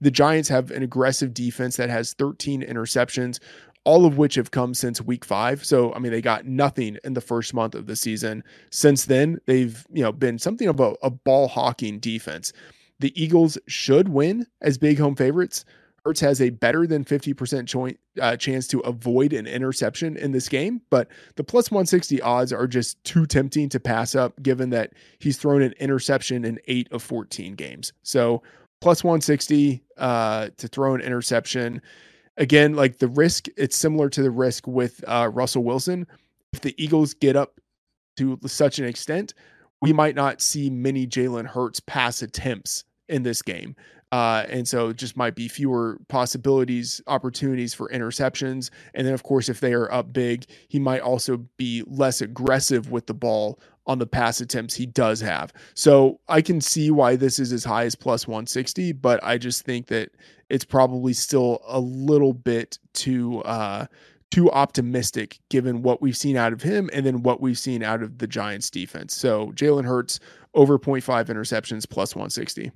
The 0.02 0.12
Giants 0.12 0.50
have 0.50 0.72
an 0.72 0.82
aggressive 0.82 1.34
defense 1.34 1.76
that 1.78 1.90
has 1.90 2.14
13 2.14 2.62
interceptions, 2.62 3.40
all 3.90 4.06
of 4.06 4.20
which 4.20 4.36
have 4.36 4.52
come 4.52 4.76
since 4.76 5.02
week 5.02 5.26
five. 5.26 5.66
So, 5.66 5.92
I 5.96 6.00
mean, 6.00 6.12
they 6.12 6.22
got 6.22 6.46
nothing 6.46 7.00
in 7.04 7.16
the 7.16 7.22
first 7.22 7.56
month 7.56 7.74
of 7.74 7.88
the 7.88 7.96
season. 7.96 8.44
Since 8.70 9.06
then, 9.06 9.40
they've, 9.48 9.84
you 9.92 10.04
know, 10.04 10.12
been 10.12 10.38
something 10.38 10.68
of 10.68 10.80
a, 10.80 10.94
a 11.02 11.10
ball 11.10 11.48
hawking 11.48 11.98
defense. 11.98 12.54
The 13.00 13.12
Eagles 13.20 13.58
should 13.66 14.10
win 14.10 14.46
as 14.62 14.78
big 14.78 15.00
home 15.00 15.16
favorites. 15.16 15.66
Hurts 16.06 16.20
has 16.20 16.40
a 16.40 16.52
better 16.52 16.86
than 16.86 17.04
50% 17.04 17.68
choi- 17.68 17.98
uh, 18.22 18.38
chance 18.38 18.68
to 18.68 18.80
avoid 18.82 19.34
an 19.34 19.48
interception 19.48 20.18
in 20.18 20.34
this 20.34 20.50
game, 20.50 20.82
but 20.92 21.08
the 21.36 21.44
plus 21.44 21.72
160 21.72 22.22
odds 22.22 22.54
are 22.54 22.68
just 22.68 23.04
too 23.06 23.26
tempting 23.26 23.70
to 23.70 23.80
pass 23.80 24.14
up 24.14 24.40
given 24.44 24.70
that 24.70 24.94
he's 25.18 25.40
thrown 25.40 25.64
an 25.64 25.74
interception 25.80 26.46
in 26.46 26.60
eight 26.68 26.88
of 26.92 27.02
14 27.02 27.56
games. 27.56 27.92
So, 28.04 28.44
plus 28.82 29.04
160 29.04 29.84
uh, 29.98 30.50
to 30.58 30.68
throw 30.68 30.94
an 30.94 31.02
interception. 31.02 31.82
Again, 32.40 32.74
like 32.74 32.98
the 32.98 33.10
risk, 33.10 33.48
it's 33.58 33.76
similar 33.76 34.10
to 34.10 34.24
the 34.24 34.32
risk 34.32 34.66
with 34.66 35.04
uh, 35.08 35.30
Russell 35.32 35.64
Wilson. 35.64 36.08
If 36.54 36.62
the 36.62 36.74
Eagles 36.82 37.14
get 37.14 37.36
up 37.36 37.60
to 38.18 38.40
such 38.48 38.80
an 38.80 38.86
extent, 38.86 39.34
we 39.82 39.94
might 39.94 40.16
not 40.16 40.42
see 40.42 40.70
many 40.70 41.06
Jalen 41.06 41.46
Hurts 41.46 41.80
pass 41.82 42.22
attempts 42.22 42.86
in 43.10 43.24
this 43.24 43.42
game. 43.42 43.76
Uh, 44.12 44.46
and 44.50 44.68
so 44.68 44.92
just 44.92 45.16
might 45.16 45.36
be 45.36 45.48
fewer 45.48 46.00
possibilities, 46.08 47.02
opportunities 47.08 47.74
for 47.74 47.90
interceptions. 47.90 48.72
And 48.96 49.06
then, 49.06 49.14
of 49.14 49.24
course, 49.24 49.50
if 49.50 49.60
they 49.60 49.74
are 49.74 49.92
up 49.92 50.12
big, 50.12 50.46
he 50.68 50.80
might 50.80 51.02
also 51.02 51.46
be 51.58 51.84
less 51.86 52.22
aggressive 52.22 52.90
with 52.90 53.06
the 53.06 53.14
ball 53.14 53.60
on 53.90 53.98
the 53.98 54.06
pass 54.06 54.40
attempts 54.40 54.76
he 54.76 54.86
does 54.86 55.20
have. 55.20 55.52
So 55.74 56.20
I 56.30 56.42
can 56.42 56.62
see 56.62 56.92
why 56.92 57.16
this 57.16 57.40
is 57.40 57.52
as 57.52 57.64
high 57.64 57.86
as 57.86 57.96
plus 57.96 58.28
160, 58.28 58.92
but 58.94 59.20
I 59.24 59.40
just 59.40 59.66
think 59.66 59.88
that 59.88 60.12
it's 60.48 60.64
probably 60.64 61.12
still 61.12 61.60
a 61.68 61.80
little 61.80 62.34
bit 62.34 62.78
too 62.94 63.42
uh 63.42 63.88
too 64.30 64.52
optimistic 64.52 65.40
given 65.50 65.82
what 65.82 66.04
we've 66.04 66.16
seen 66.16 66.38
out 66.38 66.54
of 66.54 66.62
him 66.62 66.88
and 66.94 67.04
then 67.04 67.24
what 67.24 67.42
we've 67.42 67.58
seen 67.58 67.82
out 67.82 68.04
of 68.04 68.20
the 68.20 68.28
Giants 68.28 68.70
defense. 68.70 69.16
So 69.16 69.48
Jalen 69.54 69.86
Hurts 69.86 70.20
over 70.54 70.78
0.5 70.78 71.02
interceptions 71.26 71.90
plus 71.90 72.16
160. 72.16 72.72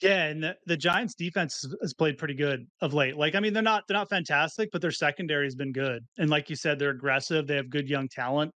Yeah, 0.00 0.24
and 0.24 0.42
the, 0.42 0.56
the 0.64 0.76
Giants 0.76 1.14
defense 1.14 1.60
has- 1.62 1.76
has 1.82 1.92
played 1.94 2.16
pretty 2.16 2.34
good 2.34 2.66
of 2.80 2.94
late. 2.94 3.16
Like, 3.16 3.34
I 3.34 3.40
mean, 3.40 3.52
they're 3.52 3.62
not 3.62 3.84
they're 3.86 3.96
not 3.96 4.08
fantastic, 4.08 4.70
but 4.72 4.80
their 4.80 4.90
secondary 4.90 5.44
has 5.44 5.54
been 5.54 5.72
good. 5.72 6.02
And 6.18 6.30
like 6.30 6.48
you 6.48 6.56
said, 6.56 6.78
they're 6.78 6.90
aggressive. 6.90 7.46
They 7.46 7.56
have 7.56 7.68
good 7.68 7.88
young 7.90 8.08
talent. 8.08 8.52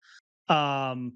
Um, 0.48 1.14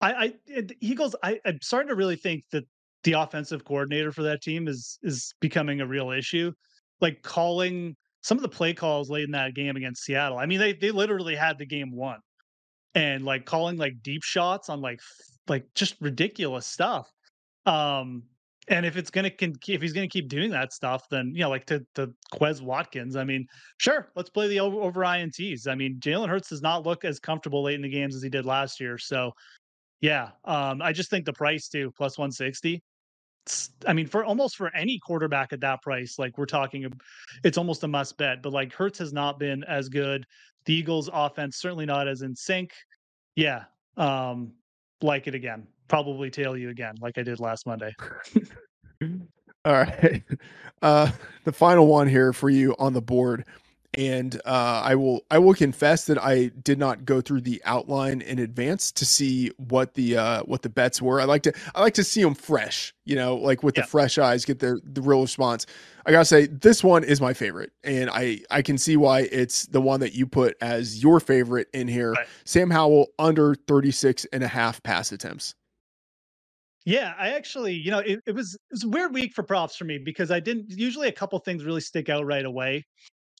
I, 0.00 0.32
I 0.48 0.62
Eagles. 0.80 1.16
I, 1.22 1.40
I'm 1.44 1.60
starting 1.60 1.88
to 1.88 1.94
really 1.94 2.16
think 2.16 2.44
that 2.52 2.64
the 3.04 3.12
offensive 3.12 3.64
coordinator 3.64 4.12
for 4.12 4.22
that 4.22 4.42
team 4.42 4.68
is 4.68 4.98
is 5.02 5.34
becoming 5.40 5.80
a 5.80 5.86
real 5.86 6.10
issue. 6.10 6.52
Like 7.00 7.22
calling 7.22 7.96
some 8.22 8.38
of 8.38 8.42
the 8.42 8.48
play 8.48 8.74
calls 8.74 9.10
late 9.10 9.24
in 9.24 9.30
that 9.32 9.54
game 9.54 9.76
against 9.76 10.04
Seattle. 10.04 10.38
I 10.38 10.46
mean, 10.46 10.58
they 10.58 10.72
they 10.72 10.90
literally 10.90 11.34
had 11.34 11.58
the 11.58 11.66
game 11.66 11.92
won, 11.92 12.18
and 12.94 13.24
like 13.24 13.44
calling 13.44 13.76
like 13.76 14.02
deep 14.02 14.22
shots 14.22 14.68
on 14.68 14.80
like 14.80 15.00
like 15.48 15.64
just 15.74 15.96
ridiculous 16.00 16.66
stuff. 16.66 17.10
Um, 17.66 18.24
and 18.70 18.86
if 18.86 18.96
it's 18.96 19.10
gonna 19.10 19.30
con- 19.30 19.56
if 19.66 19.82
he's 19.82 19.92
gonna 19.92 20.08
keep 20.08 20.28
doing 20.28 20.50
that 20.50 20.72
stuff, 20.72 21.08
then 21.10 21.32
you 21.34 21.42
know, 21.42 21.50
like 21.50 21.66
to 21.66 21.84
to 21.94 22.12
Quez 22.34 22.60
Watkins, 22.62 23.16
I 23.16 23.24
mean, 23.24 23.46
sure, 23.78 24.10
let's 24.16 24.30
play 24.30 24.48
the 24.48 24.60
over, 24.60 24.80
over 24.80 25.00
ints. 25.00 25.66
I 25.68 25.74
mean, 25.74 25.98
Jalen 26.00 26.28
Hurts 26.28 26.48
does 26.50 26.62
not 26.62 26.86
look 26.86 27.04
as 27.04 27.18
comfortable 27.18 27.62
late 27.62 27.74
in 27.76 27.82
the 27.82 27.88
games 27.88 28.14
as 28.16 28.22
he 28.22 28.28
did 28.28 28.46
last 28.46 28.80
year, 28.80 28.98
so 28.98 29.32
Yeah, 30.00 30.30
um, 30.44 30.82
I 30.82 30.92
just 30.92 31.10
think 31.10 31.24
the 31.26 31.32
price 31.32 31.68
too, 31.68 31.92
plus 31.96 32.18
160. 32.18 32.82
I 33.86 33.92
mean, 33.94 34.06
for 34.06 34.24
almost 34.24 34.56
for 34.56 34.74
any 34.74 34.98
quarterback 34.98 35.52
at 35.52 35.60
that 35.60 35.82
price, 35.82 36.18
like 36.18 36.36
we're 36.38 36.46
talking, 36.46 36.90
it's 37.44 37.58
almost 37.58 37.82
a 37.84 37.88
must 37.88 38.18
bet. 38.18 38.42
But 38.42 38.52
like 38.52 38.72
Hurts 38.74 38.98
has 38.98 39.12
not 39.12 39.38
been 39.38 39.64
as 39.64 39.88
good. 39.88 40.26
The 40.66 40.74
Eagles' 40.74 41.08
offense 41.12 41.56
certainly 41.56 41.86
not 41.86 42.08
as 42.08 42.22
in 42.22 42.34
sync. 42.36 42.72
Yeah, 43.36 43.64
um, 43.96 44.52
like 45.02 45.26
it 45.26 45.34
again. 45.34 45.66
Probably 45.88 46.30
tail 46.30 46.56
you 46.56 46.70
again, 46.70 46.96
like 47.00 47.18
I 47.18 47.22
did 47.22 47.40
last 47.40 47.66
Monday. 47.66 47.94
All 49.64 49.72
right. 49.72 50.22
Uh, 50.80 51.10
the 51.42 51.50
final 51.50 51.88
one 51.88 52.06
here 52.06 52.32
for 52.32 52.48
you 52.48 52.72
on 52.78 52.92
the 52.92 53.02
board 53.02 53.44
and 53.94 54.40
uh, 54.44 54.82
I 54.84 54.94
will 54.94 55.24
I 55.30 55.38
will 55.38 55.54
confess 55.54 56.04
that 56.06 56.22
I 56.22 56.52
did 56.62 56.78
not 56.78 57.04
go 57.04 57.20
through 57.20 57.40
the 57.40 57.60
outline 57.64 58.20
in 58.20 58.38
advance 58.38 58.92
to 58.92 59.06
see 59.06 59.50
what 59.56 59.94
the 59.94 60.16
uh, 60.16 60.42
what 60.42 60.62
the 60.62 60.68
bets 60.68 61.00
were. 61.00 61.20
I 61.20 61.24
like 61.24 61.42
to 61.44 61.52
I 61.74 61.80
like 61.80 61.94
to 61.94 62.04
see 62.04 62.22
them 62.22 62.34
fresh, 62.34 62.94
you 63.06 63.16
know, 63.16 63.34
like 63.36 63.62
with 63.62 63.76
yeah. 63.76 63.82
the 63.82 63.88
fresh 63.88 64.18
eyes, 64.18 64.44
get 64.44 64.58
the 64.58 64.80
the 64.84 65.00
real 65.00 65.22
response. 65.22 65.64
I 66.04 66.12
gotta 66.12 66.26
say 66.26 66.46
this 66.46 66.84
one 66.84 67.02
is 67.02 67.20
my 67.20 67.32
favorite, 67.32 67.72
and 67.82 68.10
I 68.10 68.40
I 68.50 68.62
can 68.62 68.76
see 68.76 68.96
why 68.96 69.28
it's 69.32 69.66
the 69.66 69.80
one 69.80 70.00
that 70.00 70.14
you 70.14 70.26
put 70.26 70.56
as 70.60 71.02
your 71.02 71.18
favorite 71.18 71.68
in 71.72 71.88
here. 71.88 72.12
Right. 72.12 72.26
Sam 72.44 72.70
Howell 72.70 73.08
under 73.18 73.54
36 73.54 74.26
and 74.32 74.44
a 74.44 74.48
half 74.48 74.82
pass 74.82 75.12
attempts. 75.12 75.54
Yeah, 76.88 77.12
I 77.18 77.32
actually, 77.32 77.74
you 77.74 77.90
know, 77.90 77.98
it, 77.98 78.20
it 78.24 78.34
was 78.34 78.54
it 78.54 78.60
was 78.70 78.84
a 78.84 78.88
weird 78.88 79.12
week 79.12 79.34
for 79.34 79.42
props 79.42 79.76
for 79.76 79.84
me 79.84 79.98
because 79.98 80.30
I 80.30 80.40
didn't 80.40 80.70
usually 80.70 81.08
a 81.08 81.12
couple 81.12 81.38
things 81.38 81.62
really 81.62 81.82
stick 81.82 82.08
out 82.08 82.24
right 82.24 82.46
away. 82.46 82.82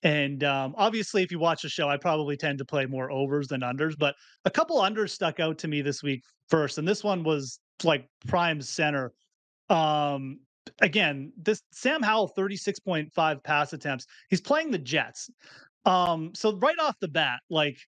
And 0.03 0.45
um, 0.45 0.75
obviously, 0.77 1.23
if 1.23 1.33
you 1.33 1.39
watch 1.39 1.63
the 1.63 1.71
show, 1.71 1.89
I 1.89 1.97
probably 1.97 2.37
tend 2.37 2.59
to 2.59 2.67
play 2.67 2.85
more 2.85 3.11
overs 3.11 3.49
than 3.49 3.63
unders, 3.63 3.95
but 3.99 4.15
a 4.45 4.51
couple 4.51 4.77
unders 4.77 5.13
stuck 5.13 5.41
out 5.41 5.57
to 5.61 5.69
me 5.69 5.81
this 5.81 6.03
week 6.03 6.25
first. 6.51 6.77
And 6.77 6.87
this 6.87 7.03
one 7.03 7.25
was 7.25 7.59
like 7.85 8.07
prime 8.27 8.61
center. 8.61 9.15
Um, 9.71 10.41
again, 10.83 11.33
this 11.39 11.63
Sam 11.73 12.03
Howell, 12.03 12.35
36.5 12.37 13.43
pass 13.45 13.73
attempts. 13.73 14.05
He's 14.29 14.43
playing 14.43 14.73
the 14.73 14.79
Jets. 14.79 15.31
Um, 15.87 16.33
so 16.35 16.55
right 16.59 16.79
off 16.79 16.97
the 17.01 17.09
bat, 17.09 17.41
like, 17.49 17.79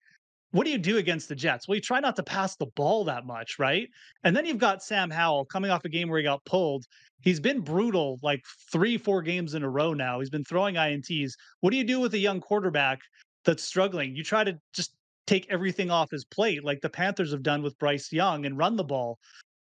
what 0.52 0.64
do 0.64 0.70
you 0.70 0.78
do 0.78 0.98
against 0.98 1.28
the 1.28 1.34
Jets? 1.34 1.68
Well, 1.68 1.76
you 1.76 1.80
try 1.80 2.00
not 2.00 2.16
to 2.16 2.22
pass 2.22 2.56
the 2.56 2.66
ball 2.74 3.04
that 3.04 3.26
much, 3.26 3.58
right? 3.58 3.88
And 4.24 4.36
then 4.36 4.44
you've 4.44 4.58
got 4.58 4.82
Sam 4.82 5.10
Howell 5.10 5.44
coming 5.44 5.70
off 5.70 5.84
a 5.84 5.88
game 5.88 6.08
where 6.08 6.18
he 6.18 6.24
got 6.24 6.44
pulled 6.44 6.86
he's 7.20 7.40
been 7.40 7.60
brutal 7.60 8.18
like 8.22 8.44
three, 8.72 8.98
four 8.98 9.22
games 9.22 9.54
in 9.54 9.62
a 9.62 9.68
row 9.68 9.94
now. 9.94 10.20
He's 10.20 10.30
been 10.30 10.44
throwing 10.44 10.76
INTs. 10.76 11.32
What 11.60 11.70
do 11.70 11.76
you 11.76 11.84
do 11.84 12.00
with 12.00 12.14
a 12.14 12.18
young 12.18 12.40
quarterback 12.40 13.00
that's 13.44 13.62
struggling? 13.62 14.14
You 14.16 14.24
try 14.24 14.44
to 14.44 14.58
just 14.72 14.94
take 15.26 15.46
everything 15.50 15.90
off 15.90 16.10
his 16.10 16.24
plate, 16.24 16.64
like 16.64 16.80
the 16.80 16.90
Panthers 16.90 17.32
have 17.32 17.42
done 17.42 17.62
with 17.62 17.78
Bryce 17.78 18.12
Young, 18.12 18.46
and 18.46 18.58
run 18.58 18.76
the 18.76 18.84
ball. 18.84 19.18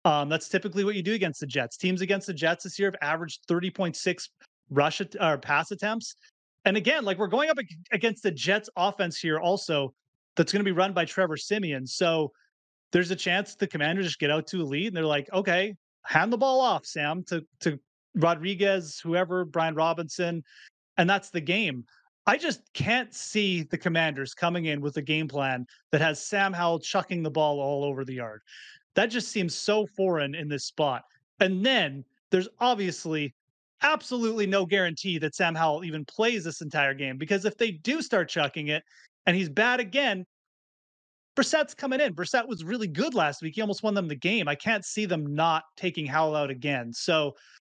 Um, 0.05 0.29
that's 0.29 0.47
typically 0.47 0.83
what 0.83 0.95
you 0.95 1.03
do 1.03 1.13
against 1.13 1.41
the 1.41 1.47
Jets. 1.47 1.75
Teams 1.77 2.01
against 2.01 2.27
the 2.27 2.33
Jets 2.33 2.63
this 2.63 2.79
year 2.79 2.89
have 2.89 3.09
averaged 3.09 3.45
30.6 3.47 4.29
rush 4.69 5.01
or 5.19 5.37
pass 5.37 5.71
attempts. 5.71 6.15
And 6.63 6.77
again, 6.77 7.03
like 7.03 7.17
we're 7.17 7.27
going 7.27 7.49
up 7.49 7.57
against 7.91 8.23
the 8.23 8.31
Jets 8.31 8.69
offense 8.75 9.17
here 9.17 9.39
also 9.39 9.93
that's 10.37 10.53
going 10.53 10.61
to 10.61 10.63
be 10.63 10.71
run 10.71 10.93
by 10.93 11.03
Trevor 11.03 11.35
Siemian. 11.35 11.85
So 11.85 12.31
there's 12.91 13.11
a 13.11 13.15
chance 13.15 13.55
the 13.55 13.67
commanders 13.67 14.05
just 14.05 14.19
get 14.19 14.31
out 14.31 14.47
to 14.47 14.61
a 14.61 14.63
lead 14.63 14.87
and 14.87 14.95
they're 14.95 15.05
like, 15.05 15.29
okay, 15.33 15.75
hand 16.05 16.31
the 16.31 16.37
ball 16.37 16.61
off, 16.61 16.85
Sam, 16.85 17.23
to 17.23 17.43
to 17.59 17.77
Rodriguez, 18.15 18.99
whoever, 19.03 19.43
Brian 19.43 19.75
Robinson, 19.75 20.43
and 20.97 21.09
that's 21.09 21.29
the 21.29 21.41
game. 21.41 21.83
I 22.25 22.37
just 22.37 22.61
can't 22.73 23.13
see 23.13 23.63
the 23.63 23.77
commanders 23.77 24.33
coming 24.33 24.65
in 24.65 24.81
with 24.81 24.97
a 24.97 25.01
game 25.01 25.27
plan 25.27 25.65
that 25.91 26.01
has 26.01 26.25
Sam 26.25 26.51
Howell 26.51 26.79
chucking 26.79 27.23
the 27.23 27.31
ball 27.31 27.59
all 27.59 27.85
over 27.85 28.03
the 28.03 28.15
yard. 28.15 28.41
That 28.95 29.07
just 29.07 29.29
seems 29.29 29.55
so 29.55 29.85
foreign 29.85 30.35
in 30.35 30.49
this 30.49 30.65
spot. 30.65 31.03
And 31.39 31.65
then 31.65 32.03
there's 32.31 32.49
obviously 32.59 33.33
absolutely 33.81 34.47
no 34.47 34.65
guarantee 34.65 35.19
that 35.19 35.35
Sam 35.35 35.55
Howell 35.55 35.85
even 35.85 36.03
plays 36.03 36.43
this 36.43 36.61
entire 36.61 36.93
game 36.93 37.17
because 37.17 37.45
if 37.45 37.57
they 37.57 37.71
do 37.71 38.01
start 38.01 38.27
chucking 38.27 38.69
it 38.69 38.83
and 39.27 39.35
he's 39.35 39.49
bad 39.49 39.79
again, 39.79 40.25
Brissett's 41.37 41.75
coming 41.75 41.99
in. 41.99 42.15
Brissett 42.15 42.47
was 42.47 42.63
really 42.63 42.87
good 42.87 43.13
last 43.13 43.43
week. 43.43 43.53
He 43.55 43.61
almost 43.61 43.83
won 43.83 43.93
them 43.93 44.07
the 44.07 44.15
game. 44.15 44.47
I 44.47 44.55
can't 44.55 44.83
see 44.83 45.05
them 45.05 45.35
not 45.35 45.63
taking 45.75 46.07
Howell 46.07 46.35
out 46.35 46.49
again. 46.49 46.91
So 46.91 47.33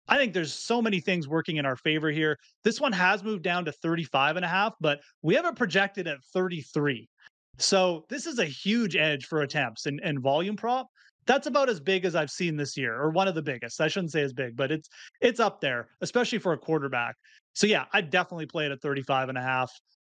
I 0.08 0.18
think 0.18 0.34
there's 0.34 0.54
so 0.54 0.82
many 0.82 1.02
things 1.02 1.28
working 1.28 1.58
in 1.58 1.66
our 1.66 1.76
favor 1.76 2.10
here. 2.10 2.38
This 2.64 2.80
one 2.80 2.94
has 2.94 3.24
moved 3.24 3.44
down 3.44 3.66
to 3.66 3.74
35 3.74 4.38
and 4.38 4.46
a 4.46 4.48
half, 4.48 4.76
but 4.80 5.02
we 5.24 5.36
have 5.36 5.46
it 5.46 5.58
projected 5.58 6.08
at 6.08 6.24
33. 6.34 7.10
So 7.58 8.06
this 8.10 8.26
is 8.26 8.40
a 8.40 8.46
huge 8.46 8.96
edge 8.96 9.26
for 9.26 9.42
attempts 9.42 9.86
and, 9.88 10.00
and 10.04 10.22
volume 10.22 10.56
prop. 10.56 10.88
That's 11.26 11.48
about 11.48 11.70
as 11.70 11.82
big 11.82 12.06
as 12.06 12.16
I've 12.16 12.32
seen 12.32 12.56
this 12.56 12.78
year, 12.78 12.96
or 12.96 13.12
one 13.12 13.28
of 13.28 13.36
the 13.36 13.42
biggest. 13.42 13.82
I 13.82 13.88
shouldn't 13.90 14.14
say 14.14 14.22
as 14.22 14.34
big, 14.34 14.56
but 14.56 14.72
it's 14.72 14.88
it's 15.22 15.40
up 15.40 15.60
there, 15.62 15.90
especially 16.02 16.40
for 16.40 16.54
a 16.54 16.58
quarterback. 16.58 17.16
So 17.54 17.68
yeah, 17.68 17.86
I'd 17.94 18.10
definitely 18.10 18.46
play 18.46 18.66
it 18.66 18.72
at 18.72 18.82
35 18.82 19.30
and 19.30 19.38
a 19.38 19.42
half. 19.42 19.70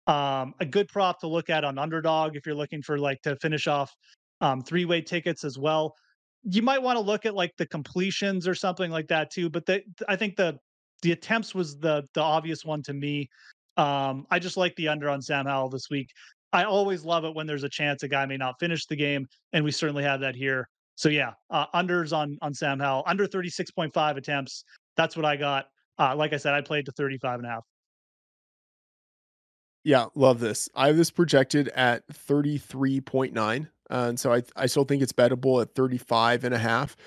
Um, 0.08 0.54
a 0.60 0.66
good 0.66 0.88
prop 0.88 1.20
to 1.20 1.28
look 1.28 1.50
at 1.50 1.66
on 1.66 1.78
underdog 1.78 2.36
if 2.36 2.46
you're 2.46 2.56
looking 2.56 2.82
for 2.82 2.98
like 2.98 3.22
to 3.24 3.36
finish 3.38 3.68
off 3.68 3.94
um, 4.42 4.62
three 4.62 4.86
way 4.86 5.02
tickets 5.02 5.44
as 5.44 5.58
well. 5.58 5.94
You 6.44 6.62
might 6.62 6.82
want 6.82 6.96
to 6.98 7.02
look 7.02 7.26
at 7.26 7.36
like 7.36 7.52
the 7.58 7.68
completions 7.68 8.48
or 8.48 8.56
something 8.56 8.90
like 8.90 9.08
that 9.08 9.32
too. 9.32 9.50
But 9.50 9.66
the, 9.66 9.82
I 10.08 10.16
think 10.16 10.38
the 10.38 10.58
the 11.02 11.12
attempts 11.12 11.54
was 11.54 11.78
the 11.78 12.04
the 12.14 12.22
obvious 12.22 12.64
one 12.64 12.82
to 12.84 12.94
me. 12.94 13.30
Um, 13.76 14.26
I 14.32 14.40
just 14.40 14.58
like 14.58 14.76
the 14.76 14.88
under 14.88 15.10
on 15.10 15.22
Sam 15.22 15.46
Howell 15.46 15.70
this 15.70 15.90
week. 15.90 16.10
I 16.54 16.64
always 16.64 17.04
love 17.04 17.26
it 17.26 17.36
when 17.36 17.46
there's 17.46 17.64
a 17.64 17.70
chance 17.70 18.04
a 18.04 18.08
guy 18.08 18.26
may 18.26 18.38
not 18.38 18.56
finish 18.60 18.86
the 18.86 18.96
game, 18.96 19.28
and 19.54 19.64
we 19.64 19.72
certainly 19.72 20.04
have 20.04 20.22
that 20.22 20.36
here. 20.36 20.68
So 20.96 21.10
yeah, 21.10 21.34
uh, 21.50 21.66
unders 21.76 22.16
on 22.16 22.38
on 22.42 22.54
Sam 22.54 22.80
Howell 22.80 23.04
under 23.06 23.28
36.5 23.28 24.18
attempts. 24.18 24.64
That's 24.96 25.16
what 25.16 25.26
I 25.26 25.36
got. 25.36 25.66
Uh, 26.00 26.16
like 26.16 26.34
I 26.34 26.38
said, 26.38 26.54
I 26.54 26.62
played 26.62 26.86
to 26.86 26.92
35 26.94 27.40
and 27.40 27.48
a 27.48 27.50
half. 27.50 27.64
Yeah, 29.88 30.08
love 30.16 30.42
this. 30.42 30.68
I 30.76 30.88
have 30.88 30.98
this 30.98 31.10
projected 31.10 31.70
at 31.70 32.06
33.9. 32.10 33.38
Uh, 33.40 33.68
and 33.90 34.20
so 34.20 34.34
I, 34.34 34.44
I 34.58 34.66
still 34.66 34.84
think 34.84 35.02
it's 35.02 35.14
bettable 35.14 35.62
at 35.62 35.76
35 35.76 36.44
and 36.44 36.54
a 36.54 36.58
half. 36.58 36.98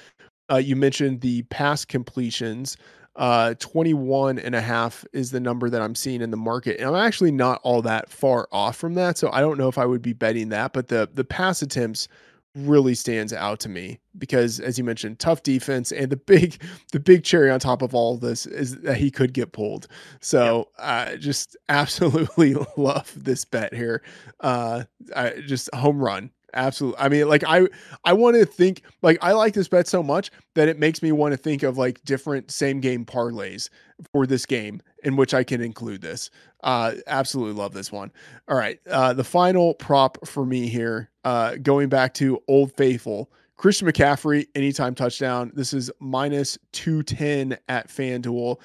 Uh, 0.51 0.57
you 0.57 0.77
mentioned 0.77 1.21
the 1.21 1.43
pass 1.43 1.85
completions. 1.85 2.79
Uh, 3.17 3.53
21 3.59 4.39
and 4.39 4.55
a 4.55 4.63
half 4.63 5.05
is 5.13 5.31
the 5.31 5.41
number 5.41 5.69
that 5.69 5.83
I'm 5.83 5.95
seeing 5.95 6.23
in 6.23 6.31
the 6.31 6.39
market. 6.39 6.81
And 6.81 6.89
I'm 6.89 7.07
actually 7.07 7.33
not 7.33 7.61
all 7.65 7.83
that 7.83 8.09
far 8.09 8.49
off 8.51 8.79
from 8.79 8.95
that. 8.95 9.19
So 9.19 9.29
I 9.31 9.43
don't 9.43 9.59
know 9.59 9.69
if 9.69 9.77
I 9.77 9.85
would 9.85 10.01
be 10.01 10.15
betting 10.15 10.49
that, 10.49 10.73
but 10.73 10.89
the, 10.89 11.07
the 11.13 11.25
pass 11.25 11.61
attempts 11.61 12.09
really 12.57 12.95
stands 12.95 13.33
out 13.33 13.61
to 13.61 13.69
me 13.69 14.01
because 14.19 14.59
as 14.59 14.77
you 14.77 14.83
mentioned 14.83 15.19
tough 15.21 15.43
defense 15.43 15.93
and 15.93 16.11
the 16.11 16.17
big 16.17 16.61
the 16.93 16.99
big 16.99 17.23
cherry 17.23 17.51
on 17.51 17.61
top 17.61 17.81
of 17.83 17.95
all 17.95 18.15
of 18.15 18.21
this 18.21 18.45
is 18.47 18.81
that 18.81 18.97
he 18.97 19.11
could 19.11 19.33
get 19.33 19.53
pulled. 19.53 19.87
So 20.21 20.69
i 20.79 21.11
yep. 21.11 21.21
just 21.21 21.57
absolutely 21.69 22.55
love 22.77 23.13
this 23.17 23.45
bet 23.45 23.75
here. 23.75 24.03
Uh 24.41 24.85
I, 25.15 25.41
just 25.47 25.73
home 25.75 25.99
run 25.99 26.31
absolutely 26.55 27.01
i 27.01 27.09
mean 27.09 27.29
like 27.29 27.45
i 27.47 27.67
i 28.05 28.13
want 28.13 28.37
to 28.37 28.45
think 28.45 28.83
like 29.03 29.19
i 29.23 29.33
like 29.33 29.55
this 29.55 29.69
bet 29.69 29.87
so 29.87 30.03
much 30.03 30.31
that 30.55 30.69
it 30.69 30.79
makes 30.79 31.03
me 31.03 31.13
want 31.13 31.33
to 31.33 31.37
think 31.37 31.63
of 31.63 31.79
like 31.79 32.03
different 32.05 32.51
same 32.51 32.81
game 32.81 33.05
parlays 33.05 33.69
for 34.13 34.27
this 34.27 34.47
game 34.47 34.81
in 35.05 35.17
which 35.17 35.35
i 35.35 35.45
can 35.45 35.61
include 35.61 36.01
this. 36.01 36.31
Uh 36.63 36.93
absolutely 37.07 37.55
love 37.55 37.73
this 37.73 37.93
one. 37.93 38.11
All 38.49 38.57
right 38.57 38.79
uh 38.91 39.13
the 39.13 39.25
final 39.25 39.75
prop 39.75 40.27
for 40.27 40.45
me 40.45 40.69
here 40.69 41.11
uh 41.25 41.57
going 41.57 41.89
back 41.89 42.15
to 42.15 42.43
old 42.49 42.73
faithful 42.73 43.31
christian 43.57 43.89
mccaffrey 43.89 44.47
anytime 44.55 44.95
touchdown. 44.95 45.53
This 45.55 45.73
is 45.73 45.91
minus 46.01 46.59
210 46.73 47.59
at 47.69 47.89
fanduel. 47.89 48.61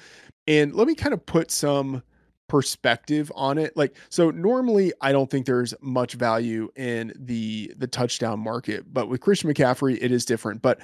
And 0.46 0.74
let 0.74 0.86
me 0.86 0.94
kind 0.94 1.14
of 1.14 1.24
put 1.26 1.50
some 1.50 2.02
perspective 2.48 3.30
on 3.34 3.58
it. 3.58 3.76
Like 3.76 3.96
so 4.08 4.30
normally 4.30 4.92
i 5.00 5.12
don't 5.12 5.30
think 5.30 5.46
there's 5.46 5.74
much 5.80 6.14
value 6.14 6.68
in 6.76 7.12
the 7.16 7.72
the 7.76 7.86
touchdown 7.86 8.40
market 8.40 8.84
but 8.92 9.08
with 9.08 9.20
christian 9.20 9.52
mccaffrey 9.52 9.98
it 10.00 10.12
is 10.12 10.24
different. 10.24 10.62
But 10.62 10.80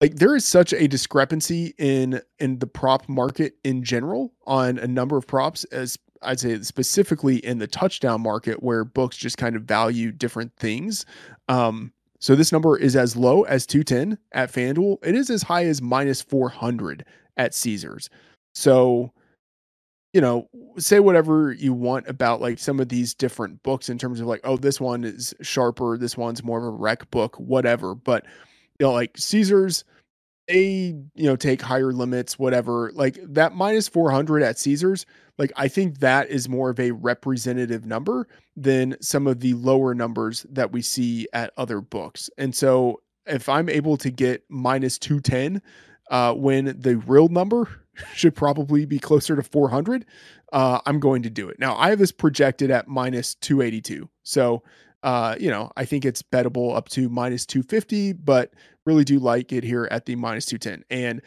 like 0.00 0.16
there 0.16 0.36
is 0.36 0.46
such 0.46 0.72
a 0.72 0.86
discrepancy 0.86 1.74
in 1.78 2.20
in 2.38 2.58
the 2.58 2.66
prop 2.66 3.08
market 3.08 3.54
in 3.64 3.82
general 3.82 4.32
on 4.46 4.78
a 4.78 4.86
number 4.86 5.16
of 5.16 5.26
props 5.26 5.64
as 5.64 5.98
i'd 6.22 6.40
say 6.40 6.60
specifically 6.62 7.36
in 7.38 7.58
the 7.58 7.66
touchdown 7.66 8.20
market 8.20 8.62
where 8.62 8.84
books 8.84 9.16
just 9.16 9.38
kind 9.38 9.56
of 9.56 9.62
value 9.62 10.12
different 10.12 10.54
things. 10.56 11.04
Um 11.48 11.92
so 12.20 12.34
this 12.34 12.50
number 12.50 12.76
is 12.76 12.96
as 12.96 13.16
low 13.16 13.42
as 13.44 13.64
210 13.64 14.18
at 14.32 14.52
fanduel. 14.52 14.98
It 15.04 15.14
is 15.14 15.30
as 15.30 15.42
high 15.42 15.64
as 15.66 15.80
minus 15.80 16.20
400 16.20 17.04
at 17.36 17.54
caesars. 17.54 18.10
So 18.54 19.12
you 20.18 20.22
know, 20.22 20.48
say 20.78 20.98
whatever 20.98 21.52
you 21.52 21.72
want 21.72 22.08
about 22.08 22.40
like 22.40 22.58
some 22.58 22.80
of 22.80 22.88
these 22.88 23.14
different 23.14 23.62
books 23.62 23.88
in 23.88 23.98
terms 23.98 24.18
of 24.18 24.26
like, 24.26 24.40
oh, 24.42 24.56
this 24.56 24.80
one 24.80 25.04
is 25.04 25.32
sharper, 25.42 25.96
this 25.96 26.16
one's 26.16 26.42
more 26.42 26.58
of 26.58 26.64
a 26.64 26.76
rec 26.76 27.08
book, 27.12 27.36
whatever. 27.36 27.94
But 27.94 28.26
you 28.80 28.86
know, 28.86 28.92
like 28.94 29.16
Caesars, 29.16 29.84
they 30.48 30.96
you 31.14 31.24
know 31.28 31.36
take 31.36 31.62
higher 31.62 31.92
limits, 31.92 32.36
whatever. 32.36 32.90
Like 32.96 33.20
that 33.28 33.54
minus 33.54 33.86
four 33.86 34.10
hundred 34.10 34.42
at 34.42 34.58
Caesars, 34.58 35.06
like 35.38 35.52
I 35.54 35.68
think 35.68 36.00
that 36.00 36.30
is 36.30 36.48
more 36.48 36.70
of 36.70 36.80
a 36.80 36.90
representative 36.90 37.86
number 37.86 38.26
than 38.56 38.96
some 39.00 39.28
of 39.28 39.38
the 39.38 39.54
lower 39.54 39.94
numbers 39.94 40.44
that 40.50 40.72
we 40.72 40.82
see 40.82 41.28
at 41.32 41.52
other 41.56 41.80
books. 41.80 42.28
And 42.36 42.56
so 42.56 43.02
if 43.24 43.48
I'm 43.48 43.68
able 43.68 43.96
to 43.98 44.10
get 44.10 44.42
minus 44.48 44.98
210 44.98 45.62
uh, 46.10 46.34
when 46.34 46.76
the 46.78 46.96
real 46.98 47.28
number 47.28 47.68
should 48.14 48.34
probably 48.34 48.86
be 48.86 48.98
closer 48.98 49.36
to 49.36 49.42
400, 49.42 50.04
uh, 50.52 50.80
I'm 50.86 51.00
going 51.00 51.22
to 51.22 51.30
do 51.30 51.48
it. 51.48 51.58
Now, 51.58 51.76
I 51.76 51.90
have 51.90 51.98
this 51.98 52.12
projected 52.12 52.70
at 52.70 52.88
minus 52.88 53.34
282. 53.36 54.08
So, 54.22 54.62
uh, 55.02 55.36
you 55.38 55.50
know, 55.50 55.70
I 55.76 55.84
think 55.84 56.04
it's 56.04 56.22
bettable 56.22 56.76
up 56.76 56.88
to 56.90 57.08
minus 57.08 57.46
250, 57.46 58.14
but 58.14 58.54
really 58.86 59.04
do 59.04 59.18
like 59.18 59.52
it 59.52 59.64
here 59.64 59.88
at 59.90 60.06
the 60.06 60.16
minus 60.16 60.46
210. 60.46 60.84
And 60.90 61.22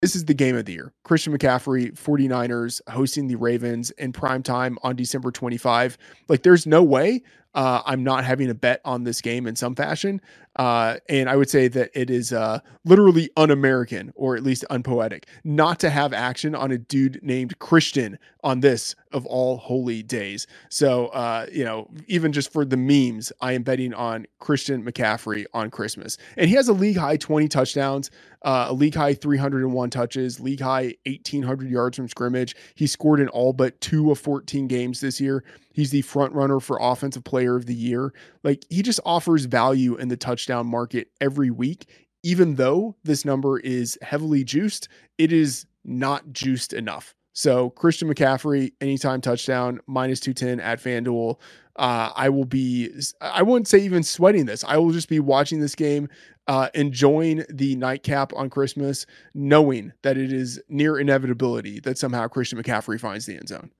this 0.00 0.16
is 0.16 0.24
the 0.24 0.34
game 0.34 0.56
of 0.56 0.64
the 0.64 0.72
year. 0.72 0.92
Christian 1.04 1.36
McCaffrey, 1.36 1.92
49ers 1.92 2.80
hosting 2.88 3.28
the 3.28 3.36
Ravens 3.36 3.90
in 3.92 4.12
prime 4.12 4.42
time 4.42 4.76
on 4.82 4.96
December 4.96 5.30
25. 5.30 5.96
Like, 6.28 6.42
there's 6.42 6.66
no 6.66 6.82
way 6.82 7.22
uh, 7.54 7.82
I'm 7.84 8.02
not 8.02 8.24
having 8.24 8.50
a 8.50 8.54
bet 8.54 8.80
on 8.84 9.04
this 9.04 9.20
game 9.20 9.46
in 9.46 9.56
some 9.56 9.74
fashion. 9.74 10.20
Uh, 10.56 10.96
and 11.08 11.28
I 11.28 11.36
would 11.36 11.48
say 11.48 11.68
that 11.68 11.90
it 11.94 12.10
is 12.10 12.32
uh, 12.32 12.60
literally 12.84 13.30
un 13.36 13.50
American 13.50 14.12
or 14.14 14.36
at 14.36 14.42
least 14.42 14.64
unpoetic 14.70 15.26
not 15.44 15.80
to 15.80 15.90
have 15.90 16.12
action 16.12 16.54
on 16.54 16.70
a 16.70 16.78
dude 16.78 17.20
named 17.22 17.58
Christian 17.58 18.18
on 18.42 18.60
this 18.60 18.94
of 19.12 19.26
all 19.26 19.56
holy 19.56 20.02
days. 20.02 20.46
So, 20.68 21.06
uh, 21.08 21.46
you 21.52 21.64
know, 21.64 21.88
even 22.06 22.32
just 22.32 22.52
for 22.52 22.64
the 22.64 22.76
memes, 22.76 23.32
I 23.40 23.52
am 23.52 23.62
betting 23.62 23.94
on 23.94 24.26
Christian 24.38 24.84
McCaffrey 24.84 25.44
on 25.52 25.70
Christmas. 25.70 26.18
And 26.36 26.48
he 26.48 26.56
has 26.56 26.68
a 26.68 26.72
league 26.72 26.96
high 26.96 27.16
20 27.16 27.48
touchdowns, 27.48 28.10
uh, 28.42 28.66
a 28.68 28.72
league 28.72 28.94
high 28.94 29.14
301 29.14 29.90
touches, 29.90 30.40
league 30.40 30.60
high 30.60 30.94
1,800 31.06 31.70
yards 31.70 31.96
from 31.96 32.08
scrimmage. 32.08 32.56
He 32.74 32.86
scored 32.86 33.20
in 33.20 33.28
all 33.28 33.52
but 33.52 33.80
two 33.80 34.10
of 34.10 34.18
14 34.18 34.66
games 34.66 35.00
this 35.00 35.20
year. 35.20 35.44
He's 35.72 35.90
the 35.90 36.02
front 36.02 36.32
runner 36.32 36.60
for 36.60 36.78
offensive 36.80 37.24
player 37.24 37.56
of 37.56 37.66
the 37.66 37.74
year. 37.74 38.12
Like 38.42 38.64
he 38.70 38.82
just 38.82 39.00
offers 39.04 39.44
value 39.46 39.96
in 39.96 40.08
the 40.08 40.16
touchdown 40.16 40.66
market 40.66 41.08
every 41.20 41.50
week. 41.50 41.86
Even 42.24 42.54
though 42.54 42.94
this 43.02 43.24
number 43.24 43.58
is 43.58 43.98
heavily 44.00 44.44
juiced, 44.44 44.88
it 45.18 45.32
is 45.32 45.66
not 45.84 46.32
juiced 46.32 46.72
enough. 46.72 47.14
So 47.32 47.70
Christian 47.70 48.12
McCaffrey, 48.12 48.72
anytime 48.80 49.20
touchdown, 49.20 49.80
minus 49.86 50.20
210 50.20 50.60
at 50.60 50.80
FanDuel. 50.80 51.38
Uh, 51.76 52.10
I 52.14 52.28
will 52.28 52.44
be, 52.44 52.90
I 53.20 53.42
wouldn't 53.42 53.66
say 53.66 53.78
even 53.78 54.02
sweating 54.02 54.44
this. 54.44 54.62
I 54.64 54.76
will 54.76 54.92
just 54.92 55.08
be 55.08 55.20
watching 55.20 55.60
this 55.60 55.74
game, 55.74 56.08
uh, 56.46 56.68
enjoying 56.74 57.44
the 57.48 57.76
nightcap 57.76 58.32
on 58.36 58.50
Christmas, 58.50 59.06
knowing 59.32 59.92
that 60.02 60.18
it 60.18 60.32
is 60.32 60.60
near 60.68 60.98
inevitability 60.98 61.80
that 61.80 61.96
somehow 61.96 62.28
Christian 62.28 62.62
McCaffrey 62.62 63.00
finds 63.00 63.24
the 63.24 63.36
end 63.36 63.48
zone. 63.48 63.70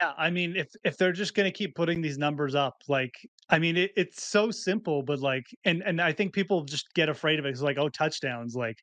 Yeah, 0.00 0.12
I 0.18 0.30
mean, 0.30 0.56
if 0.56 0.68
if 0.84 0.96
they're 0.98 1.12
just 1.12 1.34
gonna 1.34 1.50
keep 1.50 1.74
putting 1.74 2.02
these 2.02 2.18
numbers 2.18 2.54
up, 2.54 2.74
like, 2.86 3.14
I 3.48 3.58
mean, 3.58 3.76
it, 3.78 3.92
it's 3.96 4.22
so 4.22 4.50
simple, 4.50 5.02
but 5.02 5.20
like, 5.20 5.46
and 5.64 5.82
and 5.82 6.00
I 6.02 6.12
think 6.12 6.34
people 6.34 6.64
just 6.64 6.92
get 6.94 7.08
afraid 7.08 7.38
of 7.38 7.46
it. 7.46 7.50
It's 7.50 7.62
like, 7.62 7.78
oh, 7.78 7.88
touchdowns, 7.88 8.54
like 8.54 8.76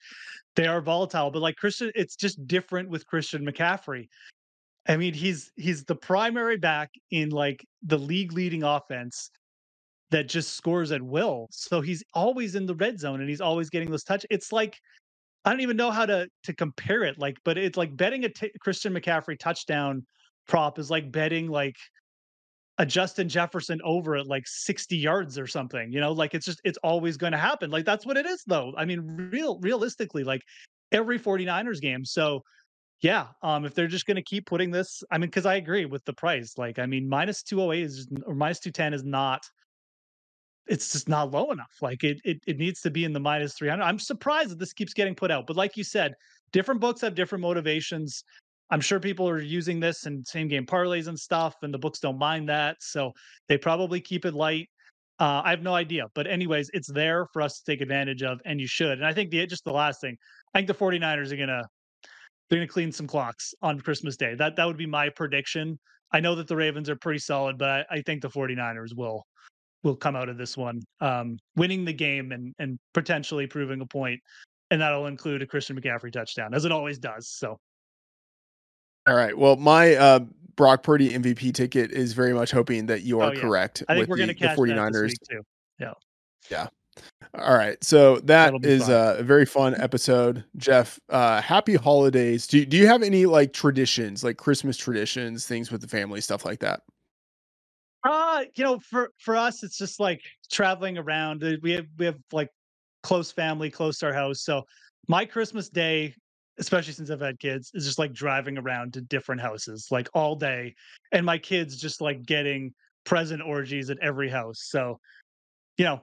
they 0.56 0.68
are 0.68 0.82
volatile, 0.82 1.30
but 1.32 1.42
like 1.42 1.56
Christian, 1.58 1.92
it's 1.96 2.16
just 2.16 2.46
different 2.48 2.90
with 2.90 3.06
Christian 3.08 3.46
McCaffrey. 3.46 4.08
I 4.88 4.98
mean, 4.98 5.14
he's 5.14 5.52
he's 5.56 5.84
the 5.86 5.96
primary 5.96 6.58
back 6.58 6.90
in 7.12 7.30
like 7.30 7.66
the 7.84 8.00
league 8.00 8.34
leading 8.34 8.64
offense 8.64 9.30
that 10.12 10.30
just 10.30 10.56
scores 10.56 10.92
at 10.92 11.02
will. 11.02 11.48
So 11.52 11.82
he's 11.82 12.04
always 12.14 12.56
in 12.56 12.66
the 12.68 12.76
red 12.76 13.00
zone 13.00 13.22
and 13.22 13.30
he's 13.30 13.42
always 13.42 13.70
getting 13.70 13.92
those 13.92 14.04
touch. 14.04 14.26
It's 14.32 14.52
like 14.52 14.80
I 15.46 15.52
don't 15.52 15.62
even 15.62 15.78
know 15.78 15.92
how 15.92 16.06
to 16.06 16.28
to 16.44 16.54
compare 16.56 17.04
it. 17.04 17.20
Like, 17.20 17.38
but 17.46 17.58
it's 17.58 17.78
like 17.78 17.96
betting 17.98 18.26
a 18.26 18.30
t- 18.30 18.52
Christian 18.62 18.94
McCaffrey 18.94 19.38
touchdown 19.40 20.06
prop 20.48 20.80
is 20.80 20.90
like 20.90 21.12
betting 21.12 21.48
like 21.48 21.76
a 22.80 22.86
Justin 22.86 23.30
Jefferson 23.30 23.80
over 23.84 24.16
at 24.16 24.28
like 24.28 24.44
60 24.48 24.98
yards 24.98 25.38
or 25.38 25.46
something, 25.48 25.92
you 25.92 26.00
know, 26.00 26.12
like 26.12 26.34
it's 26.34 26.46
just 26.46 26.60
it's 26.64 26.80
always 26.84 27.18
going 27.18 27.34
to 27.34 27.38
happen. 27.38 27.70
Like 27.70 27.86
that's 27.86 28.06
what 28.06 28.18
it 28.18 28.26
is 28.26 28.44
though. 28.48 28.74
I 28.78 28.86
mean, 28.86 29.30
real 29.32 29.60
realistically, 29.60 30.24
like 30.24 30.42
every 30.92 31.20
49ers 31.20 31.82
game. 31.82 32.04
So 32.04 32.42
yeah, 33.02 33.28
um, 33.42 33.66
if 33.66 33.76
they're 33.76 33.88
just 33.88 34.06
going 34.06 34.16
to 34.16 34.24
keep 34.24 34.46
putting 34.46 34.72
this, 34.72 35.04
I 35.12 35.18
mean, 35.18 35.28
because 35.30 35.46
I 35.46 35.56
agree 35.56 35.86
with 35.86 36.06
the 36.06 36.14
price. 36.14 36.58
Like, 36.58 36.80
I 36.80 36.86
mean, 36.86 37.08
minus 37.08 37.44
208 37.44 37.84
is 37.84 38.08
or 38.26 38.34
minus 38.34 38.60
210 38.60 38.94
is 38.94 39.04
not 39.04 39.44
it's 40.68 40.94
just 40.94 41.10
not 41.10 41.32
low 41.32 41.52
enough. 41.52 41.76
Like 41.82 42.04
it, 42.04 42.20
it 42.24 42.38
it 42.48 42.58
needs 42.58 42.82
to 42.82 42.90
be 42.90 43.04
in 43.04 43.14
the 43.14 43.20
minus 43.20 43.54
300. 43.56 43.84
I'm 43.84 44.00
surprised 44.00 44.50
that 44.50 44.60
this 44.60 44.74
keeps 44.74 44.94
getting 44.94 45.16
put 45.16 45.32
out. 45.32 45.46
But 45.46 45.58
like 45.58 45.76
you 45.78 45.84
said, 45.84 46.14
different 46.52 46.80
books 46.80 47.02
have 47.02 47.16
different 47.16 47.42
motivations. 47.42 48.24
I'm 48.74 48.82
sure 48.82 49.00
people 49.00 49.30
are 49.30 49.40
using 49.40 49.80
this 49.80 50.08
in 50.08 50.26
same 50.26 50.48
game 50.48 50.66
parlays 50.66 51.08
and 51.08 51.18
stuff, 51.18 51.54
and 51.62 51.72
the 51.72 51.78
books 51.78 52.00
don't 52.00 52.18
mind 52.18 52.50
that. 52.50 52.78
So 52.80 53.12
they 53.48 53.56
probably 53.56 54.02
keep 54.02 54.26
it 54.26 54.34
light. 54.34 54.68
Uh, 55.20 55.44
I 55.46 55.52
have 55.52 55.62
no 55.62 55.76
idea. 55.76 56.08
But, 56.16 56.26
anyways, 56.26 56.72
it's 56.74 56.92
there 56.92 57.28
for 57.34 57.44
us 57.44 57.60
to 57.60 57.72
take 57.72 57.82
advantage 57.82 58.24
of, 58.24 58.42
and 58.46 58.60
you 58.60 58.66
should. 58.66 58.94
And 58.94 59.06
I 59.06 59.14
think 59.14 59.30
the 59.30 59.46
just 59.46 59.64
the 59.64 59.72
last 59.72 60.02
thing, 60.02 60.18
I 60.56 60.58
think 60.58 60.68
the 60.68 60.74
49ers 60.74 61.32
are 61.32 61.38
gonna 61.38 61.62
they're 62.50 62.58
gonna 62.58 62.68
clean 62.68 62.92
some 62.92 63.06
clocks 63.06 63.54
on 63.62 63.80
Christmas 63.80 64.18
Day. 64.18 64.34
That 64.34 64.56
that 64.56 64.66
would 64.66 64.78
be 64.78 64.88
my 64.88 65.08
prediction. 65.10 65.78
I 66.12 66.20
know 66.20 66.34
that 66.34 66.48
the 66.48 66.56
Ravens 66.56 66.90
are 66.90 66.96
pretty 66.96 67.20
solid, 67.20 67.60
but 67.60 67.70
I, 67.70 67.98
I 67.98 68.02
think 68.02 68.24
the 68.24 68.30
49ers 68.30 68.98
will 68.98 69.24
will 69.84 69.96
come 69.96 70.16
out 70.16 70.30
of 70.30 70.40
this 70.40 70.58
one 70.58 70.82
um, 71.00 71.38
winning 71.56 71.86
the 71.86 71.94
game 71.94 72.32
and 72.32 72.56
and 72.58 72.80
potentially 72.96 73.46
proving 73.46 73.82
a 73.82 73.86
point 73.86 74.20
and 74.72 74.82
that'll 74.82 75.06
include 75.06 75.44
a 75.44 75.46
Christian 75.46 75.80
McCaffrey 75.80 76.12
touchdown, 76.12 76.56
as 76.56 76.66
it 76.66 76.72
always 76.72 76.98
does. 76.98 77.30
So 77.30 77.60
all 79.08 79.16
right. 79.16 79.38
Well, 79.38 79.56
my 79.58 79.96
uh, 79.96 80.20
Brock 80.56 80.84
Purdy 80.84 81.10
MVP 81.10 81.54
ticket 81.54 81.92
is 81.92 82.14
very 82.14 82.34
much 82.34 82.52
hoping 82.52 82.86
that 82.88 83.02
you 83.04 83.20
are 83.20 83.30
oh, 83.30 83.34
yeah. 83.34 83.42
correct. 83.42 83.84
I 83.90 83.96
think 83.96 84.08
we're 84.08 84.18
going 84.18 84.30
to 84.30 84.36
catch 84.36 84.56
the 84.56 84.62
49ers. 84.62 85.14
too. 85.30 85.42
Yeah. 85.80 85.94
Yeah. 86.50 86.68
All 87.40 87.58
right. 87.58 87.84
So 87.84 88.20
that 88.20 88.54
is 88.64 88.88
a 88.90 89.22
very 89.24 89.46
fun 89.46 89.76
episode. 89.82 90.44
Geoff, 90.58 91.00
uh, 91.10 91.42
happy 91.42 91.76
holidays. 91.76 92.46
Do, 92.46 92.64
do 92.66 92.78
you 92.78 92.88
have 92.88 93.02
any 93.02 93.26
like 93.26 93.54
traditions, 93.54 94.24
like 94.24 94.38
Christmas 94.38 94.78
traditions, 94.78 95.48
things 95.48 95.72
with 95.72 95.82
the 95.82 95.88
family, 95.88 96.22
stuff 96.22 96.46
like 96.46 96.60
that? 96.60 96.82
Uh, 98.04 98.44
you 98.56 98.64
know, 98.64 98.80
for 98.80 99.12
for 99.18 99.36
us, 99.36 99.64
it's 99.64 99.78
just 99.78 100.00
like 100.00 100.22
traveling 100.52 100.98
around. 100.98 101.44
Uh, 101.44 101.54
we 101.62 101.72
have 101.72 101.86
we 101.98 102.06
have 102.06 102.18
like 102.32 102.50
close 103.02 103.32
family 103.32 103.72
close 103.72 103.98
to 104.00 104.08
our 104.08 104.14
house. 104.14 104.42
So 104.42 104.64
my 105.08 105.26
Christmas 105.26 105.70
day 105.70 106.14
especially 106.60 106.94
since 106.94 107.10
I've 107.10 107.22
had 107.22 107.40
kids, 107.40 107.72
is 107.74 107.86
just 107.86 108.00
like 108.00 108.14
driving 108.14 108.58
around 108.58 108.94
to 108.94 109.02
different 109.02 109.42
houses 109.42 109.88
like 109.92 110.10
all 110.14 110.36
day. 110.36 110.76
And 111.12 111.26
my 111.26 111.38
kids 111.38 111.78
just 111.78 112.02
like 112.02 112.26
getting 112.26 112.74
present 113.06 113.42
orgies 113.42 113.90
at 113.90 113.98
every 114.02 114.30
house. 114.30 114.68
So, 114.70 115.00
you 115.78 115.86
know, 115.86 116.02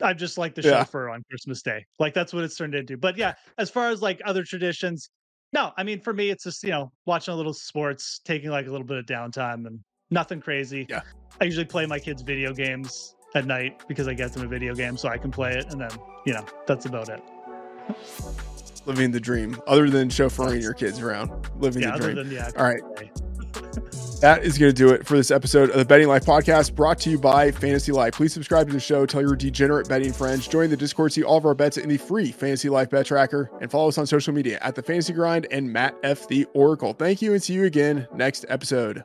I'm 0.00 0.18
just 0.18 0.38
like 0.38 0.54
the 0.54 0.62
yeah. 0.62 0.70
chauffeur 0.70 1.08
on 1.10 1.22
Christmas 1.30 1.62
Day. 1.62 1.84
Like 1.98 2.14
that's 2.14 2.32
what 2.32 2.44
it's 2.44 2.56
turned 2.56 2.74
into. 2.74 2.96
But 2.96 3.16
yeah, 3.16 3.34
as 3.58 3.70
far 3.70 3.90
as 3.90 4.02
like 4.02 4.20
other 4.24 4.44
traditions, 4.44 5.10
no, 5.52 5.72
I 5.76 5.82
mean 5.82 6.00
for 6.00 6.12
me 6.12 6.30
it's 6.30 6.44
just, 6.44 6.62
you 6.62 6.70
know, 6.70 6.90
watching 7.06 7.34
a 7.34 7.36
little 7.36 7.54
sports, 7.54 8.20
taking 8.24 8.50
like 8.50 8.66
a 8.66 8.70
little 8.70 8.86
bit 8.86 8.98
of 8.98 9.06
downtime 9.06 9.66
and 9.66 9.80
nothing 10.10 10.40
crazy. 10.40 10.86
Yeah. 10.88 11.02
I 11.40 11.44
usually 11.44 11.66
play 11.66 11.86
my 11.86 11.98
kids 11.98 12.22
video 12.22 12.52
games 12.52 13.14
at 13.34 13.46
night 13.46 13.82
because 13.88 14.08
I 14.08 14.14
get 14.14 14.32
them 14.32 14.44
a 14.44 14.48
video 14.48 14.74
game 14.74 14.96
so 14.96 15.08
I 15.08 15.18
can 15.18 15.30
play 15.30 15.52
it 15.52 15.66
and 15.70 15.80
then, 15.80 15.90
you 16.26 16.34
know, 16.34 16.44
that's 16.66 16.86
about 16.86 17.08
it 17.08 17.22
living 18.86 19.10
the 19.10 19.20
dream 19.20 19.60
other 19.66 19.88
than 19.90 20.08
chauffeuring 20.08 20.62
your 20.62 20.74
kids 20.74 21.00
around 21.00 21.30
living 21.58 21.82
yeah, 21.82 21.96
the 21.96 21.98
dream. 21.98 22.16
than, 22.16 22.30
yeah, 22.30 22.50
all 22.56 22.64
right. 22.64 22.82
that 24.20 24.42
is 24.42 24.58
going 24.58 24.70
to 24.70 24.76
do 24.76 24.90
it 24.90 25.06
for 25.06 25.16
this 25.16 25.30
episode 25.30 25.70
of 25.70 25.76
the 25.76 25.84
betting 25.84 26.08
life 26.08 26.24
podcast 26.24 26.74
brought 26.74 26.98
to 27.00 27.10
you 27.10 27.18
by 27.18 27.50
fantasy 27.50 27.92
life. 27.92 28.14
Please 28.14 28.32
subscribe 28.32 28.66
to 28.66 28.72
the 28.72 28.80
show 28.80 29.06
tell 29.06 29.20
your 29.20 29.36
degenerate 29.36 29.88
betting 29.88 30.12
friends 30.12 30.46
join 30.46 30.70
the 30.70 30.76
discord 30.76 31.12
see 31.12 31.22
all 31.22 31.36
of 31.36 31.46
our 31.46 31.54
bets 31.54 31.76
in 31.76 31.88
the 31.88 31.98
free 31.98 32.32
fantasy 32.32 32.68
life 32.68 32.90
bet 32.90 33.06
tracker 33.06 33.50
and 33.60 33.70
follow 33.70 33.88
us 33.88 33.98
on 33.98 34.06
social 34.06 34.32
media 34.32 34.58
at 34.62 34.74
the 34.74 34.82
fantasy 34.82 35.12
grind 35.12 35.46
and 35.50 35.72
matt 35.72 35.96
f. 36.02 36.28
The 36.28 36.46
oracle. 36.54 36.92
Thank 36.92 37.22
you 37.22 37.32
and 37.32 37.42
see 37.42 37.54
you 37.54 37.64
again 37.64 38.06
next 38.14 38.44
episode 38.48 39.04